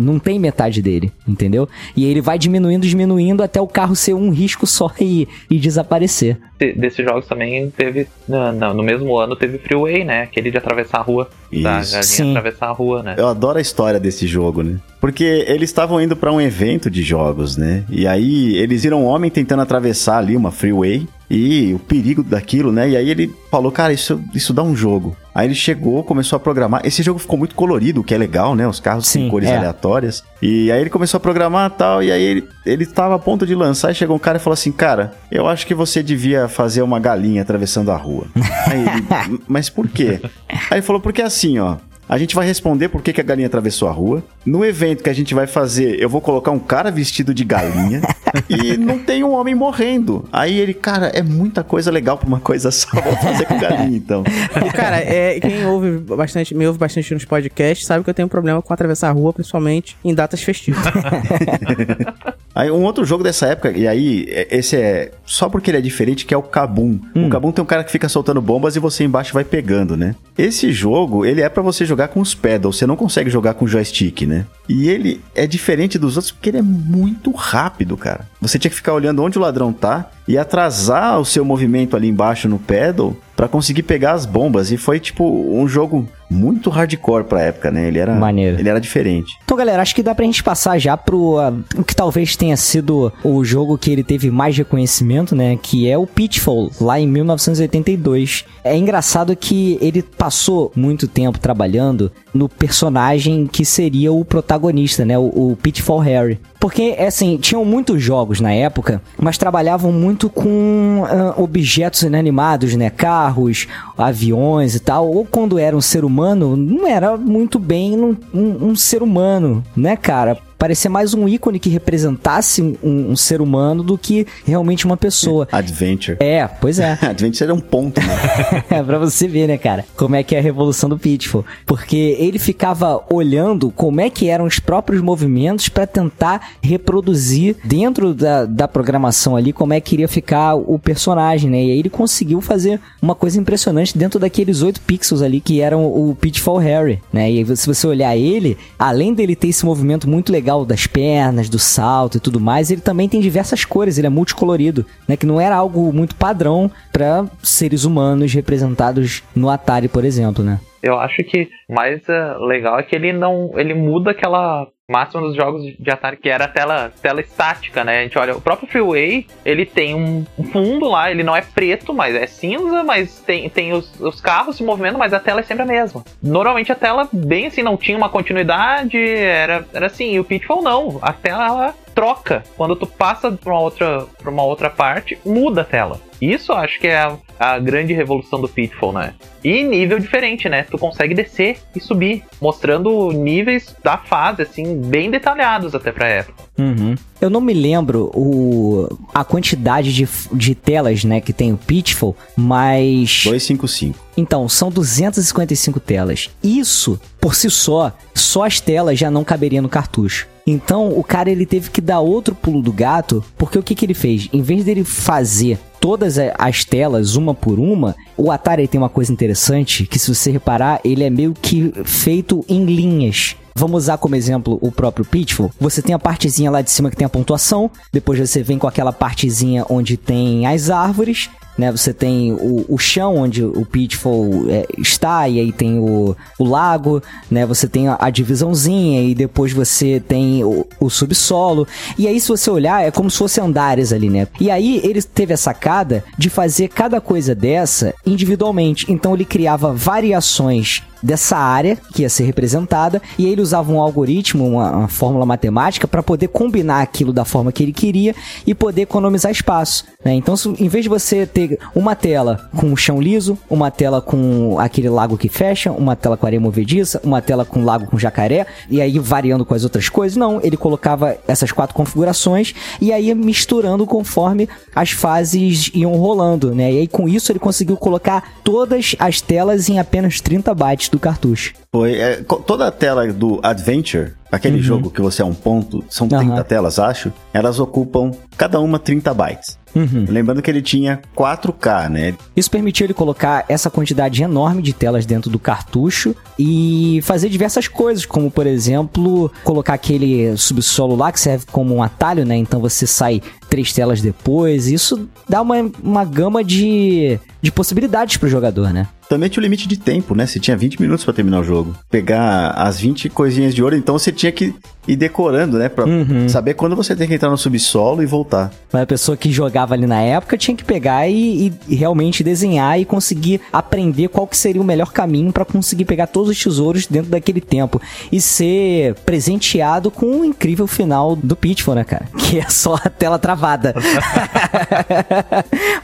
Não 0.00 0.18
tem 0.18 0.40
metade 0.40 0.82
dele, 0.82 1.12
entendeu? 1.28 1.68
E 1.94 2.04
ele 2.04 2.20
vai 2.20 2.36
diminuindo, 2.36 2.84
diminuindo 2.84 3.44
até 3.44 3.60
o 3.60 3.68
carro 3.68 3.94
ser 3.94 4.14
um 4.14 4.30
risco 4.30 4.66
só 4.66 4.90
e, 4.98 5.28
e 5.48 5.58
desaparecer. 5.58 6.36
De- 6.58 6.72
desses 6.72 7.04
jogos 7.04 7.26
também 7.26 7.68
teve. 7.70 8.06
No, 8.28 8.52
no- 8.52 8.74
no 8.74 8.82
mesmo 8.82 9.16
ano 9.18 9.34
teve 9.34 9.58
Freeway, 9.58 10.04
né? 10.04 10.22
Aquele 10.22 10.50
de 10.50 10.58
atravessar 10.58 10.98
a 10.98 11.02
rua. 11.02 11.28
Da 11.52 11.80
Isso. 11.80 11.92
galinha 11.92 12.02
Sim. 12.02 12.30
atravessar 12.30 12.66
a 12.68 12.72
rua, 12.72 13.02
né? 13.02 13.14
Eu 13.18 13.28
adoro 13.28 13.58
a 13.58 13.60
história 13.60 13.98
desse 14.00 14.26
jogo, 14.26 14.62
né? 14.62 14.76
Porque 15.00 15.44
eles 15.48 15.68
estavam 15.70 16.00
indo 16.00 16.16
pra 16.16 16.32
um 16.32 16.40
evento 16.40 16.88
de 16.90 17.02
jogos, 17.02 17.56
né? 17.56 17.84
E 17.90 18.06
aí 18.06 18.56
eles 18.56 18.82
viram 18.84 19.02
um 19.02 19.06
homem 19.06 19.30
tentando 19.30 19.62
atravessar 19.62 20.18
ali 20.18 20.36
uma 20.36 20.50
freeway 20.50 21.06
e 21.30 21.72
o 21.74 21.78
perigo 21.78 22.22
daquilo, 22.22 22.70
né? 22.70 22.90
E 22.90 22.96
aí 22.96 23.08
ele 23.08 23.34
falou, 23.50 23.72
cara, 23.72 23.92
isso, 23.92 24.22
isso 24.34 24.52
dá 24.52 24.62
um 24.62 24.76
jogo. 24.76 25.16
Aí 25.34 25.46
ele 25.48 25.54
chegou, 25.54 26.04
começou 26.04 26.36
a 26.36 26.40
programar. 26.40 26.82
Esse 26.84 27.02
jogo 27.02 27.18
ficou 27.18 27.38
muito 27.38 27.54
colorido, 27.54 28.00
o 28.00 28.04
que 28.04 28.14
é 28.14 28.18
legal, 28.18 28.54
né? 28.54 28.68
Os 28.68 28.78
carros 28.78 29.08
Sim, 29.08 29.24
com 29.24 29.30
cores 29.30 29.48
é. 29.48 29.56
aleatórias. 29.56 30.22
E 30.40 30.70
aí 30.70 30.80
ele 30.80 30.90
começou 30.90 31.18
a 31.18 31.20
programar 31.20 31.70
e 31.70 31.78
tal, 31.78 32.02
e 32.02 32.12
aí 32.12 32.22
ele, 32.22 32.48
ele 32.64 32.86
tava 32.86 33.14
a 33.16 33.18
ponto 33.18 33.46
de 33.46 33.54
lançar 33.54 33.90
e 33.90 33.94
chegou 33.94 34.14
um 34.14 34.18
cara 34.18 34.38
e 34.38 34.40
falou 34.40 34.54
assim, 34.54 34.70
cara, 34.70 35.12
eu 35.30 35.48
acho 35.48 35.66
que 35.66 35.74
você 35.74 36.02
devia 36.02 36.46
fazer 36.46 36.82
uma 36.82 37.00
galinha 37.00 37.42
atravessando 37.42 37.90
a 37.90 37.96
rua. 37.96 38.26
aí 38.68 38.80
ele, 38.80 39.40
mas 39.48 39.68
por 39.68 39.88
quê? 39.88 40.20
Aí 40.48 40.78
ele 40.78 40.82
falou, 40.82 41.00
porque 41.00 41.22
assim, 41.22 41.58
ó, 41.58 41.76
a 42.08 42.18
gente 42.18 42.34
vai 42.34 42.46
responder 42.46 42.88
por 42.88 43.02
que, 43.02 43.12
que 43.12 43.20
a 43.20 43.24
galinha 43.24 43.46
atravessou 43.46 43.88
a 43.88 43.92
rua. 43.92 44.22
No 44.44 44.64
evento 44.64 45.02
que 45.02 45.10
a 45.10 45.14
gente 45.14 45.34
vai 45.34 45.46
fazer, 45.46 46.00
eu 46.00 46.08
vou 46.08 46.20
colocar 46.20 46.50
um 46.50 46.58
cara 46.58 46.90
vestido 46.90 47.32
de 47.32 47.44
galinha 47.44 48.02
e 48.48 48.76
não 48.76 48.98
tem 48.98 49.24
um 49.24 49.32
homem 49.32 49.54
morrendo. 49.54 50.28
Aí 50.32 50.58
ele, 50.58 50.74
cara, 50.74 51.06
é 51.08 51.22
muita 51.22 51.64
coisa 51.64 51.90
legal 51.90 52.18
pra 52.18 52.26
uma 52.28 52.40
coisa 52.40 52.70
só. 52.70 52.88
Vou 52.92 53.16
fazer 53.16 53.46
com 53.46 53.58
galinha 53.58 53.96
então. 53.96 54.22
E, 54.66 54.70
cara, 54.76 54.96
é, 54.98 55.40
quem 55.40 55.64
ouve 55.66 55.98
bastante, 55.98 56.54
me 56.54 56.66
ouve 56.66 56.78
bastante 56.78 57.12
nos 57.14 57.24
podcasts 57.24 57.86
sabe 57.86 58.04
que 58.04 58.10
eu 58.10 58.14
tenho 58.14 58.26
um 58.26 58.30
problema 58.30 58.60
com 58.60 58.72
atravessar 58.72 59.08
a 59.08 59.12
rua, 59.12 59.32
principalmente 59.32 59.96
em 60.04 60.14
datas 60.14 60.42
festivas. 60.42 60.82
Aí 62.54 62.70
um 62.70 62.84
outro 62.84 63.04
jogo 63.04 63.24
dessa 63.24 63.46
época, 63.48 63.72
e 63.76 63.86
aí 63.88 64.26
é- 64.28 64.46
esse 64.58 64.76
é 64.76 65.10
só 65.26 65.48
porque 65.48 65.72
ele 65.72 65.78
é 65.78 65.80
diferente, 65.80 66.24
que 66.24 66.32
é 66.32 66.36
o 66.36 66.42
Kabum. 66.42 67.00
O 67.12 67.28
Kabum 67.28 67.50
tem 67.50 67.60
um 67.62 67.66
cara 67.66 67.82
que 67.82 67.90
fica 67.90 68.08
soltando 68.08 68.40
bombas 68.40 68.76
e 68.76 68.78
você 68.78 69.02
embaixo 69.02 69.34
vai 69.34 69.42
pegando, 69.42 69.96
né? 69.96 70.14
Esse 70.38 70.70
jogo, 70.72 71.24
ele 71.26 71.42
é 71.42 71.48
pra 71.48 71.64
você 71.64 71.84
jogar 71.84 71.93
com 72.08 72.20
os 72.20 72.34
pedals, 72.34 72.76
você 72.76 72.86
não 72.86 72.96
consegue 72.96 73.30
jogar 73.30 73.54
com 73.54 73.66
joystick, 73.66 74.22
né? 74.22 74.46
E 74.68 74.88
ele 74.88 75.20
é 75.34 75.46
diferente 75.46 75.98
dos 75.98 76.16
outros 76.16 76.32
porque 76.32 76.50
ele 76.50 76.58
é 76.58 76.62
muito 76.62 77.30
rápido, 77.30 77.96
cara. 77.96 78.28
Você 78.40 78.58
tinha 78.58 78.70
que 78.70 78.76
ficar 78.76 78.94
olhando 78.94 79.22
onde 79.22 79.38
o 79.38 79.40
ladrão 79.40 79.72
tá 79.72 80.10
e 80.26 80.36
atrasar 80.36 81.20
o 81.20 81.24
seu 81.24 81.44
movimento 81.44 81.96
ali 81.96 82.08
embaixo 82.08 82.48
no 82.48 82.58
pedal 82.58 83.16
pra 83.36 83.48
conseguir 83.48 83.82
pegar 83.82 84.12
as 84.12 84.26
bombas. 84.26 84.70
E 84.70 84.76
foi 84.76 84.98
tipo 84.98 85.24
um 85.24 85.68
jogo 85.68 86.08
muito 86.34 86.68
hardcore 86.68 87.24
pra 87.24 87.42
época, 87.42 87.70
né? 87.70 87.86
Ele 87.86 87.98
era, 87.98 88.14
Maneiro. 88.14 88.58
ele 88.58 88.68
era 88.68 88.80
diferente. 88.80 89.38
Então, 89.44 89.56
galera, 89.56 89.80
acho 89.80 89.94
que 89.94 90.02
dá 90.02 90.14
pra 90.14 90.24
gente 90.24 90.42
passar 90.42 90.78
já 90.78 90.96
pro 90.96 91.38
ah, 91.38 91.52
o 91.76 91.84
que 91.84 91.94
talvez 91.94 92.36
tenha 92.36 92.56
sido 92.56 93.12
o 93.22 93.44
jogo 93.44 93.78
que 93.78 93.90
ele 93.90 94.02
teve 94.02 94.30
mais 94.30 94.56
reconhecimento, 94.56 95.34
né? 95.34 95.56
Que 95.62 95.88
é 95.88 95.96
o 95.96 96.06
Pitfall, 96.06 96.70
lá 96.80 96.98
em 96.98 97.06
1982. 97.06 98.44
É 98.62 98.76
engraçado 98.76 99.34
que 99.36 99.78
ele 99.80 100.02
passou 100.02 100.72
muito 100.74 101.06
tempo 101.06 101.38
trabalhando 101.38 102.10
no 102.32 102.48
personagem 102.48 103.46
que 103.46 103.64
seria 103.64 104.12
o 104.12 104.24
protagonista, 104.24 105.04
né? 105.04 105.18
O, 105.18 105.52
o 105.52 105.58
Pitfall 105.62 106.00
Harry. 106.00 106.40
Porque, 106.58 106.96
assim, 106.98 107.36
tinham 107.36 107.62
muitos 107.62 108.02
jogos 108.02 108.40
na 108.40 108.50
época, 108.50 109.02
mas 109.18 109.36
trabalhavam 109.36 109.92
muito 109.92 110.30
com 110.30 111.04
ah, 111.06 111.34
objetos 111.36 112.02
inanimados, 112.02 112.74
né? 112.74 112.88
Carros, 112.88 113.68
aviões 113.98 114.74
e 114.74 114.80
tal. 114.80 115.10
Ou 115.10 115.26
quando 115.26 115.58
era 115.58 115.76
um 115.76 115.80
ser 115.80 116.06
humano, 116.06 116.23
não 116.56 116.86
era 116.86 117.16
muito 117.16 117.58
bem 117.58 117.98
um, 118.00 118.16
um- 118.32 118.68
um 118.68 118.76
ser 118.76 119.02
humano, 119.02 119.64
né, 119.76 119.96
cara? 119.96 120.38
Parecia 120.64 120.90
mais 120.90 121.12
um 121.12 121.28
ícone 121.28 121.58
que 121.58 121.68
representasse 121.68 122.62
um, 122.62 123.10
um 123.10 123.14
ser 123.14 123.42
humano 123.42 123.82
do 123.82 123.98
que 123.98 124.26
realmente 124.46 124.86
uma 124.86 124.96
pessoa. 124.96 125.46
Adventure. 125.52 126.16
É, 126.18 126.46
pois 126.46 126.78
é. 126.78 126.98
Adventure 127.04 127.44
era 127.44 127.52
um 127.52 127.60
ponto, 127.60 128.00
né? 128.00 128.64
É 128.70 128.82
pra 128.82 128.98
você 128.98 129.28
ver, 129.28 129.46
né, 129.46 129.58
cara? 129.58 129.84
Como 129.94 130.16
é 130.16 130.22
que 130.22 130.34
é 130.34 130.38
a 130.38 130.42
revolução 130.42 130.88
do 130.88 130.98
Pitfall. 130.98 131.44
Porque 131.66 132.16
ele 132.18 132.38
ficava 132.38 133.04
olhando 133.12 133.70
como 133.70 134.00
é 134.00 134.08
que 134.08 134.30
eram 134.30 134.46
os 134.46 134.58
próprios 134.58 135.02
movimentos 135.02 135.68
pra 135.68 135.86
tentar 135.86 136.52
reproduzir 136.62 137.56
dentro 137.62 138.14
da, 138.14 138.46
da 138.46 138.66
programação 138.66 139.36
ali 139.36 139.52
como 139.52 139.74
é 139.74 139.80
que 139.82 139.96
iria 139.96 140.08
ficar 140.08 140.54
o 140.54 140.78
personagem, 140.78 141.50
né? 141.50 141.62
E 141.62 141.72
aí 141.72 141.78
ele 141.78 141.90
conseguiu 141.90 142.40
fazer 142.40 142.80
uma 143.02 143.14
coisa 143.14 143.38
impressionante 143.38 143.98
dentro 143.98 144.18
daqueles 144.18 144.62
8 144.62 144.80
pixels 144.80 145.20
ali 145.20 145.42
que 145.42 145.60
eram 145.60 145.84
o 145.84 146.16
Pitfall 146.18 146.56
Harry, 146.56 147.02
né? 147.12 147.30
E 147.30 147.38
aí, 147.38 147.56
se 147.56 147.66
você 147.66 147.86
olhar 147.86 148.16
ele, 148.16 148.56
além 148.78 149.12
dele 149.12 149.36
ter 149.36 149.48
esse 149.48 149.66
movimento 149.66 150.08
muito 150.08 150.32
legal 150.32 150.53
das 150.62 150.86
pernas, 150.86 151.48
do 151.48 151.58
salto 151.58 152.18
e 152.18 152.20
tudo 152.20 152.38
mais, 152.38 152.70
ele 152.70 152.82
também 152.82 153.08
tem 153.08 153.18
diversas 153.18 153.64
cores, 153.64 153.96
ele 153.96 154.06
é 154.06 154.10
multicolorido, 154.10 154.84
né? 155.08 155.16
Que 155.16 155.24
não 155.24 155.40
era 155.40 155.56
algo 155.56 155.90
muito 155.90 156.14
padrão 156.14 156.70
pra 156.92 157.24
seres 157.42 157.84
humanos 157.84 158.34
representados 158.34 159.22
no 159.34 159.48
Atari, 159.48 159.88
por 159.88 160.04
exemplo, 160.04 160.44
né? 160.44 160.60
Eu 160.84 160.98
acho 160.98 161.24
que 161.24 161.48
mais 161.66 162.06
eh, 162.08 162.36
legal 162.40 162.78
é 162.78 162.82
que 162.82 162.94
ele 162.94 163.10
não. 163.10 163.52
ele 163.56 163.72
muda 163.72 164.10
aquela 164.10 164.66
máxima 164.86 165.22
dos 165.22 165.34
jogos 165.34 165.62
de 165.78 165.90
Atari 165.90 166.18
que 166.18 166.28
era 166.28 166.46
tela, 166.46 166.92
tela 167.00 167.22
estática, 167.22 167.82
né? 167.82 168.00
A 168.00 168.02
gente 168.02 168.18
olha, 168.18 168.36
o 168.36 168.40
próprio 168.40 168.68
Freeway, 168.68 169.26
ele 169.42 169.64
tem 169.64 169.94
um, 169.94 170.26
fundo 170.52 170.88
lá, 170.90 171.10
ele 171.10 171.22
não 171.22 171.34
é 171.34 171.40
preto, 171.40 171.94
mas 171.94 172.14
é 172.14 172.26
cinza, 172.26 172.84
mas 172.84 173.18
tem, 173.20 173.48
tem 173.48 173.72
os, 173.72 173.98
os 173.98 174.20
carros 174.20 174.56
se 174.56 174.62
movimentando, 174.62 174.98
mas 174.98 175.14
a 175.14 175.20
tela 175.20 175.40
é 175.40 175.42
sempre 175.42 175.62
a 175.62 175.66
mesma. 175.66 176.04
Normalmente 176.22 176.70
a 176.70 176.74
tela, 176.74 177.08
bem 177.10 177.46
assim, 177.46 177.62
não 177.62 177.78
tinha 177.78 177.96
uma 177.96 178.10
continuidade, 178.10 178.98
era, 178.98 179.66
era 179.72 179.86
assim, 179.86 180.12
e 180.12 180.20
o 180.20 180.24
Pitfall 180.24 180.62
não, 180.62 180.98
a 181.00 181.14
tela 181.14 181.46
ela 181.46 181.74
troca. 181.94 182.42
Quando 182.56 182.76
tu 182.76 182.86
passa 182.86 183.32
pra 183.32 183.52
uma 183.52 183.60
outra, 183.60 184.06
pra 184.20 184.30
uma 184.30 184.42
outra 184.42 184.68
parte, 184.68 185.18
muda 185.24 185.62
a 185.62 185.64
tela. 185.64 186.00
Isso 186.20 186.52
eu 186.52 186.56
acho 186.56 186.78
que 186.80 186.88
é 186.88 187.10
a 187.38 187.58
grande 187.58 187.92
revolução 187.92 188.40
do 188.40 188.48
Pitfall, 188.48 188.92
né? 188.92 189.14
E 189.42 189.62
nível 189.62 189.98
diferente, 189.98 190.48
né? 190.48 190.62
Tu 190.62 190.78
consegue 190.78 191.14
descer 191.14 191.58
e 191.74 191.80
subir, 191.80 192.22
mostrando 192.40 193.12
níveis 193.12 193.74
da 193.82 193.98
fase, 193.98 194.42
assim, 194.42 194.80
bem 194.80 195.10
detalhados 195.10 195.74
até 195.74 195.92
pra 195.92 196.08
época. 196.08 196.44
Uhum. 196.56 196.94
Eu 197.20 197.28
não 197.28 197.40
me 197.40 197.52
lembro 197.52 198.10
o, 198.14 198.88
a 199.12 199.24
quantidade 199.24 199.92
de, 199.92 200.08
de 200.32 200.54
telas, 200.54 201.04
né, 201.04 201.20
que 201.20 201.32
tem 201.32 201.52
o 201.52 201.56
Pitfall, 201.56 202.16
mas... 202.36 203.24
255. 203.24 203.98
Então, 204.16 204.48
são 204.48 204.70
255 204.70 205.80
telas. 205.80 206.30
Isso, 206.42 207.00
por 207.20 207.34
si 207.34 207.50
só, 207.50 207.92
só 208.14 208.44
as 208.44 208.60
telas 208.60 208.98
já 208.98 209.10
não 209.10 209.24
caberiam 209.24 209.62
no 209.62 209.68
cartucho. 209.68 210.28
Então, 210.46 210.90
o 210.90 211.02
cara 211.02 211.30
ele 211.30 211.46
teve 211.46 211.70
que 211.70 211.80
dar 211.80 212.00
outro 212.00 212.34
pulo 212.34 212.60
do 212.60 212.72
gato, 212.72 213.24
porque 213.36 213.58
o 213.58 213.62
que, 213.62 213.74
que 213.74 213.86
ele 213.86 213.94
fez? 213.94 214.28
Em 214.32 214.42
vez 214.42 214.64
dele 214.64 214.84
fazer 214.84 215.58
todas 215.80 216.16
as 216.38 216.64
telas 216.64 217.16
uma 217.16 217.34
por 217.34 217.58
uma, 217.58 217.94
o 218.16 218.30
Atari 218.30 218.68
tem 218.68 218.80
uma 218.80 218.88
coisa 218.88 219.12
interessante, 219.12 219.86
que 219.86 219.98
se 219.98 220.14
você 220.14 220.30
reparar, 220.30 220.80
ele 220.84 221.04
é 221.04 221.10
meio 221.10 221.34
que 221.34 221.72
feito 221.84 222.44
em 222.48 222.64
linhas. 222.64 223.36
Vamos 223.56 223.84
usar 223.84 223.98
como 223.98 224.16
exemplo 224.16 224.58
o 224.60 224.72
próprio 224.72 225.04
Pitfall. 225.04 225.50
Você 225.60 225.80
tem 225.80 225.94
a 225.94 225.98
partezinha 225.98 226.50
lá 226.50 226.60
de 226.60 226.70
cima 226.70 226.90
que 226.90 226.96
tem 226.96 227.06
a 227.06 227.08
pontuação, 227.10 227.70
depois 227.92 228.18
você 228.18 228.42
vem 228.42 228.58
com 228.58 228.66
aquela 228.66 228.92
partezinha 228.92 229.64
onde 229.68 229.96
tem 229.96 230.46
as 230.46 230.70
árvores, 230.70 231.30
né? 231.56 231.70
Você 231.72 231.92
tem 231.92 232.32
o, 232.32 232.64
o 232.68 232.78
chão 232.78 233.16
onde 233.16 233.44
o 233.44 233.64
Pitfall 233.64 234.48
é, 234.48 234.66
está, 234.78 235.28
e 235.28 235.38
aí 235.40 235.52
tem 235.52 235.78
o, 235.78 236.16
o 236.38 236.44
lago, 236.44 237.02
né? 237.30 237.46
Você 237.46 237.68
tem 237.68 237.88
a, 237.88 237.96
a 238.00 238.10
divisãozinha, 238.10 239.02
e 239.02 239.14
depois 239.14 239.52
você 239.52 240.00
tem 240.00 240.42
o, 240.44 240.66
o 240.80 240.90
subsolo. 240.90 241.66
E 241.98 242.06
aí, 242.08 242.20
se 242.20 242.28
você 242.28 242.50
olhar, 242.50 242.82
é 242.84 242.90
como 242.90 243.10
se 243.10 243.18
fosse 243.18 243.40
andares 243.40 243.92
ali, 243.92 244.10
né? 244.10 244.26
E 244.40 244.50
aí, 244.50 244.80
ele 244.84 245.00
teve 245.02 245.32
a 245.34 245.36
sacada 245.36 246.04
de 246.18 246.28
fazer 246.30 246.68
cada 246.68 247.00
coisa 247.00 247.34
dessa 247.34 247.94
individualmente. 248.06 248.90
Então, 248.90 249.14
ele 249.14 249.24
criava 249.24 249.72
variações 249.72 250.82
dessa 251.02 251.36
área 251.36 251.76
que 251.92 252.00
ia 252.00 252.08
ser 252.08 252.24
representada 252.24 253.00
e 253.18 253.26
ele 253.26 253.42
usava 253.42 253.70
um 253.70 253.78
algoritmo, 253.78 254.46
uma, 254.48 254.70
uma 254.70 254.88
fórmula 254.88 255.26
matemática 255.26 255.86
para 255.86 256.02
poder 256.02 256.28
combinar 256.28 256.80
aquilo 256.80 257.12
da 257.12 257.26
forma 257.26 257.52
que 257.52 257.62
ele 257.62 257.74
queria 257.74 258.14
e 258.46 258.54
poder 258.54 258.82
economizar 258.82 259.30
espaço. 259.30 259.84
né? 260.02 260.14
Então, 260.14 260.34
se- 260.34 260.48
em 260.58 260.66
vez 260.66 260.82
de 260.84 260.88
você 260.88 261.26
ter 261.26 261.43
uma 261.74 261.94
tela 261.94 262.48
com 262.56 262.72
o 262.72 262.76
chão 262.76 263.00
liso, 263.00 263.38
uma 263.48 263.70
tela 263.70 264.00
com 264.00 264.58
aquele 264.58 264.88
lago 264.88 265.16
que 265.16 265.28
fecha, 265.28 265.70
uma 265.70 265.96
tela 265.96 266.16
com 266.16 266.26
areia 266.26 266.40
movediça, 266.40 267.00
uma 267.04 267.20
tela 267.20 267.44
com 267.44 267.64
lago 267.64 267.86
com 267.86 267.98
jacaré 267.98 268.46
e 268.68 268.80
aí 268.80 268.98
variando 268.98 269.44
com 269.44 269.54
as 269.54 269.64
outras 269.64 269.88
coisas, 269.88 270.16
não, 270.16 270.40
ele 270.42 270.56
colocava 270.56 271.16
essas 271.26 271.52
quatro 271.52 271.74
configurações 271.74 272.54
e 272.80 272.92
aí 272.92 273.14
misturando 273.14 273.86
conforme 273.86 274.48
as 274.74 274.90
fases 274.90 275.70
iam 275.74 275.94
rolando, 275.96 276.54
né? 276.54 276.72
E 276.72 276.78
aí 276.78 276.88
com 276.88 277.08
isso 277.08 277.30
ele 277.32 277.38
conseguiu 277.38 277.76
colocar 277.76 278.34
todas 278.42 278.94
as 278.98 279.20
telas 279.20 279.68
em 279.68 279.78
apenas 279.78 280.20
30 280.20 280.54
bytes 280.54 280.88
do 280.88 280.98
cartucho. 280.98 281.54
Foi, 281.72 281.94
é, 281.94 282.22
toda 282.46 282.68
a 282.68 282.70
tela 282.70 283.12
do 283.12 283.40
Adventure, 283.42 284.12
aquele 284.34 284.60
jogo 284.60 284.90
que 284.90 285.00
você 285.00 285.22
é 285.22 285.24
um 285.24 285.34
ponto, 285.34 285.84
são 285.88 286.08
30 286.08 286.24
Aham. 286.24 286.42
telas, 286.42 286.78
acho, 286.78 287.12
elas 287.32 287.58
ocupam 287.58 288.10
cada 288.36 288.60
uma 288.60 288.78
30 288.78 289.14
bytes. 289.14 289.58
Uhum. 289.74 290.06
Lembrando 290.08 290.40
que 290.40 290.50
ele 290.50 290.62
tinha 290.62 291.00
4K, 291.16 291.88
né? 291.88 292.14
Isso 292.36 292.50
permitiu 292.50 292.86
ele 292.86 292.94
colocar 292.94 293.44
essa 293.48 293.68
quantidade 293.68 294.22
enorme 294.22 294.62
de 294.62 294.72
telas 294.72 295.04
dentro 295.04 295.28
do 295.28 295.38
cartucho 295.38 296.14
e 296.38 297.00
fazer 297.02 297.28
diversas 297.28 297.66
coisas, 297.66 298.06
como 298.06 298.30
por 298.30 298.46
exemplo, 298.46 299.30
colocar 299.42 299.74
aquele 299.74 300.36
subsolo 300.36 300.94
lá 300.94 301.10
que 301.10 301.18
serve 301.18 301.44
como 301.50 301.74
um 301.74 301.82
atalho, 301.82 302.24
né? 302.24 302.36
Então 302.36 302.60
você 302.60 302.86
sai 302.86 303.20
três 303.48 303.72
telas 303.72 304.00
depois. 304.00 304.68
Isso 304.68 305.08
dá 305.28 305.42
uma, 305.42 305.56
uma 305.82 306.04
gama 306.04 306.44
de, 306.44 307.18
de 307.42 307.50
possibilidades 307.50 308.16
pro 308.16 308.28
jogador, 308.28 308.72
né? 308.72 308.86
Também 309.08 309.28
tinha 309.28 309.40
o 309.40 309.44
limite 309.44 309.68
de 309.68 309.76
tempo, 309.76 310.14
né? 310.14 310.26
Você 310.26 310.40
tinha 310.40 310.56
20 310.56 310.80
minutos 310.80 311.04
pra 311.04 311.14
terminar 311.14 311.40
o 311.40 311.44
jogo. 311.44 311.76
Pegar 311.90 312.50
as 312.50 312.80
20 312.80 313.08
coisinhas 313.08 313.54
de 313.54 313.62
ouro, 313.62 313.76
então 313.76 313.98
você 313.98 314.10
tinha 314.10 314.32
que 314.32 314.54
ir 314.86 314.96
decorando, 314.96 315.58
né? 315.58 315.68
Pra 315.68 315.84
Uhum. 315.84 316.28
saber 316.28 316.54
quando 316.54 316.74
você 316.76 316.94
tem 316.96 317.06
que 317.08 317.14
entrar 317.14 317.30
no 317.30 317.38
subsolo 317.38 318.02
e 318.02 318.06
voltar. 318.06 318.50
Mas 318.72 318.82
a 318.82 318.86
pessoa 318.86 319.16
que 319.16 319.30
jogava 319.32 319.74
ali 319.74 319.86
na 319.86 320.00
época 320.00 320.36
tinha 320.36 320.56
que 320.56 320.64
pegar 320.64 321.08
e, 321.08 321.52
e 321.68 321.74
realmente 321.74 322.22
desenhar 322.24 322.78
e 322.80 322.84
conseguir 322.84 323.40
aprender 323.52 324.08
qual 324.08 324.26
que 324.26 324.36
seria 324.36 324.60
o 324.60 324.64
melhor 324.64 324.92
caminho 324.92 325.32
pra 325.32 325.44
conseguir 325.44 325.84
pegar 325.84 326.06
todos 326.08 326.30
os 326.30 326.42
tesouros 326.42 326.86
dentro 326.86 327.10
daquele 327.10 327.40
tempo 327.40 327.80
e 328.12 328.20
ser 328.20 328.94
presenteado 329.06 329.90
com 329.90 330.06
um 330.06 330.24
incrível 330.24 330.66
final 330.66 331.14
do 331.16 331.34
Pitfall, 331.36 331.74
né, 331.74 331.84
cara? 331.84 332.06
Que 332.24 332.38
é 332.40 332.48
só 332.48 332.74
a 332.74 332.88
tela 332.90 333.18
travada. 333.18 333.74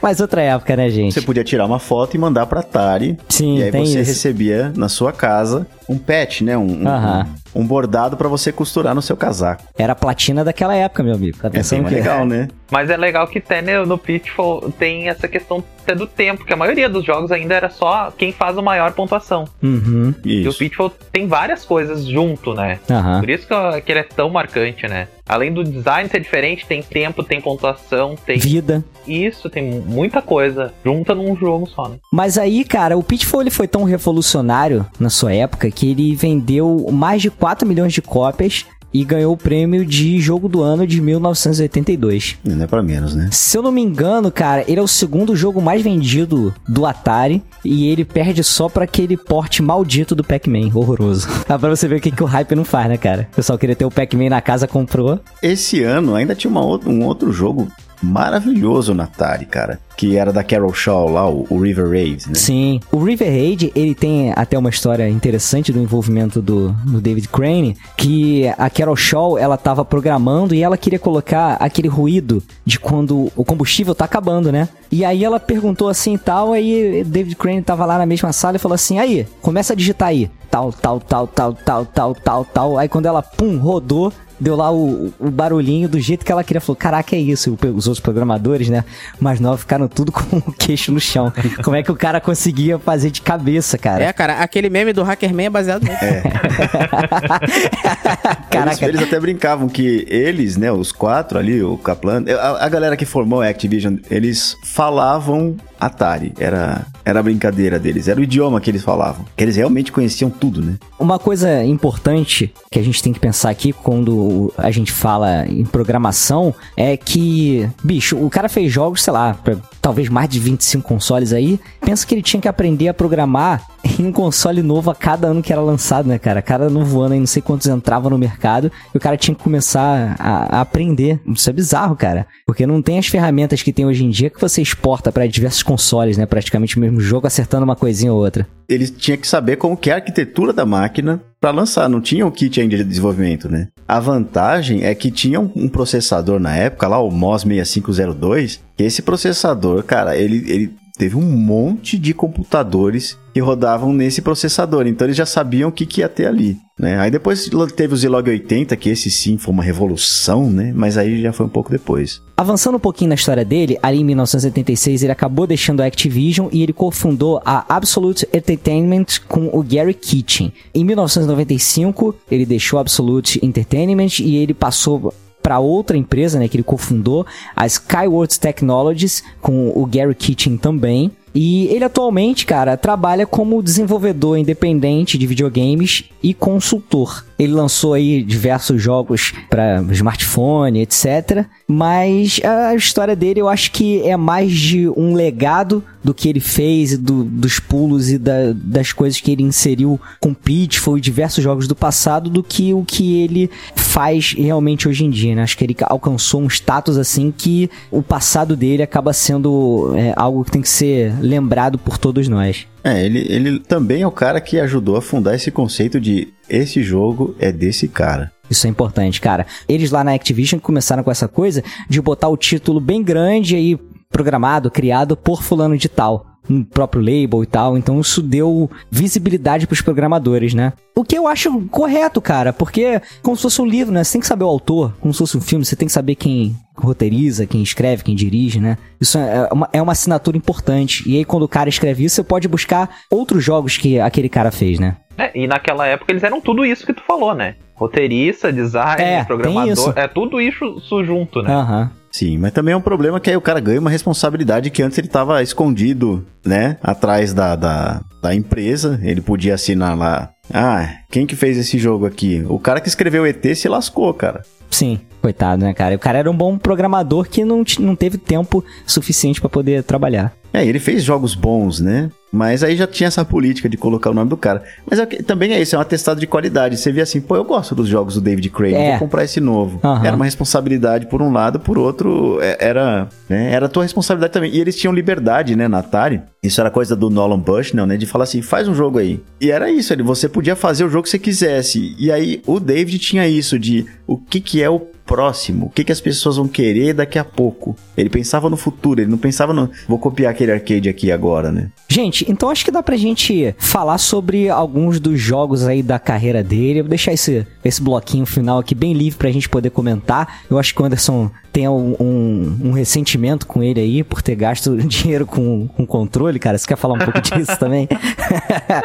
Mas 0.01 0.19
outra 0.19 0.41
época, 0.41 0.75
né, 0.75 0.89
gente? 0.89 1.13
Você 1.13 1.21
podia 1.21 1.43
tirar 1.43 1.65
uma 1.65 1.79
foto 1.79 2.15
e 2.15 2.17
mandar 2.17 2.45
pra 2.45 2.59
Atari. 2.61 3.17
Sim, 3.29 3.59
e 3.59 3.63
aí 3.63 3.71
você 3.71 3.99
isso. 3.99 4.11
recebia 4.11 4.71
na 4.75 4.89
sua 4.89 5.11
casa 5.11 5.67
um 5.87 5.97
patch, 5.97 6.41
né? 6.41 6.57
Um, 6.57 6.83
um- 6.83 6.87
Aham. 6.87 7.27
Um 7.53 7.65
bordado 7.65 8.17
pra 8.17 8.27
você 8.27 8.51
costurar 8.51 8.95
no 8.95 9.01
seu 9.01 9.17
casaco. 9.17 9.63
Era 9.77 9.93
a 9.93 9.95
platina 9.95 10.43
daquela 10.43 10.75
época, 10.75 11.03
meu 11.03 11.15
amigo. 11.15 11.37
Tá 11.37 11.49
É 11.53 11.61
que 11.61 11.95
legal, 11.95 12.25
né? 12.25 12.47
Mas 12.69 12.89
é 12.89 12.95
legal 12.95 13.27
que 13.27 13.39
até 13.39 13.61
no, 13.61 13.85
no 13.85 13.97
Pitfall 13.97 14.71
tem 14.71 15.09
essa 15.09 15.27
questão 15.27 15.63
até 15.81 15.93
do 15.93 16.07
tempo, 16.07 16.45
que 16.45 16.53
a 16.53 16.55
maioria 16.55 16.87
dos 16.87 17.03
jogos 17.03 17.31
ainda 17.31 17.55
era 17.55 17.69
só 17.69 18.11
quem 18.17 18.31
faz 18.31 18.57
a 18.57 18.61
maior 18.61 18.93
pontuação. 18.93 19.45
Uhum. 19.61 20.13
E 20.23 20.47
o. 20.47 20.53
Pitfall 20.53 20.91
tem 21.11 21.27
várias 21.27 21.65
coisas 21.65 22.05
junto, 22.05 22.53
né? 22.53 22.79
Aham. 22.89 23.19
Por 23.19 23.29
isso 23.29 23.47
que, 23.47 23.81
que 23.81 23.91
ele 23.91 23.99
é 23.99 24.03
tão 24.03 24.29
marcante, 24.29 24.87
né? 24.87 25.07
Além 25.27 25.53
do 25.53 25.63
design 25.63 26.09
ser 26.09 26.19
diferente, 26.19 26.65
tem 26.65 26.81
tempo, 26.81 27.23
tem 27.23 27.39
pontuação, 27.41 28.15
tem 28.25 28.37
Vida. 28.37 28.83
isso, 29.07 29.49
tem 29.49 29.79
muita 29.81 30.21
coisa 30.21 30.73
junta 30.83 31.15
num 31.15 31.35
jogo 31.35 31.67
só, 31.67 31.87
né? 31.87 31.97
Mas 32.11 32.37
aí, 32.37 32.63
cara, 32.63 32.97
o 32.97 33.03
Pitfall 33.03 33.41
ele 33.41 33.51
foi 33.51 33.67
tão 33.67 33.83
revolucionário 33.83 34.85
na 34.99 35.09
sua 35.09 35.33
época 35.33 35.69
que 35.71 35.91
ele 35.91 36.15
vendeu 36.15 36.87
mais 36.91 37.21
de 37.21 37.29
4 37.29 37.67
milhões 37.67 37.93
de 37.93 38.01
cópias 38.01 38.65
e 38.93 39.03
ganhou 39.03 39.33
o 39.33 39.37
prêmio 39.37 39.85
de 39.85 40.19
jogo 40.19 40.47
do 40.47 40.61
ano 40.61 40.85
de 40.85 41.01
1982. 41.01 42.37
Não 42.43 42.63
é 42.63 42.67
pra 42.67 42.83
menos, 42.83 43.15
né? 43.15 43.29
Se 43.31 43.57
eu 43.57 43.61
não 43.61 43.71
me 43.71 43.81
engano, 43.81 44.31
cara, 44.31 44.63
ele 44.67 44.79
é 44.79 44.83
o 44.83 44.87
segundo 44.87 45.35
jogo 45.35 45.61
mais 45.61 45.81
vendido 45.81 46.53
do 46.67 46.85
Atari 46.85 47.41
e 47.63 47.87
ele 47.87 48.03
perde 48.03 48.43
só 48.43 48.67
pra 48.67 48.83
aquele 48.83 49.15
porte 49.15 49.61
maldito 49.61 50.15
do 50.15 50.23
Pac-Man, 50.23 50.69
horroroso. 50.73 51.27
Dá 51.47 51.57
pra 51.57 51.69
você 51.69 51.87
ver 51.87 51.97
o 51.97 52.01
que, 52.01 52.11
que 52.11 52.23
o 52.23 52.27
hype 52.27 52.55
não 52.55 52.65
faz, 52.65 52.89
né, 52.89 52.97
cara? 52.97 53.27
O 53.31 53.35
pessoal 53.35 53.57
queria 53.57 53.75
ter 53.75 53.85
o 53.85 53.91
Pac-Man 53.91 54.29
na 54.29 54.41
casa, 54.41 54.67
comprou. 54.67 55.19
Esse 55.41 55.83
ano 55.83 56.15
ainda 56.15 56.35
tinha 56.35 56.51
uma 56.51 56.63
outra, 56.63 56.89
um 56.89 57.05
outro 57.05 57.31
jogo 57.31 57.67
maravilhoso 58.01 58.93
na 58.93 59.03
Atari, 59.03 59.45
cara. 59.45 59.79
Que 59.97 60.17
era 60.17 60.33
da 60.33 60.43
Carol 60.43 60.73
Shaw 60.73 61.09
lá, 61.09 61.29
o, 61.29 61.59
River 61.59 61.89
Raid, 61.89 62.27
né? 62.27 62.33
Sim. 62.33 62.79
O 62.91 63.03
River 63.03 63.29
Raid, 63.29 63.71
ele 63.75 63.93
tem 63.93 64.33
até 64.35 64.57
uma 64.57 64.69
história 64.69 65.07
interessante 65.07 65.71
do 65.71 65.79
envolvimento 65.79 66.41
do, 66.41 66.69
do 66.69 66.99
David 66.99 67.27
Crane, 67.27 67.77
que 67.95 68.47
a 68.57 68.69
Carol 68.69 68.95
Shaw, 68.95 69.37
ela 69.37 69.57
tava 69.57 69.85
programando 69.85 70.55
e 70.55 70.63
ela 70.63 70.77
queria 70.77 70.97
colocar 70.97 71.53
aquele 71.59 71.87
ruído 71.87 72.41
de 72.65 72.79
quando 72.79 73.31
o 73.35 73.45
combustível 73.45 73.93
tá 73.93 74.05
acabando, 74.05 74.51
né? 74.51 74.69
E 74.91 75.05
aí 75.05 75.23
ela 75.23 75.39
perguntou 75.39 75.87
assim 75.87 76.15
e 76.15 76.17
tal, 76.17 76.53
aí 76.53 77.03
David 77.05 77.35
Crane 77.35 77.61
tava 77.61 77.85
lá 77.85 77.97
na 77.97 78.05
mesma 78.05 78.33
sala 78.33 78.55
e 78.55 78.59
falou 78.59 78.75
assim, 78.75 78.97
aí, 78.97 79.27
começa 79.41 79.73
a 79.73 79.75
digitar 79.75 80.09
aí. 80.09 80.29
Tal, 80.49 80.73
tal, 80.73 80.99
tal, 80.99 81.27
tal, 81.27 81.53
tal, 81.53 81.85
tal, 81.85 82.15
tal, 82.15 82.45
tal. 82.45 82.77
Aí 82.77 82.89
quando 82.89 83.05
ela, 83.05 83.21
pum, 83.21 83.57
rodou, 83.57 84.11
deu 84.41 84.55
lá 84.55 84.73
o, 84.73 85.13
o, 85.19 85.29
barulhinho 85.29 85.87
do 85.87 85.99
jeito 85.99 86.25
que 86.25 86.31
ela 86.31 86.43
queria. 86.43 86.59
Falou, 86.59 86.75
caraca, 86.75 87.15
é 87.15 87.19
isso. 87.19 87.55
Os 87.75 87.87
outros 87.87 87.99
programadores, 87.99 88.69
né, 88.69 88.83
mais 89.19 89.39
novos, 89.39 89.61
ficaram 89.61 89.87
tudo 89.87 90.11
com 90.11 90.37
o 90.37 90.51
queixo 90.51 90.91
no 90.91 90.99
chão. 90.99 91.31
Como 91.63 91.75
é 91.75 91.83
que 91.83 91.91
o 91.91 91.95
cara 91.95 92.19
conseguia 92.19 92.79
fazer 92.79 93.11
de 93.11 93.21
cabeça, 93.21 93.77
cara? 93.77 94.03
É, 94.03 94.11
cara, 94.11 94.39
aquele 94.39 94.69
meme 94.69 94.93
do 94.93 95.03
Hackerman 95.03 95.45
é 95.45 95.49
baseado 95.49 95.83
nisso. 95.83 96.03
É. 96.03 96.23
caraca. 98.49 98.85
Eles, 98.85 98.95
eles, 98.95 99.03
até 99.03 99.19
brincavam 99.19 99.69
que 99.69 100.05
eles, 100.09 100.57
né, 100.57 100.71
os 100.71 100.91
quatro 100.91 101.37
ali, 101.37 101.61
o 101.61 101.77
Kaplan, 101.77 102.25
a, 102.27 102.65
a 102.65 102.69
galera 102.69 102.97
que 102.97 103.05
formou 103.05 103.41
a 103.41 103.47
Activision, 103.47 103.97
eles 104.09 104.57
falavam 104.63 105.55
Atari. 105.81 106.31
Era, 106.37 106.85
era 107.03 107.19
a 107.19 107.23
brincadeira 107.23 107.79
deles, 107.79 108.07
era 108.07 108.19
o 108.19 108.23
idioma 108.23 108.61
que 108.61 108.69
eles 108.69 108.83
falavam. 108.83 109.25
Que 109.35 109.43
eles 109.43 109.55
realmente 109.55 109.91
conheciam 109.91 110.29
tudo, 110.29 110.61
né? 110.61 110.77
Uma 110.99 111.17
coisa 111.17 111.63
importante 111.63 112.53
que 112.69 112.79
a 112.79 112.83
gente 112.83 113.01
tem 113.01 113.11
que 113.11 113.19
pensar 113.19 113.49
aqui 113.49 113.73
quando 113.73 114.53
a 114.57 114.69
gente 114.69 114.91
fala 114.91 115.45
em 115.47 115.65
programação 115.65 116.53
é 116.77 116.95
que, 116.95 117.67
bicho, 117.83 118.15
o 118.15 118.29
cara 118.29 118.47
fez 118.47 118.71
jogos, 118.71 119.01
sei 119.01 119.11
lá, 119.11 119.33
pra 119.33 119.57
talvez 119.81 120.07
mais 120.09 120.29
de 120.29 120.39
25 120.39 120.87
consoles 120.87 121.33
aí. 121.33 121.59
Pensa 121.83 122.05
que 122.05 122.13
ele 122.13 122.21
tinha 122.21 122.39
que 122.39 122.47
aprender 122.47 122.87
a 122.87 122.93
programar 122.93 123.65
em 123.99 124.05
um 124.05 124.11
console 124.11 124.61
novo 124.61 124.91
a 124.91 124.95
cada 124.95 125.27
ano 125.27 125.41
que 125.41 125.51
era 125.51 125.61
lançado, 125.61 126.07
né, 126.07 126.19
cara? 126.19 126.41
Cada 126.41 126.69
novo 126.69 127.01
ano 127.01 127.15
aí, 127.15 127.19
não 127.19 127.27
sei 127.27 127.41
quantos 127.41 127.67
entrava 127.67 128.09
no 128.09 128.17
mercado, 128.17 128.71
e 128.93 128.97
o 128.97 128.99
cara 128.99 129.17
tinha 129.17 129.33
que 129.33 129.43
começar 129.43 130.15
a, 130.19 130.57
a 130.57 130.61
aprender. 130.61 131.19
Isso 131.25 131.49
é 131.49 131.53
bizarro, 131.53 131.95
cara. 131.95 132.27
Porque 132.45 132.67
não 132.67 132.81
tem 132.81 132.99
as 132.99 133.07
ferramentas 133.07 133.63
que 133.63 133.73
tem 133.73 133.85
hoje 133.85 134.05
em 134.05 134.09
dia 134.09 134.29
que 134.29 134.39
você 134.39 134.61
exporta 134.61 135.11
para 135.11 135.25
diversos 135.25 135.63
consoles, 135.71 136.17
né? 136.17 136.25
Praticamente 136.25 136.75
o 136.75 136.81
mesmo 136.81 136.99
jogo, 136.99 137.25
acertando 137.25 137.63
uma 137.63 137.77
coisinha 137.77 138.11
ou 138.11 138.19
outra. 138.19 138.45
Eles 138.67 138.91
tinham 138.91 139.17
que 139.17 139.27
saber 139.27 139.55
como 139.55 139.77
que 139.77 139.89
é 139.89 139.93
a 139.93 139.95
arquitetura 139.97 140.51
da 140.51 140.65
máquina 140.65 141.21
para 141.39 141.51
lançar, 141.51 141.87
não 141.87 142.01
tinha 142.01 142.27
o 142.27 142.31
kit 142.31 142.59
ainda 142.59 142.75
de 142.75 142.83
desenvolvimento, 142.83 143.49
né? 143.49 143.69
A 143.87 143.99
vantagem 143.99 144.83
é 144.83 144.93
que 144.93 145.09
tinha 145.09 145.39
um 145.39 145.69
processador 145.69 146.39
na 146.41 146.53
época, 146.55 146.87
lá 146.89 146.99
o 146.99 147.09
MOS 147.09 147.43
6502, 147.43 148.59
que 148.75 148.83
esse 148.83 149.01
processador, 149.01 149.83
cara, 149.83 150.17
ele, 150.17 150.43
ele 150.51 150.73
teve 151.01 151.17
um 151.17 151.31
monte 151.31 151.97
de 151.97 152.13
computadores 152.13 153.17
que 153.33 153.39
rodavam 153.39 153.91
nesse 153.91 154.21
processador, 154.21 154.85
então 154.85 155.07
eles 155.07 155.17
já 155.17 155.25
sabiam 155.25 155.69
o 155.69 155.71
que, 155.71 155.83
que 155.83 156.01
ia 156.01 156.07
ter 156.07 156.27
ali, 156.27 156.59
né? 156.77 156.99
Aí 156.99 157.09
depois 157.09 157.49
teve 157.75 157.95
o 157.95 157.97
Zilog 157.97 158.29
80, 158.29 158.75
que 158.75 158.87
esse 158.87 159.09
sim 159.09 159.35
foi 159.35 159.51
uma 159.51 159.63
revolução, 159.63 160.47
né? 160.47 160.71
Mas 160.75 160.99
aí 160.99 161.19
já 161.19 161.33
foi 161.33 161.47
um 161.47 161.49
pouco 161.49 161.71
depois. 161.71 162.21
Avançando 162.37 162.75
um 162.75 162.79
pouquinho 162.79 163.09
na 163.09 163.15
história 163.15 163.43
dele, 163.43 163.79
ali 163.81 164.01
em 164.01 164.05
1986 164.05 165.01
ele 165.01 165.11
acabou 165.11 165.47
deixando 165.47 165.81
a 165.81 165.87
Activision 165.87 166.49
e 166.51 166.61
ele 166.61 166.71
cofundou 166.71 167.41
a 167.43 167.65
Absolute 167.67 168.27
Entertainment 168.31 169.05
com 169.27 169.49
o 169.51 169.63
Gary 169.63 169.95
Kitchen. 169.95 170.53
Em 170.71 170.85
1995 170.85 172.13
ele 172.29 172.45
deixou 172.45 172.77
a 172.77 172.81
Absolute 172.81 173.43
Entertainment 173.43 174.19
e 174.19 174.35
ele 174.35 174.53
passou 174.53 175.11
para 175.41 175.59
outra 175.59 175.97
empresa, 175.97 176.39
né, 176.39 176.47
que 176.47 176.55
ele 176.55 176.63
cofundou, 176.63 177.25
a 177.55 177.65
Skywords 177.65 178.37
Technologies, 178.37 179.23
com 179.41 179.71
o 179.75 179.85
Gary 179.85 180.15
Kitchen 180.15 180.57
também. 180.57 181.11
E 181.33 181.67
ele 181.67 181.85
atualmente, 181.85 182.45
cara, 182.45 182.75
trabalha 182.75 183.25
como 183.25 183.63
desenvolvedor 183.63 184.37
independente 184.37 185.17
de 185.17 185.25
videogames 185.25 186.03
e 186.21 186.33
consultor. 186.33 187.25
Ele 187.39 187.53
lançou 187.53 187.93
aí 187.93 188.21
diversos 188.21 188.81
jogos 188.81 189.33
para 189.49 189.81
smartphone, 189.91 190.81
etc. 190.81 191.45
Mas 191.73 192.41
a 192.43 192.75
história 192.75 193.15
dele 193.15 193.39
eu 193.39 193.47
acho 193.47 193.71
que 193.71 194.01
é 194.01 194.17
mais 194.17 194.51
de 194.51 194.89
um 194.89 195.13
legado 195.13 195.81
do 196.03 196.13
que 196.13 196.27
ele 196.27 196.41
fez, 196.41 196.97
do, 196.97 197.23
dos 197.23 197.59
pulos 197.59 198.09
e 198.09 198.17
da, 198.17 198.51
das 198.53 198.91
coisas 198.91 199.21
que 199.21 199.31
ele 199.31 199.43
inseriu 199.43 199.97
com 200.19 200.33
Pitfall 200.33 200.97
e 200.97 201.01
diversos 201.01 201.41
jogos 201.41 201.69
do 201.69 201.75
passado, 201.75 202.29
do 202.29 202.43
que 202.43 202.73
o 202.73 202.83
que 202.83 203.21
ele 203.21 203.49
faz 203.73 204.33
realmente 204.37 204.89
hoje 204.89 205.05
em 205.05 205.09
dia, 205.09 205.33
né? 205.33 205.43
Acho 205.43 205.57
que 205.57 205.63
ele 205.63 205.77
alcançou 205.83 206.41
um 206.41 206.47
status 206.47 206.97
assim 206.97 207.33
que 207.35 207.69
o 207.89 208.03
passado 208.03 208.57
dele 208.57 208.83
acaba 208.83 209.13
sendo 209.13 209.93
é, 209.95 210.13
algo 210.17 210.43
que 210.43 210.51
tem 210.51 210.61
que 210.61 210.69
ser 210.69 211.13
lembrado 211.21 211.77
por 211.77 211.97
todos 211.97 212.27
nós. 212.27 212.67
É, 212.83 213.05
ele, 213.05 213.25
ele 213.29 213.59
também 213.59 214.01
é 214.01 214.07
o 214.07 214.11
cara 214.11 214.41
que 214.41 214.59
ajudou 214.59 214.97
a 214.97 215.01
fundar 215.01 215.35
esse 215.35 215.51
conceito 215.51 215.99
de 215.99 216.33
esse 216.49 216.81
jogo 216.81 217.35
é 217.39 217.51
desse 217.51 217.87
cara. 217.87 218.31
Isso 218.49 218.67
é 218.67 218.69
importante, 218.69 219.21
cara. 219.21 219.45
Eles 219.67 219.91
lá 219.91 220.03
na 220.03 220.13
Activision 220.13 220.59
começaram 220.59 221.03
com 221.03 221.11
essa 221.11 221.27
coisa 221.27 221.63
de 221.87 222.01
botar 222.01 222.27
o 222.27 222.37
título 222.37 222.81
bem 222.81 223.03
grande 223.03 223.55
aí, 223.55 223.79
programado, 224.09 224.69
criado 224.69 225.15
por 225.15 225.41
fulano 225.41 225.77
de 225.77 225.87
tal 225.87 226.30
no 226.51 226.65
próprio 226.65 227.01
label 227.01 227.43
e 227.43 227.47
tal. 227.47 227.77
Então 227.77 227.99
isso 227.99 228.21
deu 228.21 228.69
visibilidade 228.89 229.65
para 229.65 229.73
os 229.73 229.81
programadores, 229.81 230.53
né? 230.53 230.73
O 230.95 231.03
que 231.03 231.17
eu 231.17 231.27
acho 231.27 231.61
correto, 231.67 232.21
cara, 232.21 232.51
porque 232.51 233.01
como 233.21 233.35
se 233.35 233.43
fosse 233.43 233.61
um 233.61 233.65
livro, 233.65 233.93
né? 233.93 234.03
Você 234.03 234.13
tem 234.13 234.21
que 234.21 234.27
saber 234.27 234.43
o 234.43 234.47
autor, 234.47 234.93
como 234.99 235.13
se 235.13 235.19
fosse 235.19 235.37
um 235.37 235.41
filme, 235.41 235.65
você 235.65 235.75
tem 235.75 235.87
que 235.87 235.91
saber 235.91 236.15
quem 236.15 236.55
roteiriza, 236.75 237.45
quem 237.45 237.61
escreve, 237.61 238.03
quem 238.03 238.15
dirige, 238.15 238.59
né? 238.59 238.77
Isso 238.99 239.17
é 239.17 239.47
uma, 239.51 239.69
é 239.71 239.81
uma 239.81 239.91
assinatura 239.91 240.37
importante. 240.37 241.07
E 241.07 241.17
aí, 241.17 241.25
quando 241.25 241.43
o 241.43 241.47
cara 241.47 241.69
escreve 241.69 242.03
isso, 242.03 242.15
você 242.15 242.23
pode 242.23 242.47
buscar 242.47 242.89
outros 243.09 243.43
jogos 243.43 243.77
que 243.77 243.99
aquele 243.99 244.29
cara 244.29 244.51
fez, 244.51 244.79
né? 244.79 244.97
É, 245.17 245.31
e 245.35 245.47
naquela 245.47 245.85
época 245.85 246.11
eles 246.11 246.23
eram 246.23 246.41
tudo 246.41 246.65
isso 246.65 246.85
que 246.85 246.93
tu 246.93 247.03
falou, 247.03 247.33
né? 247.33 247.55
Roteirista, 247.75 248.51
design, 248.51 249.01
é, 249.01 249.23
programador, 249.23 249.93
é 249.95 250.07
tudo 250.07 250.39
isso, 250.39 250.77
isso 250.77 251.03
junto, 251.03 251.41
né? 251.41 251.53
Aham. 251.53 251.81
Uhum. 251.81 252.00
Sim, 252.11 252.37
mas 252.37 252.51
também 252.51 252.73
é 252.73 252.77
um 252.77 252.81
problema 252.81 253.19
que 253.19 253.29
aí 253.29 253.37
o 253.37 253.41
cara 253.41 253.59
ganha 253.59 253.79
uma 253.79 253.89
responsabilidade 253.89 254.69
que 254.69 254.83
antes 254.83 254.97
ele 254.97 255.07
estava 255.07 255.41
escondido, 255.41 256.25
né? 256.45 256.77
Atrás 256.83 257.33
da, 257.33 257.55
da, 257.55 258.01
da 258.21 258.35
empresa. 258.35 258.99
Ele 259.01 259.21
podia 259.21 259.55
assinar 259.55 259.97
lá. 259.97 260.29
Ah, 260.53 260.97
quem 261.09 261.25
que 261.25 261.35
fez 261.35 261.57
esse 261.57 261.77
jogo 261.79 262.05
aqui? 262.05 262.45
O 262.49 262.59
cara 262.59 262.81
que 262.81 262.89
escreveu 262.89 263.25
ET 263.25 263.43
se 263.55 263.69
lascou, 263.69 264.13
cara. 264.13 264.43
Sim, 264.69 264.99
coitado, 265.21 265.63
né, 265.63 265.73
cara? 265.73 265.95
O 265.95 265.99
cara 265.99 266.19
era 266.19 266.31
um 266.31 266.35
bom 266.35 266.57
programador 266.57 267.27
que 267.29 267.45
não, 267.45 267.63
não 267.79 267.95
teve 267.95 268.17
tempo 268.17 268.63
suficiente 268.85 269.39
para 269.39 269.49
poder 269.49 269.83
trabalhar. 269.83 270.33
É, 270.53 270.65
ele 270.65 270.79
fez 270.79 271.03
jogos 271.03 271.33
bons, 271.33 271.79
né? 271.79 272.09
Mas 272.31 272.63
aí 272.63 272.77
já 272.77 272.87
tinha 272.87 273.07
essa 273.07 273.25
política 273.25 273.67
de 273.67 273.75
colocar 273.77 274.09
o 274.09 274.13
nome 274.13 274.29
do 274.29 274.37
cara. 274.37 274.63
Mas 274.89 274.99
é, 274.99 275.05
também 275.05 275.53
é 275.53 275.61
isso, 275.61 275.75
é 275.75 275.77
um 275.77 275.81
atestado 275.81 276.19
de 276.19 276.27
qualidade. 276.27 276.77
Você 276.77 276.91
vê 276.91 277.01
assim, 277.01 277.19
pô, 277.19 277.35
eu 277.35 277.43
gosto 277.43 277.75
dos 277.75 277.87
jogos 277.87 278.15
do 278.15 278.21
David 278.21 278.49
Crane, 278.49 278.73
é. 278.73 278.89
vou 278.91 278.99
comprar 278.99 279.23
esse 279.23 279.41
novo. 279.41 279.79
Uhum. 279.83 280.05
Era 280.05 280.15
uma 280.15 280.25
responsabilidade 280.25 281.07
por 281.07 281.21
um 281.21 281.31
lado, 281.31 281.59
por 281.59 281.77
outro, 281.77 282.39
é, 282.41 282.57
era, 282.59 283.09
né, 283.29 283.51
era 283.51 283.65
a 283.65 283.69
tua 283.69 283.83
responsabilidade 283.83 284.33
também. 284.33 284.53
E 284.53 284.59
eles 284.59 284.77
tinham 284.77 284.93
liberdade, 284.93 285.55
né, 285.55 285.67
na 285.67 285.79
Atari. 285.79 286.21
Isso 286.41 286.59
era 286.59 286.69
coisa 286.69 286.95
do 286.95 287.09
Nolan 287.09 287.39
Bushnell, 287.39 287.85
né, 287.85 287.97
de 287.97 288.05
falar 288.05 288.23
assim, 288.23 288.41
faz 288.41 288.67
um 288.67 288.73
jogo 288.73 288.99
aí. 288.99 289.21
E 289.39 289.51
era 289.51 289.69
isso, 289.69 289.93
você 290.03 290.29
podia 290.29 290.55
fazer 290.55 290.85
o 290.85 290.89
jogo 290.89 291.03
que 291.03 291.09
você 291.09 291.19
quisesse. 291.19 291.95
E 291.97 292.11
aí 292.11 292.41
o 292.45 292.59
David 292.59 292.97
tinha 292.99 293.27
isso 293.27 293.59
de 293.59 293.85
o 294.07 294.17
que 294.17 294.39
que 294.39 294.61
é 294.61 294.69
o 294.69 294.79
próximo, 295.11 295.65
o 295.65 295.69
que, 295.69 295.83
que 295.83 295.91
as 295.91 295.99
pessoas 295.99 296.37
vão 296.37 296.47
querer 296.47 296.93
daqui 296.93 297.19
a 297.19 297.25
pouco. 297.25 297.75
Ele 297.97 298.09
pensava 298.09 298.49
no 298.49 298.55
futuro, 298.55 299.01
ele 299.01 299.11
não 299.11 299.17
pensava 299.17 299.51
no. 299.51 299.69
Vou 299.85 299.99
copiar 299.99 300.31
aquele 300.31 300.53
arcade 300.53 300.87
aqui 300.87 301.11
agora, 301.11 301.51
né? 301.51 301.69
Gente, 301.89 302.25
então 302.31 302.49
acho 302.49 302.63
que 302.63 302.71
dá 302.71 302.81
pra 302.81 302.95
gente 302.95 303.53
falar 303.57 303.97
sobre 303.97 304.47
alguns 304.47 305.01
dos 305.01 305.19
jogos 305.19 305.67
aí 305.67 305.83
da 305.83 305.99
carreira 305.99 306.41
dele. 306.41 306.79
Eu 306.79 306.83
vou 306.85 306.89
deixar 306.89 307.11
esse, 307.11 307.45
esse 307.65 307.81
bloquinho 307.81 308.25
final 308.25 308.59
aqui 308.59 308.73
bem 308.73 308.93
livre 308.93 309.19
pra 309.19 309.29
gente 309.31 309.49
poder 309.49 309.71
comentar. 309.71 310.43
Eu 310.49 310.57
acho 310.57 310.73
que 310.73 310.81
o 310.81 310.85
Anderson 310.85 311.29
tem 311.51 311.67
um, 311.67 311.95
um, 311.99 312.59
um 312.65 312.71
ressentimento 312.71 313.45
com 313.45 313.61
ele 313.61 313.79
aí 313.79 314.03
por 314.03 314.21
ter 314.21 314.35
gasto 314.35 314.75
dinheiro 314.87 315.25
com, 315.25 315.67
com 315.67 315.85
controle, 315.85 316.39
cara. 316.39 316.57
Você 316.57 316.67
quer 316.67 316.77
falar 316.77 316.95
um 316.95 316.99
pouco 316.99 317.21
disso 317.21 317.57
também? 317.59 317.87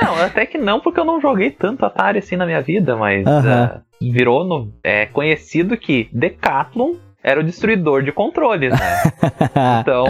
não, 0.02 0.16
até 0.16 0.46
que 0.46 0.58
não, 0.58 0.80
porque 0.80 1.00
eu 1.00 1.04
não 1.04 1.20
joguei 1.20 1.50
tanto 1.50 1.84
Atari 1.84 2.18
assim 2.18 2.36
na 2.36 2.46
minha 2.46 2.60
vida, 2.60 2.96
mas. 2.96 3.26
Uh 3.26 3.30
-huh. 3.30 3.76
uh, 3.76 4.12
virou 4.12 4.44
no, 4.44 4.72
é, 4.84 5.06
conhecido 5.06 5.76
que 5.76 6.08
Decathlon 6.12 6.94
era 7.26 7.40
o 7.40 7.44
destruidor 7.44 8.04
de 8.04 8.12
controles, 8.12 8.70
né? 8.70 9.02
então, 9.80 10.06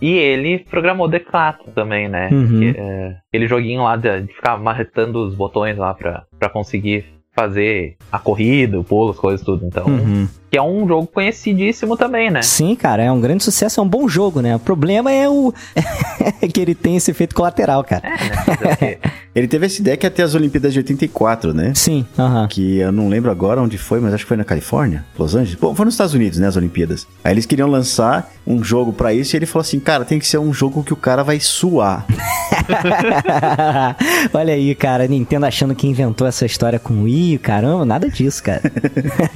e 0.00 0.12
ele 0.16 0.58
programou 0.58 1.06
Decathlon 1.06 1.72
também, 1.72 2.08
né? 2.08 2.28
Uhum. 2.32 2.58
Que, 2.58 2.74
é, 2.76 3.16
aquele 3.28 3.46
joguinho 3.46 3.84
lá 3.84 3.96
de, 3.96 4.22
de, 4.22 4.32
ficar 4.32 4.58
marretando 4.58 5.24
os 5.24 5.34
botões 5.34 5.78
lá 5.78 5.94
pra, 5.94 6.24
pra 6.38 6.48
conseguir 6.48 7.04
fazer 7.36 7.96
a 8.10 8.18
corrida, 8.18 8.80
o 8.80 8.82
pulo, 8.84 9.10
as 9.10 9.18
coisas 9.18 9.44
tudo. 9.44 9.66
Então, 9.66 9.84
Uhum. 9.86 10.26
que 10.50 10.56
é 10.56 10.62
um 10.62 10.88
jogo 10.88 11.06
conhecidíssimo 11.06 11.94
também, 11.96 12.30
né? 12.30 12.40
Sim, 12.40 12.74
cara, 12.74 13.02
é 13.04 13.12
um 13.12 13.20
grande 13.20 13.44
sucesso, 13.44 13.78
é 13.78 13.82
um 13.82 13.88
bom 13.88 14.08
jogo, 14.08 14.40
né? 14.40 14.56
O 14.56 14.58
problema 14.58 15.12
é 15.12 15.28
o 15.28 15.52
que 16.52 16.60
ele 16.60 16.74
tem 16.74 16.96
esse 16.96 17.10
efeito 17.10 17.34
colateral, 17.34 17.84
cara. 17.84 18.08
É, 18.08 18.10
né? 18.10 18.55
Ele 19.36 19.46
teve 19.46 19.66
essa 19.66 19.82
ideia 19.82 19.98
que 19.98 20.08
ter 20.08 20.22
as 20.22 20.34
Olimpíadas 20.34 20.72
de 20.72 20.78
84, 20.78 21.52
né? 21.52 21.72
Sim, 21.74 22.06
aham. 22.18 22.48
Que 22.48 22.78
eu 22.78 22.90
não 22.90 23.06
lembro 23.06 23.30
agora 23.30 23.60
onde 23.60 23.76
foi, 23.76 24.00
mas 24.00 24.14
acho 24.14 24.24
que 24.24 24.28
foi 24.28 24.36
na 24.38 24.44
Califórnia, 24.44 25.04
Los 25.18 25.34
Angeles. 25.34 25.56
Bom, 25.60 25.74
foi 25.74 25.84
nos 25.84 25.92
Estados 25.92 26.14
Unidos, 26.14 26.38
né? 26.38 26.46
As 26.46 26.56
Olimpíadas. 26.56 27.06
Aí 27.22 27.34
eles 27.34 27.44
queriam 27.44 27.68
lançar 27.68 28.32
um 28.46 28.64
jogo 28.64 28.94
pra 28.94 29.12
isso 29.12 29.34
e 29.34 29.38
ele 29.38 29.44
falou 29.44 29.60
assim: 29.60 29.78
cara, 29.78 30.06
tem 30.06 30.18
que 30.18 30.26
ser 30.26 30.38
um 30.38 30.54
jogo 30.54 30.82
que 30.82 30.94
o 30.94 30.96
cara 30.96 31.22
vai 31.22 31.38
suar. 31.38 32.06
Olha 34.32 34.54
aí, 34.54 34.74
cara, 34.74 35.06
Nintendo 35.06 35.44
achando 35.44 35.74
que 35.74 35.86
inventou 35.86 36.26
essa 36.26 36.46
história 36.46 36.78
com 36.78 36.94
o 36.94 37.02
Wii, 37.02 37.36
caramba, 37.36 37.84
nada 37.84 38.08
disso, 38.08 38.42
cara. 38.42 38.62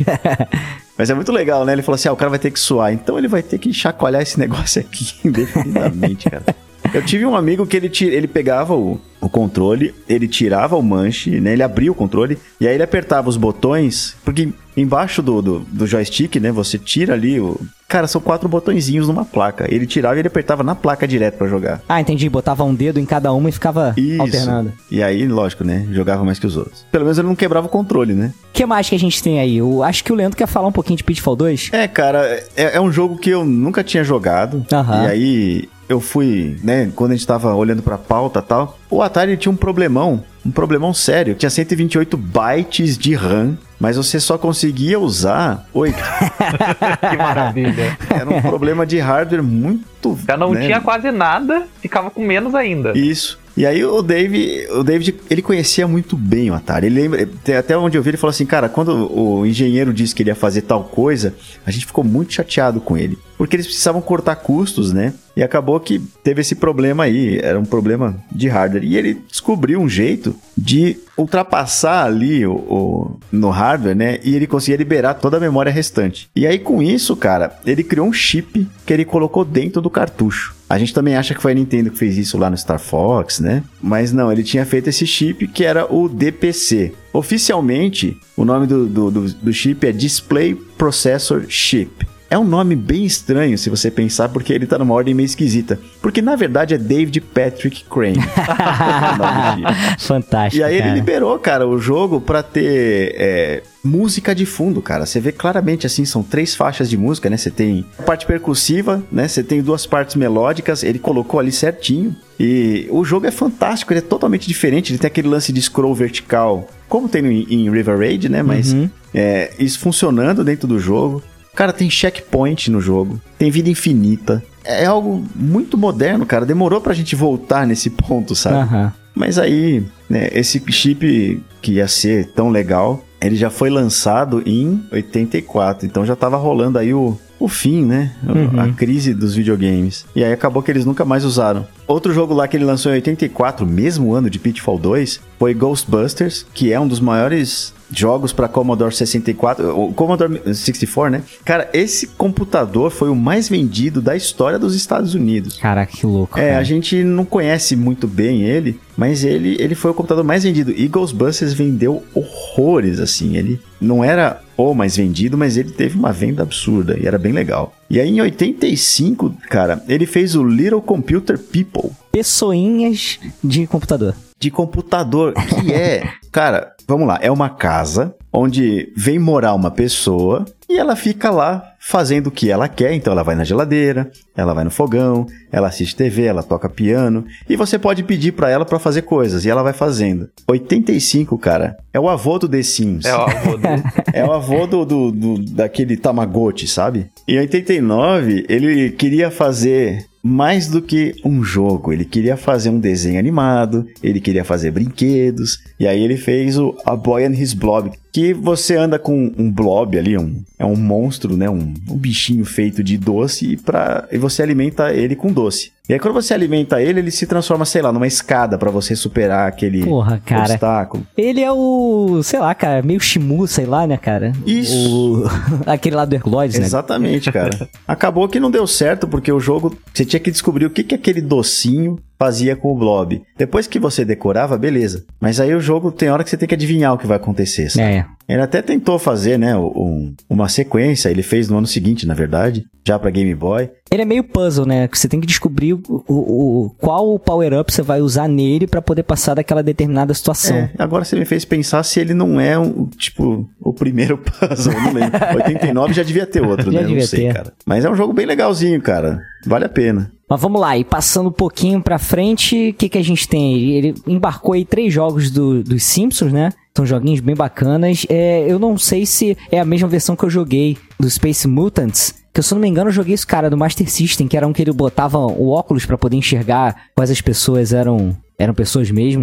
Mas 0.96 1.10
é 1.10 1.14
muito 1.14 1.30
legal, 1.30 1.64
né? 1.66 1.74
Ele 1.74 1.82
falou 1.82 1.96
assim: 1.96 2.08
ah, 2.08 2.12
o 2.12 2.16
cara 2.16 2.30
vai 2.30 2.38
ter 2.38 2.50
que 2.50 2.58
suar, 2.58 2.90
então 2.90 3.18
ele 3.18 3.28
vai 3.28 3.42
ter 3.42 3.58
que 3.58 3.70
chacoalhar 3.70 4.22
esse 4.22 4.40
negócio 4.40 4.80
aqui 4.80 5.12
indefinidamente, 5.24 6.30
cara. 6.30 6.44
Eu 6.92 7.02
tive 7.02 7.24
um 7.24 7.36
amigo 7.36 7.66
que 7.66 7.76
ele, 7.76 7.88
ti- 7.88 8.06
ele 8.06 8.26
pegava 8.26 8.74
o, 8.74 9.00
o 9.20 9.28
controle, 9.28 9.94
ele 10.08 10.26
tirava 10.26 10.76
o 10.76 10.82
manche, 10.82 11.40
né? 11.40 11.52
Ele 11.52 11.62
abria 11.62 11.90
o 11.92 11.94
controle 11.94 12.36
e 12.60 12.66
aí 12.66 12.74
ele 12.74 12.82
apertava 12.82 13.28
os 13.28 13.36
botões, 13.36 14.16
porque 14.24 14.48
embaixo 14.76 15.22
do, 15.22 15.40
do, 15.40 15.58
do 15.60 15.86
joystick, 15.86 16.36
né? 16.36 16.50
Você 16.50 16.78
tira 16.78 17.14
ali 17.14 17.38
o. 17.40 17.60
Cara, 17.86 18.06
são 18.06 18.20
quatro 18.20 18.48
botõezinhos 18.48 19.06
numa 19.08 19.24
placa. 19.24 19.66
Ele 19.72 19.84
tirava 19.86 20.16
e 20.16 20.20
ele 20.20 20.28
apertava 20.28 20.62
na 20.64 20.74
placa 20.76 21.06
direto 21.08 21.38
pra 21.38 21.46
jogar. 21.48 21.80
ah, 21.88 22.00
entendi, 22.00 22.28
botava 22.28 22.62
um 22.64 22.74
dedo 22.74 22.98
em 23.00 23.04
cada 23.04 23.32
uma 23.32 23.48
e 23.48 23.52
ficava 23.52 23.94
Isso. 23.96 24.20
alternando. 24.22 24.72
E 24.90 25.02
aí, 25.02 25.26
lógico, 25.26 25.64
né? 25.64 25.86
Jogava 25.92 26.24
mais 26.24 26.38
que 26.38 26.46
os 26.46 26.56
outros. 26.56 26.84
Pelo 26.90 27.04
menos 27.04 27.18
ele 27.18 27.26
não 27.28 27.34
quebrava 27.36 27.66
o 27.66 27.70
controle, 27.70 28.14
né? 28.14 28.32
O 28.50 28.52
que 28.52 28.64
mais 28.66 28.88
que 28.88 28.94
a 28.94 28.98
gente 28.98 29.20
tem 29.22 29.38
aí? 29.40 29.56
Eu 29.58 29.82
acho 29.82 30.02
que 30.04 30.12
o 30.12 30.14
Leandro 30.16 30.36
quer 30.36 30.46
falar 30.46 30.68
um 30.68 30.72
pouquinho 30.72 30.96
de 30.96 31.04
Pitfall 31.04 31.34
2. 31.36 31.70
É, 31.72 31.86
cara, 31.88 32.24
é, 32.56 32.76
é 32.76 32.80
um 32.80 32.90
jogo 32.92 33.16
que 33.16 33.30
eu 33.30 33.44
nunca 33.44 33.82
tinha 33.84 34.02
jogado. 34.04 34.64
Aham. 34.72 35.04
E 35.04 35.06
aí 35.08 35.68
eu 35.90 36.00
fui, 36.00 36.56
né, 36.62 36.90
quando 36.94 37.10
a 37.10 37.14
gente 37.14 37.26
tava 37.26 37.52
olhando 37.52 37.82
pra 37.82 37.98
pauta 37.98 38.38
e 38.38 38.42
tal, 38.42 38.78
o 38.88 39.02
Atari 39.02 39.36
tinha 39.36 39.50
um 39.50 39.56
problemão, 39.56 40.22
um 40.46 40.50
problemão 40.50 40.94
sério. 40.94 41.34
Tinha 41.34 41.50
128 41.50 42.16
bytes 42.16 42.96
de 42.96 43.14
RAM, 43.14 43.58
mas 43.78 43.96
você 43.96 44.20
só 44.20 44.38
conseguia 44.38 45.00
usar 45.00 45.66
8. 45.74 45.96
Que 47.10 47.16
maravilha. 47.16 47.98
Era 48.08 48.30
um 48.30 48.40
problema 48.40 48.86
de 48.86 48.98
hardware 49.00 49.42
muito. 49.42 49.89
Já 50.26 50.36
não 50.36 50.52
né, 50.52 50.64
tinha 50.66 50.80
quase 50.80 51.10
nada, 51.10 51.66
ficava 51.80 52.10
com 52.10 52.22
menos 52.24 52.54
ainda. 52.54 52.96
Isso. 52.96 53.38
E 53.56 53.66
aí 53.66 53.84
o 53.84 54.00
Dave, 54.00 54.66
o 54.70 54.82
David, 54.82 55.16
ele 55.28 55.42
conhecia 55.42 55.86
muito 55.86 56.16
bem 56.16 56.50
o 56.50 56.54
Atari. 56.54 56.86
Ele 56.86 57.00
lembra, 57.02 57.22
até- 57.24 57.56
até 57.58 57.76
onde 57.76 57.98
eu 57.98 58.02
vi, 58.02 58.10
ele 58.10 58.16
falou 58.16 58.30
assim, 58.30 58.46
cara, 58.46 58.68
quando 58.68 59.12
o 59.12 59.44
engenheiro 59.44 59.92
disse 59.92 60.14
que 60.14 60.22
ele 60.22 60.30
ia 60.30 60.34
fazer 60.36 60.62
tal 60.62 60.84
coisa, 60.84 61.34
a 61.66 61.70
gente 61.70 61.84
ficou 61.84 62.04
muito 62.04 62.32
chateado 62.32 62.80
com 62.80 62.96
ele. 62.96 63.18
Porque 63.36 63.56
eles 63.56 63.66
precisavam 63.66 64.00
cortar 64.00 64.36
custos, 64.36 64.92
né? 64.92 65.14
E 65.36 65.42
acabou 65.42 65.80
que 65.80 65.98
teve 66.22 66.42
esse 66.42 66.54
problema 66.54 67.04
aí, 67.04 67.38
era 67.42 67.58
um 67.58 67.64
problema 67.64 68.16
de 68.30 68.48
hardware. 68.48 68.84
E 68.84 68.96
ele 68.96 69.18
descobriu 69.28 69.80
um 69.80 69.88
jeito 69.88 70.34
de 70.56 70.96
ultrapassar 71.16 72.04
ali 72.04 72.46
o, 72.46 72.52
o- 72.52 73.20
no 73.32 73.50
hardware, 73.50 73.96
né? 73.96 74.18
E 74.22 74.34
ele 74.36 74.46
conseguia 74.46 74.76
liberar 74.76 75.14
toda 75.14 75.36
a 75.36 75.40
memória 75.40 75.72
restante. 75.72 76.28
E 76.36 76.46
aí 76.46 76.58
com 76.58 76.82
isso, 76.82 77.16
cara, 77.16 77.58
ele 77.66 77.82
criou 77.82 78.06
um 78.06 78.12
chip 78.12 78.66
que 78.84 78.92
ele 78.92 79.04
colocou 79.04 79.44
dentro 79.44 79.80
do 79.80 79.89
cartucho. 79.90 80.54
A 80.68 80.78
gente 80.78 80.94
também 80.94 81.16
acha 81.16 81.34
que 81.34 81.42
foi 81.42 81.52
a 81.52 81.54
Nintendo 81.54 81.90
que 81.90 81.98
fez 81.98 82.16
isso 82.16 82.38
lá 82.38 82.48
no 82.48 82.56
Star 82.56 82.78
Fox, 82.78 83.40
né? 83.40 83.62
Mas 83.82 84.12
não, 84.12 84.30
ele 84.30 84.42
tinha 84.44 84.64
feito 84.64 84.88
esse 84.88 85.04
chip 85.06 85.48
que 85.48 85.64
era 85.64 85.92
o 85.92 86.08
DPC. 86.08 86.92
Oficialmente, 87.12 88.16
o 88.36 88.44
nome 88.44 88.66
do, 88.66 88.86
do, 88.86 89.10
do- 89.10 89.32
do 89.34 89.52
chip 89.52 89.86
é 89.86 89.92
Display 89.92 90.54
Processor 90.54 91.44
Chip. 91.48 92.06
É 92.30 92.38
um 92.38 92.44
nome 92.44 92.76
bem 92.76 93.04
estranho 93.04 93.58
se 93.58 93.68
você 93.68 93.90
pensar, 93.90 94.28
porque 94.28 94.52
ele 94.52 94.64
tá 94.64 94.78
numa 94.78 94.94
ordem 94.94 95.12
meio 95.12 95.26
esquisita. 95.26 95.80
Porque 96.00 96.22
na 96.22 96.36
verdade 96.36 96.72
é 96.74 96.78
David 96.78 97.20
Patrick 97.20 97.84
Crane. 97.90 98.20
Fantástico. 99.98 100.60
E 100.60 100.62
aí 100.64 100.74
ele 100.74 100.82
cara. 100.82 100.94
liberou, 100.94 101.38
cara, 101.38 101.66
o 101.66 101.78
jogo 101.78 102.20
pra 102.20 102.42
ter 102.42 103.14
é, 103.16 103.62
música 103.82 104.34
de 104.34 104.46
fundo, 104.46 104.80
cara. 104.80 105.06
Você 105.06 105.20
vê 105.20 105.32
claramente 105.32 105.86
assim, 105.86 106.04
são 106.04 106.22
três 106.22 106.54
faixas 106.54 106.88
de 106.88 106.96
música, 106.96 107.28
né? 107.28 107.36
Você 107.36 107.50
tem 107.50 107.84
a 107.98 108.02
parte 108.02 108.26
percussiva, 108.26 109.02
né? 109.10 109.26
Você 109.26 109.42
tem 109.42 109.60
duas 109.62 109.86
partes 109.86 110.16
melódicas, 110.16 110.82
ele 110.82 110.98
colocou 110.98 111.40
ali 111.40 111.50
certinho. 111.52 112.14
E 112.38 112.86
o 112.90 113.04
jogo 113.04 113.26
é 113.26 113.30
fantástico, 113.30 113.92
ele 113.92 113.98
é 113.98 114.02
totalmente 114.02 114.46
diferente. 114.46 114.92
Ele 114.92 114.98
tem 114.98 115.08
aquele 115.08 115.28
lance 115.28 115.52
de 115.52 115.60
scroll 115.60 115.94
vertical, 115.94 116.68
como 116.88 117.08
tem 117.08 117.24
em 117.26 117.70
River 117.70 117.98
Raid, 117.98 118.28
né? 118.28 118.42
Mas 118.42 118.72
Uhum. 118.72 118.88
é, 119.12 119.52
isso 119.58 119.78
funcionando 119.80 120.44
dentro 120.44 120.66
do 120.68 120.78
jogo. 120.78 121.22
Cara, 121.54 121.72
tem 121.72 121.90
checkpoint 121.90 122.70
no 122.70 122.80
jogo, 122.80 123.20
tem 123.38 123.50
vida 123.50 123.68
infinita. 123.68 124.42
É 124.64 124.86
algo 124.86 125.24
muito 125.34 125.76
moderno, 125.76 126.24
cara. 126.26 126.46
Demorou 126.46 126.80
pra 126.80 126.94
gente 126.94 127.16
voltar 127.16 127.66
nesse 127.66 127.90
ponto, 127.90 128.34
sabe? 128.34 128.56
Aham. 128.56 128.92
Mas 129.14 129.38
aí, 129.38 129.84
né, 130.08 130.28
esse 130.32 130.62
chip 130.70 131.42
que 131.60 131.72
ia 131.72 131.88
ser 131.88 132.28
tão 132.28 132.48
legal, 132.48 133.04
ele 133.20 133.36
já 133.36 133.50
foi 133.50 133.68
lançado 133.68 134.42
em 134.46 134.82
84, 134.90 135.84
então 135.84 136.06
já 136.06 136.16
tava 136.16 136.36
rolando 136.36 136.78
aí 136.78 136.94
o, 136.94 137.18
o 137.38 137.48
fim, 137.48 137.84
né? 137.84 138.12
A 138.56 138.72
crise 138.72 139.12
dos 139.12 139.34
videogames. 139.34 140.06
E 140.14 140.24
aí 140.24 140.32
acabou 140.32 140.62
que 140.62 140.70
eles 140.70 140.84
nunca 140.86 141.04
mais 141.04 141.24
usaram. 141.24 141.66
Outro 141.86 142.14
jogo 142.14 142.32
lá 142.32 142.46
que 142.48 142.56
ele 142.56 142.64
lançou 142.64 142.92
em 142.92 142.96
84, 142.96 143.66
mesmo 143.66 144.14
ano 144.14 144.30
de 144.30 144.38
Pitfall 144.38 144.78
2, 144.78 145.20
foi 145.38 145.52
Ghostbusters, 145.52 146.46
que 146.54 146.72
é 146.72 146.80
um 146.80 146.88
dos 146.88 147.00
maiores 147.00 147.74
jogos 147.92 148.32
para 148.32 148.48
Commodore 148.48 148.94
64, 148.94 149.76
o 149.76 149.92
Commodore 149.92 150.40
64, 150.44 151.10
né? 151.10 151.22
Cara, 151.44 151.68
esse 151.72 152.06
computador 152.06 152.90
foi 152.90 153.08
o 153.08 153.16
mais 153.16 153.48
vendido 153.48 154.00
da 154.00 154.16
história 154.16 154.58
dos 154.58 154.74
Estados 154.74 155.14
Unidos. 155.14 155.56
Caraca, 155.56 155.92
que 155.92 156.06
louco. 156.06 156.38
É, 156.38 156.48
cara. 156.48 156.58
a 156.58 156.62
gente 156.62 157.02
não 157.02 157.24
conhece 157.24 157.76
muito 157.76 158.06
bem 158.06 158.42
ele, 158.42 158.78
mas 158.96 159.24
ele, 159.24 159.56
ele 159.58 159.74
foi 159.74 159.90
o 159.90 159.94
computador 159.94 160.24
mais 160.24 160.44
vendido. 160.44 160.70
E 160.70 160.86
Ghostbusters 160.88 161.52
vendeu 161.52 162.02
horrores, 162.14 163.00
assim. 163.00 163.36
Ele 163.36 163.60
não 163.80 164.04
era 164.04 164.40
o 164.56 164.74
mais 164.74 164.96
vendido, 164.96 165.38
mas 165.38 165.56
ele 165.56 165.70
teve 165.70 165.98
uma 165.98 166.12
venda 166.12 166.42
absurda 166.42 166.98
e 166.98 167.06
era 167.06 167.18
bem 167.18 167.32
legal. 167.32 167.74
E 167.88 167.98
aí 167.98 168.08
em 168.08 168.20
85, 168.20 169.34
cara, 169.48 169.82
ele 169.88 170.06
fez 170.06 170.34
o 170.34 170.44
Little 170.44 170.82
Computer 170.82 171.38
People 171.38 171.90
Pessoinhas 172.12 173.18
de 173.42 173.66
computador. 173.66 174.14
De 174.40 174.50
computador, 174.50 175.34
que 175.34 175.72
é, 175.72 176.02
cara, 176.32 176.74
vamos 176.88 177.06
lá, 177.06 177.18
é 177.20 177.30
uma 177.30 177.50
casa 177.50 178.14
onde 178.32 178.92
vem 178.96 179.18
morar 179.18 179.54
uma 179.54 179.70
pessoa 179.70 180.46
e 180.70 180.78
ela 180.78 180.94
fica 180.94 181.30
lá 181.30 181.74
fazendo 181.80 182.28
o 182.28 182.30
que 182.30 182.50
ela 182.50 182.68
quer, 182.68 182.92
então 182.94 183.12
ela 183.12 183.22
vai 183.24 183.34
na 183.34 183.42
geladeira, 183.42 184.10
ela 184.36 184.54
vai 184.54 184.62
no 184.64 184.70
fogão, 184.70 185.26
ela 185.50 185.66
assiste 185.68 185.96
TV, 185.96 186.24
ela 186.24 186.42
toca 186.42 186.68
piano 186.68 187.24
e 187.48 187.56
você 187.56 187.78
pode 187.78 188.02
pedir 188.04 188.32
pra 188.32 188.48
ela 188.50 188.64
pra 188.64 188.78
fazer 188.78 189.02
coisas 189.02 189.44
e 189.44 189.50
ela 189.50 189.62
vai 189.62 189.72
fazendo. 189.72 190.28
85, 190.48 191.36
cara, 191.38 191.76
é 191.92 191.98
o 191.98 192.08
avô 192.08 192.38
do 192.38 192.48
The 192.48 192.62
Sims. 192.62 193.04
É 193.06 193.14
o 193.16 193.20
avô 193.22 193.56
dele. 193.56 193.82
É 194.12 194.24
o 194.24 194.32
avô 194.32 194.66
do, 194.66 194.84
do, 194.84 195.10
do- 195.12 195.44
daquele 195.52 195.96
Tamagotchi, 195.96 196.66
sabe? 196.66 197.06
Em 197.26 197.38
89, 197.38 198.44
ele 198.48 198.90
queria 198.90 199.30
fazer 199.30 200.04
mais 200.22 200.66
do 200.68 200.82
que 200.82 201.14
um 201.24 201.42
jogo. 201.42 201.92
Ele 201.92 202.04
queria 202.04 202.36
fazer 202.36 202.68
um 202.70 202.78
desenho 202.78 203.18
animado, 203.18 203.86
ele 204.02 204.20
queria 204.20 204.44
fazer 204.44 204.70
brinquedos. 204.70 205.58
E 205.78 205.86
aí 205.86 206.02
ele 206.02 206.16
fez 206.16 206.58
o 206.58 206.76
A 206.84 206.94
Boy 206.94 207.24
and 207.24 207.32
His 207.32 207.54
Blob, 207.54 207.90
que 208.12 208.34
você 208.34 208.76
anda 208.76 208.98
com 208.98 209.32
um 209.38 209.50
blob 209.50 209.96
ali, 209.96 210.18
um, 210.18 210.42
é 210.60 210.64
um 210.66 210.76
monstro, 210.76 211.36
né? 211.38 211.48
Um, 211.48 211.72
um 211.90 211.96
bichinho 211.96 212.44
feito 212.44 212.84
de 212.84 212.98
doce 212.98 213.52
e, 213.52 213.56
pra, 213.56 214.06
e 214.12 214.18
você 214.18 214.42
alimenta 214.42 214.92
ele 214.92 215.16
com 215.16 215.32
doce. 215.32 215.72
E 215.88 215.94
aí 215.94 215.98
quando 215.98 216.12
você 216.14 216.34
alimenta 216.34 216.80
ele, 216.80 217.00
ele 217.00 217.10
se 217.10 217.26
transforma, 217.26 217.64
sei 217.64 217.80
lá, 217.82 217.90
numa 217.90 218.06
escada 218.06 218.58
pra 218.58 218.70
você 218.70 218.94
superar 218.94 219.48
aquele 219.48 219.82
Porra, 219.84 220.20
cara. 220.24 220.52
obstáculo. 220.52 221.04
Ele 221.16 221.40
é 221.40 221.50
o, 221.50 222.20
sei 222.22 222.38
lá, 222.38 222.54
cara, 222.54 222.82
meio 222.82 223.00
Shimu, 223.00 223.48
sei 223.48 223.64
lá, 223.64 223.86
né, 223.86 223.96
cara? 223.96 224.32
Isso. 224.46 225.24
O- 225.24 225.24
aquele 225.66 225.96
lá 225.96 226.04
do 226.04 226.14
Herculoides, 226.14 226.58
né? 226.58 226.66
Exatamente, 226.66 227.32
cara. 227.32 227.68
Acabou 227.88 228.28
que 228.28 228.38
não 228.38 228.50
deu 228.50 228.66
certo 228.66 229.08
porque 229.08 229.32
o 229.32 229.40
jogo 229.40 229.74
você 229.92 230.04
tinha 230.04 230.20
que 230.20 230.30
descobrir 230.30 230.66
o 230.66 230.70
que, 230.70 230.84
que 230.84 230.94
aquele 230.94 231.22
docinho 231.22 231.98
fazia 232.20 232.54
com 232.54 232.70
o 232.70 232.76
blob. 232.76 233.22
Depois 233.38 233.66
que 233.66 233.78
você 233.78 234.04
decorava, 234.04 234.58
beleza. 234.58 235.06
Mas 235.18 235.40
aí 235.40 235.54
o 235.54 235.60
jogo 235.60 235.90
tem 235.90 236.10
hora 236.10 236.22
que 236.22 236.28
você 236.28 236.36
tem 236.36 236.46
que 236.46 236.54
adivinhar 236.54 236.92
o 236.92 236.98
que 236.98 237.06
vai 237.06 237.16
acontecer. 237.16 237.70
sabe? 237.70 237.82
É. 237.94 238.06
Ele 238.28 238.42
até 238.42 238.60
tentou 238.60 238.98
fazer, 238.98 239.38
né, 239.38 239.56
um- 239.56 240.12
uma 240.28 240.46
sequência. 240.48 241.08
Ele 241.08 241.22
fez 241.22 241.48
no 241.48 241.56
ano 241.56 241.66
seguinte, 241.66 242.06
na 242.06 242.12
verdade, 242.12 242.66
já 242.86 242.98
pra 242.98 243.10
Game 243.10 243.34
Boy. 243.34 243.70
Ele 243.90 244.02
é 244.02 244.04
meio 244.04 244.22
puzzle, 244.24 244.64
né? 244.66 244.86
Que 244.88 244.98
você 244.98 245.08
tem 245.08 245.20
que 245.20 245.26
descobrir 245.26 245.74
o, 245.74 245.82
o- 245.88 246.64
o- 246.66 246.70
qual 246.78 247.18
power-up 247.18 247.72
você 247.72 247.82
vai 247.82 248.00
usar 248.00 248.28
nele 248.28 248.66
pra 248.66 248.80
poder 248.80 249.02
passar 249.02 249.34
daquela 249.34 249.62
determinada 249.62 250.14
situação. 250.14 250.56
É, 250.56 250.70
agora 250.78 251.04
você 251.04 251.16
me 251.18 251.24
fez 251.24 251.44
pensar 251.44 251.82
se 251.82 251.98
ele 252.00 252.14
não 252.14 252.40
é 252.40 252.58
um, 252.58 252.86
tipo, 252.86 253.48
o 253.60 253.72
primeiro 253.72 254.16
puzzle, 254.22 254.72
não 254.74 254.92
lembro. 254.92 255.18
89 255.44 255.92
já 255.92 256.02
devia 256.02 256.26
ter 256.26 256.40
outro, 256.42 256.70
Já 256.70 256.78
né? 256.78 256.82
Não 256.82 256.88
devia 256.88 257.06
sei, 257.06 257.26
ter. 257.26 257.34
cara. 257.34 257.52
Mas 257.66 257.84
é 257.84 257.90
um 257.90 257.96
jogo 257.96 258.12
bem 258.12 258.26
legalzinho, 258.26 258.80
cara. 258.80 259.20
Vale 259.46 259.64
a 259.64 259.68
pena. 259.68 260.12
Mas 260.28 260.40
vamos 260.40 260.60
lá, 260.60 260.78
e 260.78 260.84
passando 260.84 261.28
um 261.28 261.32
pouquinho 261.32 261.82
pra 261.82 261.98
frente, 261.98 262.70
o 262.70 262.74
que, 262.74 262.88
que 262.88 262.98
a 262.98 263.02
gente 263.02 263.26
tem? 263.26 263.54
aí? 263.56 263.70
Ele 263.72 263.94
embarcou 264.06 264.52
aí 264.54 264.64
três 264.64 264.92
jogos 264.94 265.28
do, 265.28 265.64
dos 265.64 265.82
Simpsons, 265.82 266.32
né? 266.32 266.50
São 266.76 266.86
joguinhos 266.86 267.20
bem 267.20 267.34
bacanas. 267.34 268.06
É, 268.08 268.46
eu 268.48 268.58
não 268.58 268.78
sei 268.78 269.04
se 269.04 269.36
é 269.50 269.58
a 269.58 269.64
mesma 269.64 269.88
versão 269.88 270.16
que 270.16 270.24
eu 270.24 270.30
joguei 270.30 270.76
do 270.98 271.08
Space 271.08 271.46
Mutants. 271.46 272.14
Que 272.32 272.42
se 272.42 272.52
eu 272.52 272.56
não 272.56 272.62
me 272.62 272.68
engano, 272.68 272.88
eu 272.88 272.92
joguei 272.92 273.14
esse 273.14 273.26
cara 273.26 273.50
do 273.50 273.56
Master 273.56 273.90
System, 273.90 274.28
que 274.28 274.36
era 274.36 274.46
um 274.46 274.52
que 274.52 274.62
ele 274.62 274.72
botava 274.72 275.18
o 275.18 275.50
óculos 275.50 275.84
para 275.84 275.98
poder 275.98 276.16
enxergar 276.16 276.76
quais 276.94 277.10
as 277.10 277.20
pessoas 277.20 277.72
eram 277.72 278.16
eram 278.38 278.54
pessoas 278.54 278.90
mesmo, 278.90 279.22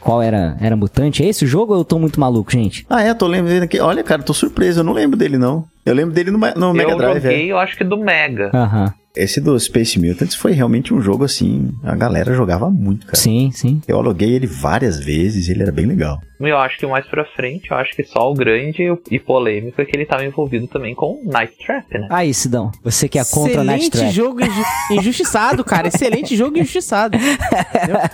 qual 0.00 0.22
era, 0.22 0.56
era 0.58 0.74
mutante. 0.74 1.22
É 1.22 1.28
esse 1.28 1.44
o 1.44 1.46
jogo 1.46 1.74
ou 1.74 1.80
eu 1.80 1.84
tô 1.84 1.98
muito 1.98 2.18
maluco, 2.18 2.50
gente? 2.50 2.86
Ah, 2.88 3.02
é, 3.02 3.12
tô 3.12 3.26
lembrando 3.26 3.64
aqui. 3.64 3.78
Olha, 3.78 4.02
cara, 4.02 4.22
tô 4.22 4.32
surpreso, 4.32 4.80
eu 4.80 4.84
não 4.84 4.94
lembro 4.94 5.14
dele, 5.18 5.36
não. 5.36 5.66
Eu 5.84 5.92
lembro 5.92 6.14
dele 6.14 6.30
no, 6.30 6.38
no 6.38 6.72
Mega 6.72 6.96
Drive. 6.96 7.16
Eu 7.16 7.20
joguei, 7.20 7.48
é. 7.48 7.52
eu 7.52 7.58
acho 7.58 7.76
que 7.76 7.84
do 7.84 7.98
Mega. 7.98 8.50
Aham. 8.54 8.94
Esse 9.16 9.40
do 9.40 9.58
Space 9.58 9.98
Mutants 9.98 10.36
foi 10.36 10.52
realmente 10.52 10.94
um 10.94 11.00
jogo 11.00 11.24
assim, 11.24 11.72
a 11.82 11.96
galera 11.96 12.32
jogava 12.32 12.70
muito, 12.70 13.06
cara. 13.06 13.18
Sim, 13.18 13.50
sim. 13.52 13.82
Eu 13.88 13.98
aluguei 13.98 14.32
ele 14.32 14.46
várias 14.46 15.00
vezes, 15.00 15.48
ele 15.48 15.62
era 15.62 15.72
bem 15.72 15.86
legal. 15.86 16.20
Eu 16.48 16.56
acho 16.56 16.78
que 16.78 16.86
mais 16.86 17.06
pra 17.06 17.24
frente, 17.24 17.70
eu 17.70 17.76
acho 17.76 17.94
que 17.94 18.02
só 18.02 18.30
o 18.30 18.34
grande 18.34 18.82
e 19.10 19.18
polêmico 19.18 19.80
é 19.80 19.84
que 19.84 19.94
ele 19.94 20.06
tava 20.06 20.24
envolvido 20.24 20.66
também 20.66 20.94
com 20.94 21.20
Night 21.24 21.54
Trap, 21.64 21.98
né? 21.98 22.08
Aí, 22.08 22.32
Sidão, 22.32 22.72
você 22.82 23.08
que 23.08 23.18
é 23.18 23.24
contra 23.24 23.62
Night 23.62 23.90
Trap. 23.90 24.06
Excelente 24.06 24.14
jogo 24.14 24.40
inju 24.40 24.62
injustiçado, 24.92 25.64
cara. 25.64 25.88
Excelente 25.88 26.34
jogo 26.36 26.56
injustiçado. 26.56 27.18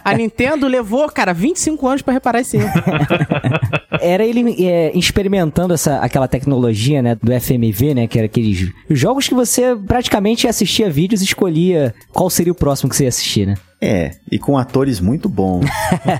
A 0.04 0.14
Nintendo 0.14 0.66
levou, 0.66 1.08
cara, 1.08 1.32
25 1.32 1.86
anos 1.86 2.02
para 2.02 2.14
reparar 2.14 2.40
esse 2.40 2.56
erro. 2.56 2.68
Era 4.00 4.24
ele 4.24 4.64
é, 4.64 4.96
experimentando 4.96 5.72
essa, 5.72 5.98
aquela 5.98 6.28
tecnologia, 6.28 7.00
né, 7.00 7.14
do 7.14 7.32
FMV, 7.40 7.94
né, 7.94 8.06
que 8.06 8.18
era 8.18 8.26
aqueles 8.26 8.70
jogos 8.90 9.26
que 9.26 9.34
você 9.34 9.74
praticamente 9.74 10.46
assistia 10.46 10.85
vídeos 10.90 11.20
e 11.20 11.24
escolhia 11.24 11.94
qual 12.12 12.30
seria 12.30 12.52
o 12.52 12.56
próximo 12.56 12.90
que 12.90 12.96
você 12.96 13.04
ia 13.04 13.08
assistir, 13.08 13.46
né? 13.46 13.54
É, 13.80 14.12
e 14.32 14.38
com 14.38 14.56
atores 14.56 15.00
muito 15.00 15.28
bons. 15.28 15.66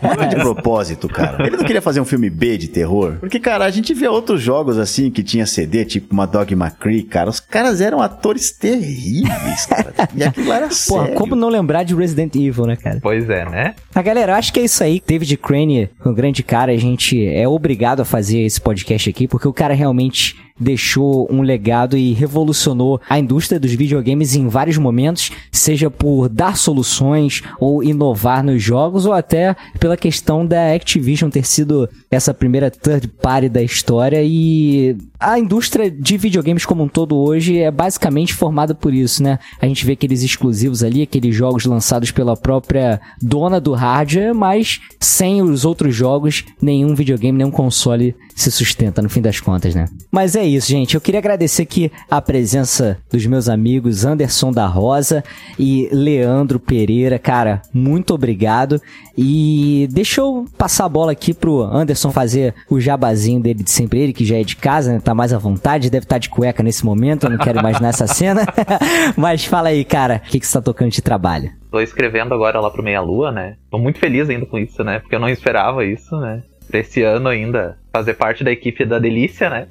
Não 0.02 0.24
é 0.24 0.28
de 0.28 0.36
propósito, 0.36 1.08
cara. 1.08 1.46
Ele 1.46 1.56
não 1.56 1.64
queria 1.64 1.80
fazer 1.80 2.00
um 2.00 2.04
filme 2.04 2.28
B 2.28 2.58
de 2.58 2.68
terror. 2.68 3.16
Porque, 3.18 3.40
cara, 3.40 3.64
a 3.64 3.70
gente 3.70 3.94
vê 3.94 4.06
outros 4.06 4.42
jogos 4.42 4.76
assim 4.76 5.10
que 5.10 5.22
tinha 5.22 5.46
CD, 5.46 5.84
tipo 5.84 6.12
uma 6.12 6.26
Dog 6.26 6.52
McCree, 6.52 7.02
cara. 7.02 7.30
Os 7.30 7.40
caras 7.40 7.80
eram 7.80 8.02
atores 8.02 8.50
terríveis, 8.50 9.64
cara. 9.66 9.92
E 10.14 10.22
aquilo 10.22 10.52
era 10.52 10.68
Porra, 10.86 11.08
como 11.12 11.34
não 11.34 11.48
lembrar 11.48 11.82
de 11.82 11.94
Resident 11.94 12.34
Evil, 12.36 12.66
né, 12.66 12.76
cara? 12.76 12.98
Pois 13.02 13.28
é, 13.30 13.44
né? 13.46 13.74
A 13.94 14.02
galera, 14.02 14.36
acho 14.36 14.52
que 14.52 14.60
é 14.60 14.64
isso 14.64 14.84
aí. 14.84 15.02
David 15.04 15.36
Crane, 15.38 15.88
um 16.04 16.12
grande 16.12 16.42
cara, 16.42 16.72
a 16.72 16.76
gente 16.76 17.26
é 17.26 17.48
obrigado 17.48 18.00
a 18.00 18.04
fazer 18.04 18.40
esse 18.40 18.60
podcast 18.60 19.08
aqui, 19.08 19.26
porque 19.26 19.48
o 19.48 19.52
cara 19.52 19.72
realmente 19.72 20.36
deixou 20.58 21.28
um 21.30 21.42
legado 21.42 21.96
e 21.96 22.12
revolucionou 22.12 23.00
a 23.08 23.18
indústria 23.18 23.60
dos 23.60 23.72
videogames 23.72 24.34
em 24.34 24.48
vários 24.48 24.78
momentos, 24.78 25.30
seja 25.52 25.90
por 25.90 26.28
dar 26.28 26.56
soluções 26.56 27.42
ou 27.60 27.82
inovar 27.82 28.42
nos 28.42 28.62
jogos, 28.62 29.06
ou 29.06 29.12
até 29.12 29.54
pela 29.78 29.96
questão 29.96 30.46
da 30.46 30.72
Activision 30.74 31.30
ter 31.30 31.46
sido 31.46 31.88
essa 32.10 32.32
primeira 32.32 32.70
third 32.70 33.08
party 33.08 33.48
da 33.48 33.62
história 33.62 34.22
e 34.22 34.96
a 35.18 35.38
indústria 35.38 35.90
de 35.90 36.16
videogames 36.16 36.66
como 36.66 36.82
um 36.82 36.88
todo 36.88 37.16
hoje 37.16 37.58
é 37.58 37.70
basicamente 37.70 38.34
formada 38.34 38.74
por 38.74 38.92
isso, 38.92 39.22
né? 39.22 39.38
A 39.60 39.66
gente 39.66 39.84
vê 39.84 39.92
aqueles 39.92 40.22
exclusivos 40.22 40.82
ali, 40.82 41.02
aqueles 41.02 41.34
jogos 41.34 41.64
lançados 41.64 42.10
pela 42.10 42.36
própria 42.36 43.00
dona 43.20 43.60
do 43.60 43.72
hardware, 43.72 44.34
mas 44.34 44.80
sem 45.00 45.42
os 45.42 45.64
outros 45.64 45.94
jogos, 45.94 46.44
nenhum 46.60 46.94
videogame, 46.94 47.38
nenhum 47.38 47.50
console 47.50 48.14
se 48.34 48.50
sustenta 48.50 49.00
no 49.00 49.08
fim 49.08 49.22
das 49.22 49.40
contas, 49.40 49.74
né? 49.74 49.86
Mas 50.10 50.36
é 50.36 50.44
isso, 50.44 50.68
gente. 50.68 50.94
Eu 50.94 51.00
queria 51.00 51.20
agradecer 51.20 51.62
aqui 51.62 51.90
a 52.10 52.20
presença 52.20 52.98
dos 53.10 53.24
meus 53.26 53.48
amigos 53.48 54.04
Anderson 54.04 54.52
da 54.52 54.66
Rosa 54.66 55.24
e 55.58 55.88
Leandro 55.90 56.60
Pereira. 56.60 57.18
Cara, 57.18 57.62
muito 57.72 58.12
obrigado. 58.14 58.80
E 59.16 59.88
deixa 59.90 60.20
eu 60.20 60.44
passar 60.58 60.84
a 60.84 60.88
bola 60.88 61.12
aqui 61.12 61.32
pro 61.32 61.62
Anderson 61.62 62.10
fazer 62.12 62.54
o 62.68 62.78
jabazinho 62.78 63.40
dele 63.40 63.62
de 63.62 63.70
sempre, 63.70 64.00
ele 64.00 64.12
que 64.12 64.24
já 64.24 64.36
é 64.36 64.44
de 64.44 64.56
casa, 64.56 64.92
né? 64.92 65.00
Tá 65.06 65.14
mais 65.14 65.32
à 65.32 65.38
vontade, 65.38 65.88
deve 65.88 66.02
estar 66.02 66.16
tá 66.16 66.18
de 66.18 66.28
cueca 66.28 66.64
nesse 66.64 66.84
momento, 66.84 67.26
eu 67.26 67.30
não 67.30 67.38
quero 67.38 67.60
imaginar 67.60 67.90
essa 67.90 68.08
cena. 68.08 68.44
Mas 69.16 69.44
fala 69.44 69.68
aí, 69.68 69.84
cara, 69.84 70.20
o 70.26 70.28
que, 70.28 70.40
que 70.40 70.44
você 70.44 70.58
tá 70.58 70.60
tocando 70.60 70.90
de 70.90 71.00
trabalho? 71.00 71.52
Tô 71.70 71.78
escrevendo 71.78 72.34
agora 72.34 72.58
lá 72.58 72.68
pro 72.72 72.82
Meia 72.82 73.00
Lua, 73.00 73.30
né? 73.30 73.56
Tô 73.70 73.78
muito 73.78 74.00
feliz 74.00 74.28
ainda 74.28 74.46
com 74.46 74.58
isso, 74.58 74.82
né? 74.82 74.98
Porque 74.98 75.14
eu 75.14 75.20
não 75.20 75.28
esperava 75.28 75.84
isso, 75.84 76.18
né? 76.18 76.42
Pra 76.68 76.80
esse 76.80 77.04
ano 77.04 77.28
ainda 77.28 77.78
fazer 77.92 78.14
parte 78.14 78.42
da 78.42 78.50
equipe 78.50 78.84
da 78.84 78.98
Delícia, 78.98 79.48
né? 79.48 79.68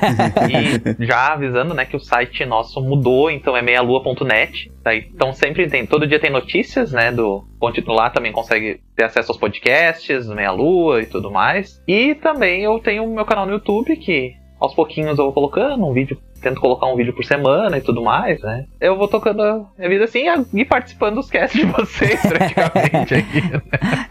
e 0.98 1.04
já 1.04 1.34
avisando, 1.34 1.74
né, 1.74 1.84
que 1.84 1.96
o 1.96 2.00
site 2.00 2.46
nosso 2.46 2.80
mudou, 2.80 3.30
então 3.30 3.54
é 3.54 3.60
meialua.net. 3.60 4.72
Tá? 4.82 4.94
Então 4.96 5.34
sempre 5.34 5.68
tem, 5.68 5.84
todo 5.84 6.06
dia 6.06 6.18
tem 6.18 6.30
notícias, 6.30 6.90
né, 6.90 7.12
do 7.12 7.44
lá 7.86 8.08
também 8.08 8.32
consegue 8.32 8.80
ter 8.96 9.04
acesso 9.04 9.30
aos 9.30 9.38
podcasts, 9.38 10.26
Meia 10.28 10.50
Lua 10.50 11.02
e 11.02 11.06
tudo 11.06 11.30
mais. 11.30 11.82
E 11.86 12.14
também 12.14 12.62
eu 12.62 12.78
tenho 12.78 13.04
o 13.04 13.14
meu 13.14 13.26
canal 13.26 13.44
no 13.44 13.52
YouTube 13.52 13.94
que 13.96 14.39
aos 14.60 14.74
pouquinhos 14.74 15.18
eu 15.18 15.24
vou 15.24 15.32
colocando 15.32 15.86
um 15.86 15.92
vídeo 15.92 16.18
tento 16.40 16.60
colocar 16.60 16.86
um 16.86 16.96
vídeo 16.96 17.12
por 17.12 17.24
semana 17.24 17.76
e 17.76 17.80
tudo 17.80 18.02
mais, 18.02 18.40
né? 18.40 18.64
Eu 18.80 18.96
vou 18.96 19.06
tocando 19.06 19.42
a 19.42 19.66
minha 19.78 19.88
vida 19.88 20.04
assim 20.04 20.24
e 20.54 20.64
participando 20.64 21.16
dos 21.16 21.30
casts 21.30 21.60
de 21.60 21.66
vocês, 21.66 22.20
praticamente. 22.26 23.14
aqui, 23.14 23.40
né? 23.42 23.62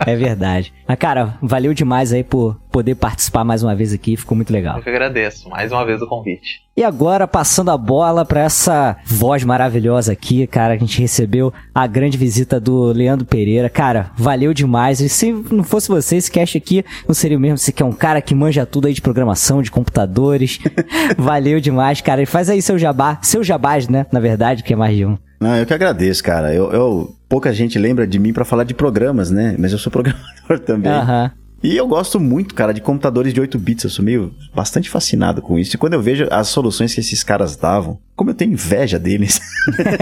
É 0.05 0.15
verdade. 0.15 0.73
Mas, 0.87 0.97
cara, 0.97 1.37
valeu 1.41 1.73
demais 1.73 2.13
aí 2.13 2.23
por 2.23 2.55
poder 2.71 2.95
participar 2.95 3.43
mais 3.43 3.63
uma 3.63 3.75
vez 3.75 3.93
aqui, 3.93 4.15
ficou 4.15 4.35
muito 4.35 4.53
legal. 4.53 4.77
Eu 4.77 4.83
que 4.83 4.89
agradeço, 4.89 5.49
mais 5.49 5.71
uma 5.71 5.85
vez 5.85 6.01
o 6.01 6.07
convite. 6.07 6.61
E 6.79 6.83
agora, 6.85 7.27
passando 7.27 7.71
a 7.71 7.77
bola 7.77 8.23
para 8.23 8.39
essa 8.39 8.95
voz 9.05 9.43
maravilhosa 9.43 10.13
aqui, 10.13 10.47
cara, 10.47 10.75
a 10.75 10.77
gente 10.77 11.01
recebeu 11.01 11.51
a 11.75 11.85
grande 11.85 12.17
visita 12.17 12.57
do 12.57 12.85
Leandro 12.93 13.25
Pereira. 13.25 13.69
Cara, 13.69 14.11
valeu 14.15 14.53
demais. 14.53 15.01
E 15.01 15.09
se 15.09 15.29
não 15.51 15.61
fosse 15.61 15.89
você, 15.89 16.15
esse 16.15 16.31
cast 16.31 16.57
aqui 16.57 16.85
não 17.05 17.13
seria 17.13 17.37
o 17.37 17.41
mesmo. 17.41 17.57
Você 17.57 17.73
que 17.73 17.83
é 17.83 17.85
um 17.85 17.91
cara 17.91 18.21
que 18.21 18.33
manja 18.33 18.65
tudo 18.65 18.87
aí 18.87 18.93
de 18.93 19.01
programação, 19.01 19.61
de 19.61 19.69
computadores. 19.69 20.57
valeu 21.19 21.59
demais, 21.59 21.99
cara. 21.99 22.21
E 22.21 22.25
faz 22.25 22.49
aí 22.49 22.61
seu 22.61 22.79
jabá. 22.79 23.19
Seu 23.21 23.43
jabás, 23.43 23.89
né? 23.89 24.05
Na 24.09 24.21
verdade, 24.21 24.63
que 24.63 24.71
é 24.71 24.75
mais 24.77 24.95
de 24.95 25.05
um. 25.05 25.17
Não, 25.37 25.57
eu 25.57 25.65
que 25.65 25.73
agradeço, 25.73 26.23
cara. 26.23 26.53
Eu, 26.53 26.71
eu 26.71 27.13
pouca 27.27 27.51
gente 27.51 27.77
lembra 27.77 28.07
de 28.07 28.17
mim 28.17 28.31
para 28.31 28.45
falar 28.45 28.63
de 28.63 28.73
programas, 28.73 29.29
né? 29.29 29.53
Mas 29.59 29.73
eu 29.73 29.77
sou 29.77 29.91
programador 29.91 30.59
também. 30.65 30.89
Aham. 30.89 31.29
E 31.61 31.75
eu 31.75 31.87
gosto 31.87 32.19
muito, 32.19 32.55
cara, 32.55 32.73
de 32.73 32.81
computadores 32.81 33.33
de 33.33 33.41
8 33.41 33.57
bits. 33.59 33.83
Eu 33.83 33.89
sou 33.89 34.05
meio 34.05 34.33
bastante 34.53 34.89
fascinado 34.89 35.41
com 35.41 35.59
isso. 35.59 35.75
E 35.75 35.77
quando 35.77 35.93
eu 35.93 36.01
vejo 36.01 36.27
as 36.31 36.47
soluções 36.47 36.93
que 36.93 36.99
esses 36.99 37.23
caras 37.23 37.55
davam, 37.55 37.99
como 38.15 38.29
eu 38.29 38.35
tenho 38.35 38.53
inveja 38.53 38.97
deles. 38.97 39.39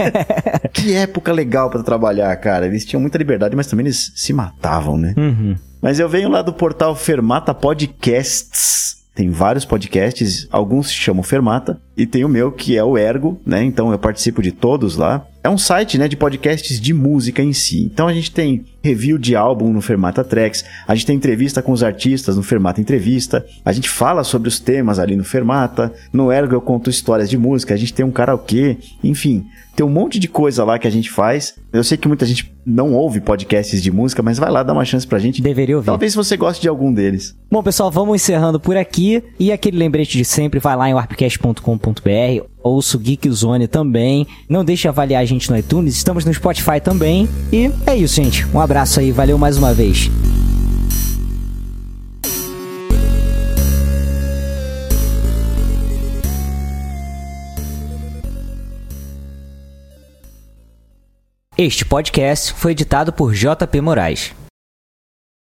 que 0.72 0.94
época 0.94 1.32
legal 1.32 1.70
para 1.70 1.82
trabalhar, 1.82 2.34
cara. 2.36 2.66
Eles 2.66 2.84
tinham 2.84 3.00
muita 3.00 3.18
liberdade, 3.18 3.56
mas 3.56 3.66
também 3.66 3.86
eles 3.86 4.12
se 4.14 4.32
matavam, 4.32 4.96
né? 4.96 5.14
Uhum. 5.16 5.56
Mas 5.80 6.00
eu 6.00 6.08
venho 6.08 6.28
lá 6.28 6.42
do 6.42 6.52
portal 6.52 6.94
Fermata 6.94 7.54
Podcasts. 7.54 8.98
Tem 9.14 9.30
vários 9.30 9.64
podcasts, 9.64 10.46
alguns 10.48 10.88
se 10.88 10.94
chamam 10.94 11.24
Fermata, 11.24 11.80
e 11.96 12.06
tem 12.06 12.24
o 12.24 12.28
meu 12.28 12.52
que 12.52 12.76
é 12.76 12.84
o 12.84 12.96
Ergo, 12.96 13.40
né? 13.44 13.64
Então 13.64 13.90
eu 13.90 13.98
participo 13.98 14.40
de 14.40 14.52
todos 14.52 14.96
lá. 14.96 15.26
É 15.48 15.50
um 15.50 15.56
site, 15.56 15.96
né, 15.96 16.08
de 16.08 16.14
podcasts 16.14 16.78
de 16.78 16.92
música 16.92 17.42
em 17.42 17.54
si. 17.54 17.82
Então 17.82 18.06
a 18.06 18.12
gente 18.12 18.30
tem 18.30 18.66
review 18.82 19.16
de 19.16 19.34
álbum 19.34 19.72
no 19.72 19.80
Fermata 19.80 20.22
Tracks, 20.22 20.62
a 20.86 20.94
gente 20.94 21.06
tem 21.06 21.16
entrevista 21.16 21.62
com 21.62 21.72
os 21.72 21.82
artistas 21.82 22.36
no 22.36 22.42
Fermata 22.42 22.82
Entrevista, 22.82 23.46
a 23.64 23.72
gente 23.72 23.88
fala 23.88 24.24
sobre 24.24 24.46
os 24.46 24.60
temas 24.60 24.98
ali 24.98 25.16
no 25.16 25.24
Fermata, 25.24 25.90
no 26.12 26.30
Ergo 26.30 26.54
eu 26.54 26.60
conto 26.60 26.90
histórias 26.90 27.30
de 27.30 27.38
música, 27.38 27.72
a 27.72 27.78
gente 27.78 27.94
tem 27.94 28.04
um 28.04 28.10
karaokê, 28.10 28.76
enfim, 29.02 29.46
tem 29.78 29.86
um 29.86 29.88
monte 29.88 30.18
de 30.18 30.26
coisa 30.26 30.64
lá 30.64 30.76
que 30.76 30.88
a 30.88 30.90
gente 30.90 31.08
faz. 31.08 31.54
Eu 31.72 31.84
sei 31.84 31.96
que 31.96 32.08
muita 32.08 32.26
gente 32.26 32.52
não 32.66 32.94
ouve 32.94 33.20
podcasts 33.20 33.80
de 33.80 33.92
música, 33.92 34.20
mas 34.24 34.36
vai 34.36 34.50
lá 34.50 34.64
dar 34.64 34.72
uma 34.72 34.84
chance 34.84 35.06
pra 35.06 35.20
gente. 35.20 35.40
Deveria 35.40 35.76
ouvir. 35.76 35.86
Talvez 35.86 36.16
você 36.16 36.36
goste 36.36 36.60
de 36.60 36.68
algum 36.68 36.92
deles. 36.92 37.36
Bom, 37.48 37.62
pessoal, 37.62 37.88
vamos 37.88 38.16
encerrando 38.16 38.58
por 38.58 38.76
aqui. 38.76 39.22
E 39.38 39.52
aquele 39.52 39.78
lembrete 39.78 40.18
de 40.18 40.24
sempre, 40.24 40.58
vai 40.58 40.74
lá 40.74 40.88
em 40.88 40.94
warpcast.com.br, 40.94 42.44
ouça 42.68 42.96
o 42.96 43.00
Geek 43.00 43.28
Zone 43.30 43.66
também. 43.66 44.26
Não 44.48 44.64
deixe 44.64 44.82
de 44.82 44.88
avaliar 44.88 45.22
a 45.22 45.26
gente 45.26 45.50
no 45.50 45.56
iTunes, 45.56 45.96
estamos 45.96 46.24
no 46.24 46.32
Spotify 46.32 46.80
também. 46.82 47.28
E 47.52 47.70
é 47.86 47.96
isso, 47.96 48.16
gente. 48.16 48.46
Um 48.54 48.60
abraço 48.60 49.00
aí, 49.00 49.10
valeu 49.10 49.38
mais 49.38 49.56
uma 49.56 49.74
vez. 49.74 50.10
Este 61.60 61.84
podcast 61.84 62.52
foi 62.52 62.70
editado 62.70 63.12
por 63.12 63.34
JP 63.34 63.80
Moraes. 63.80 64.32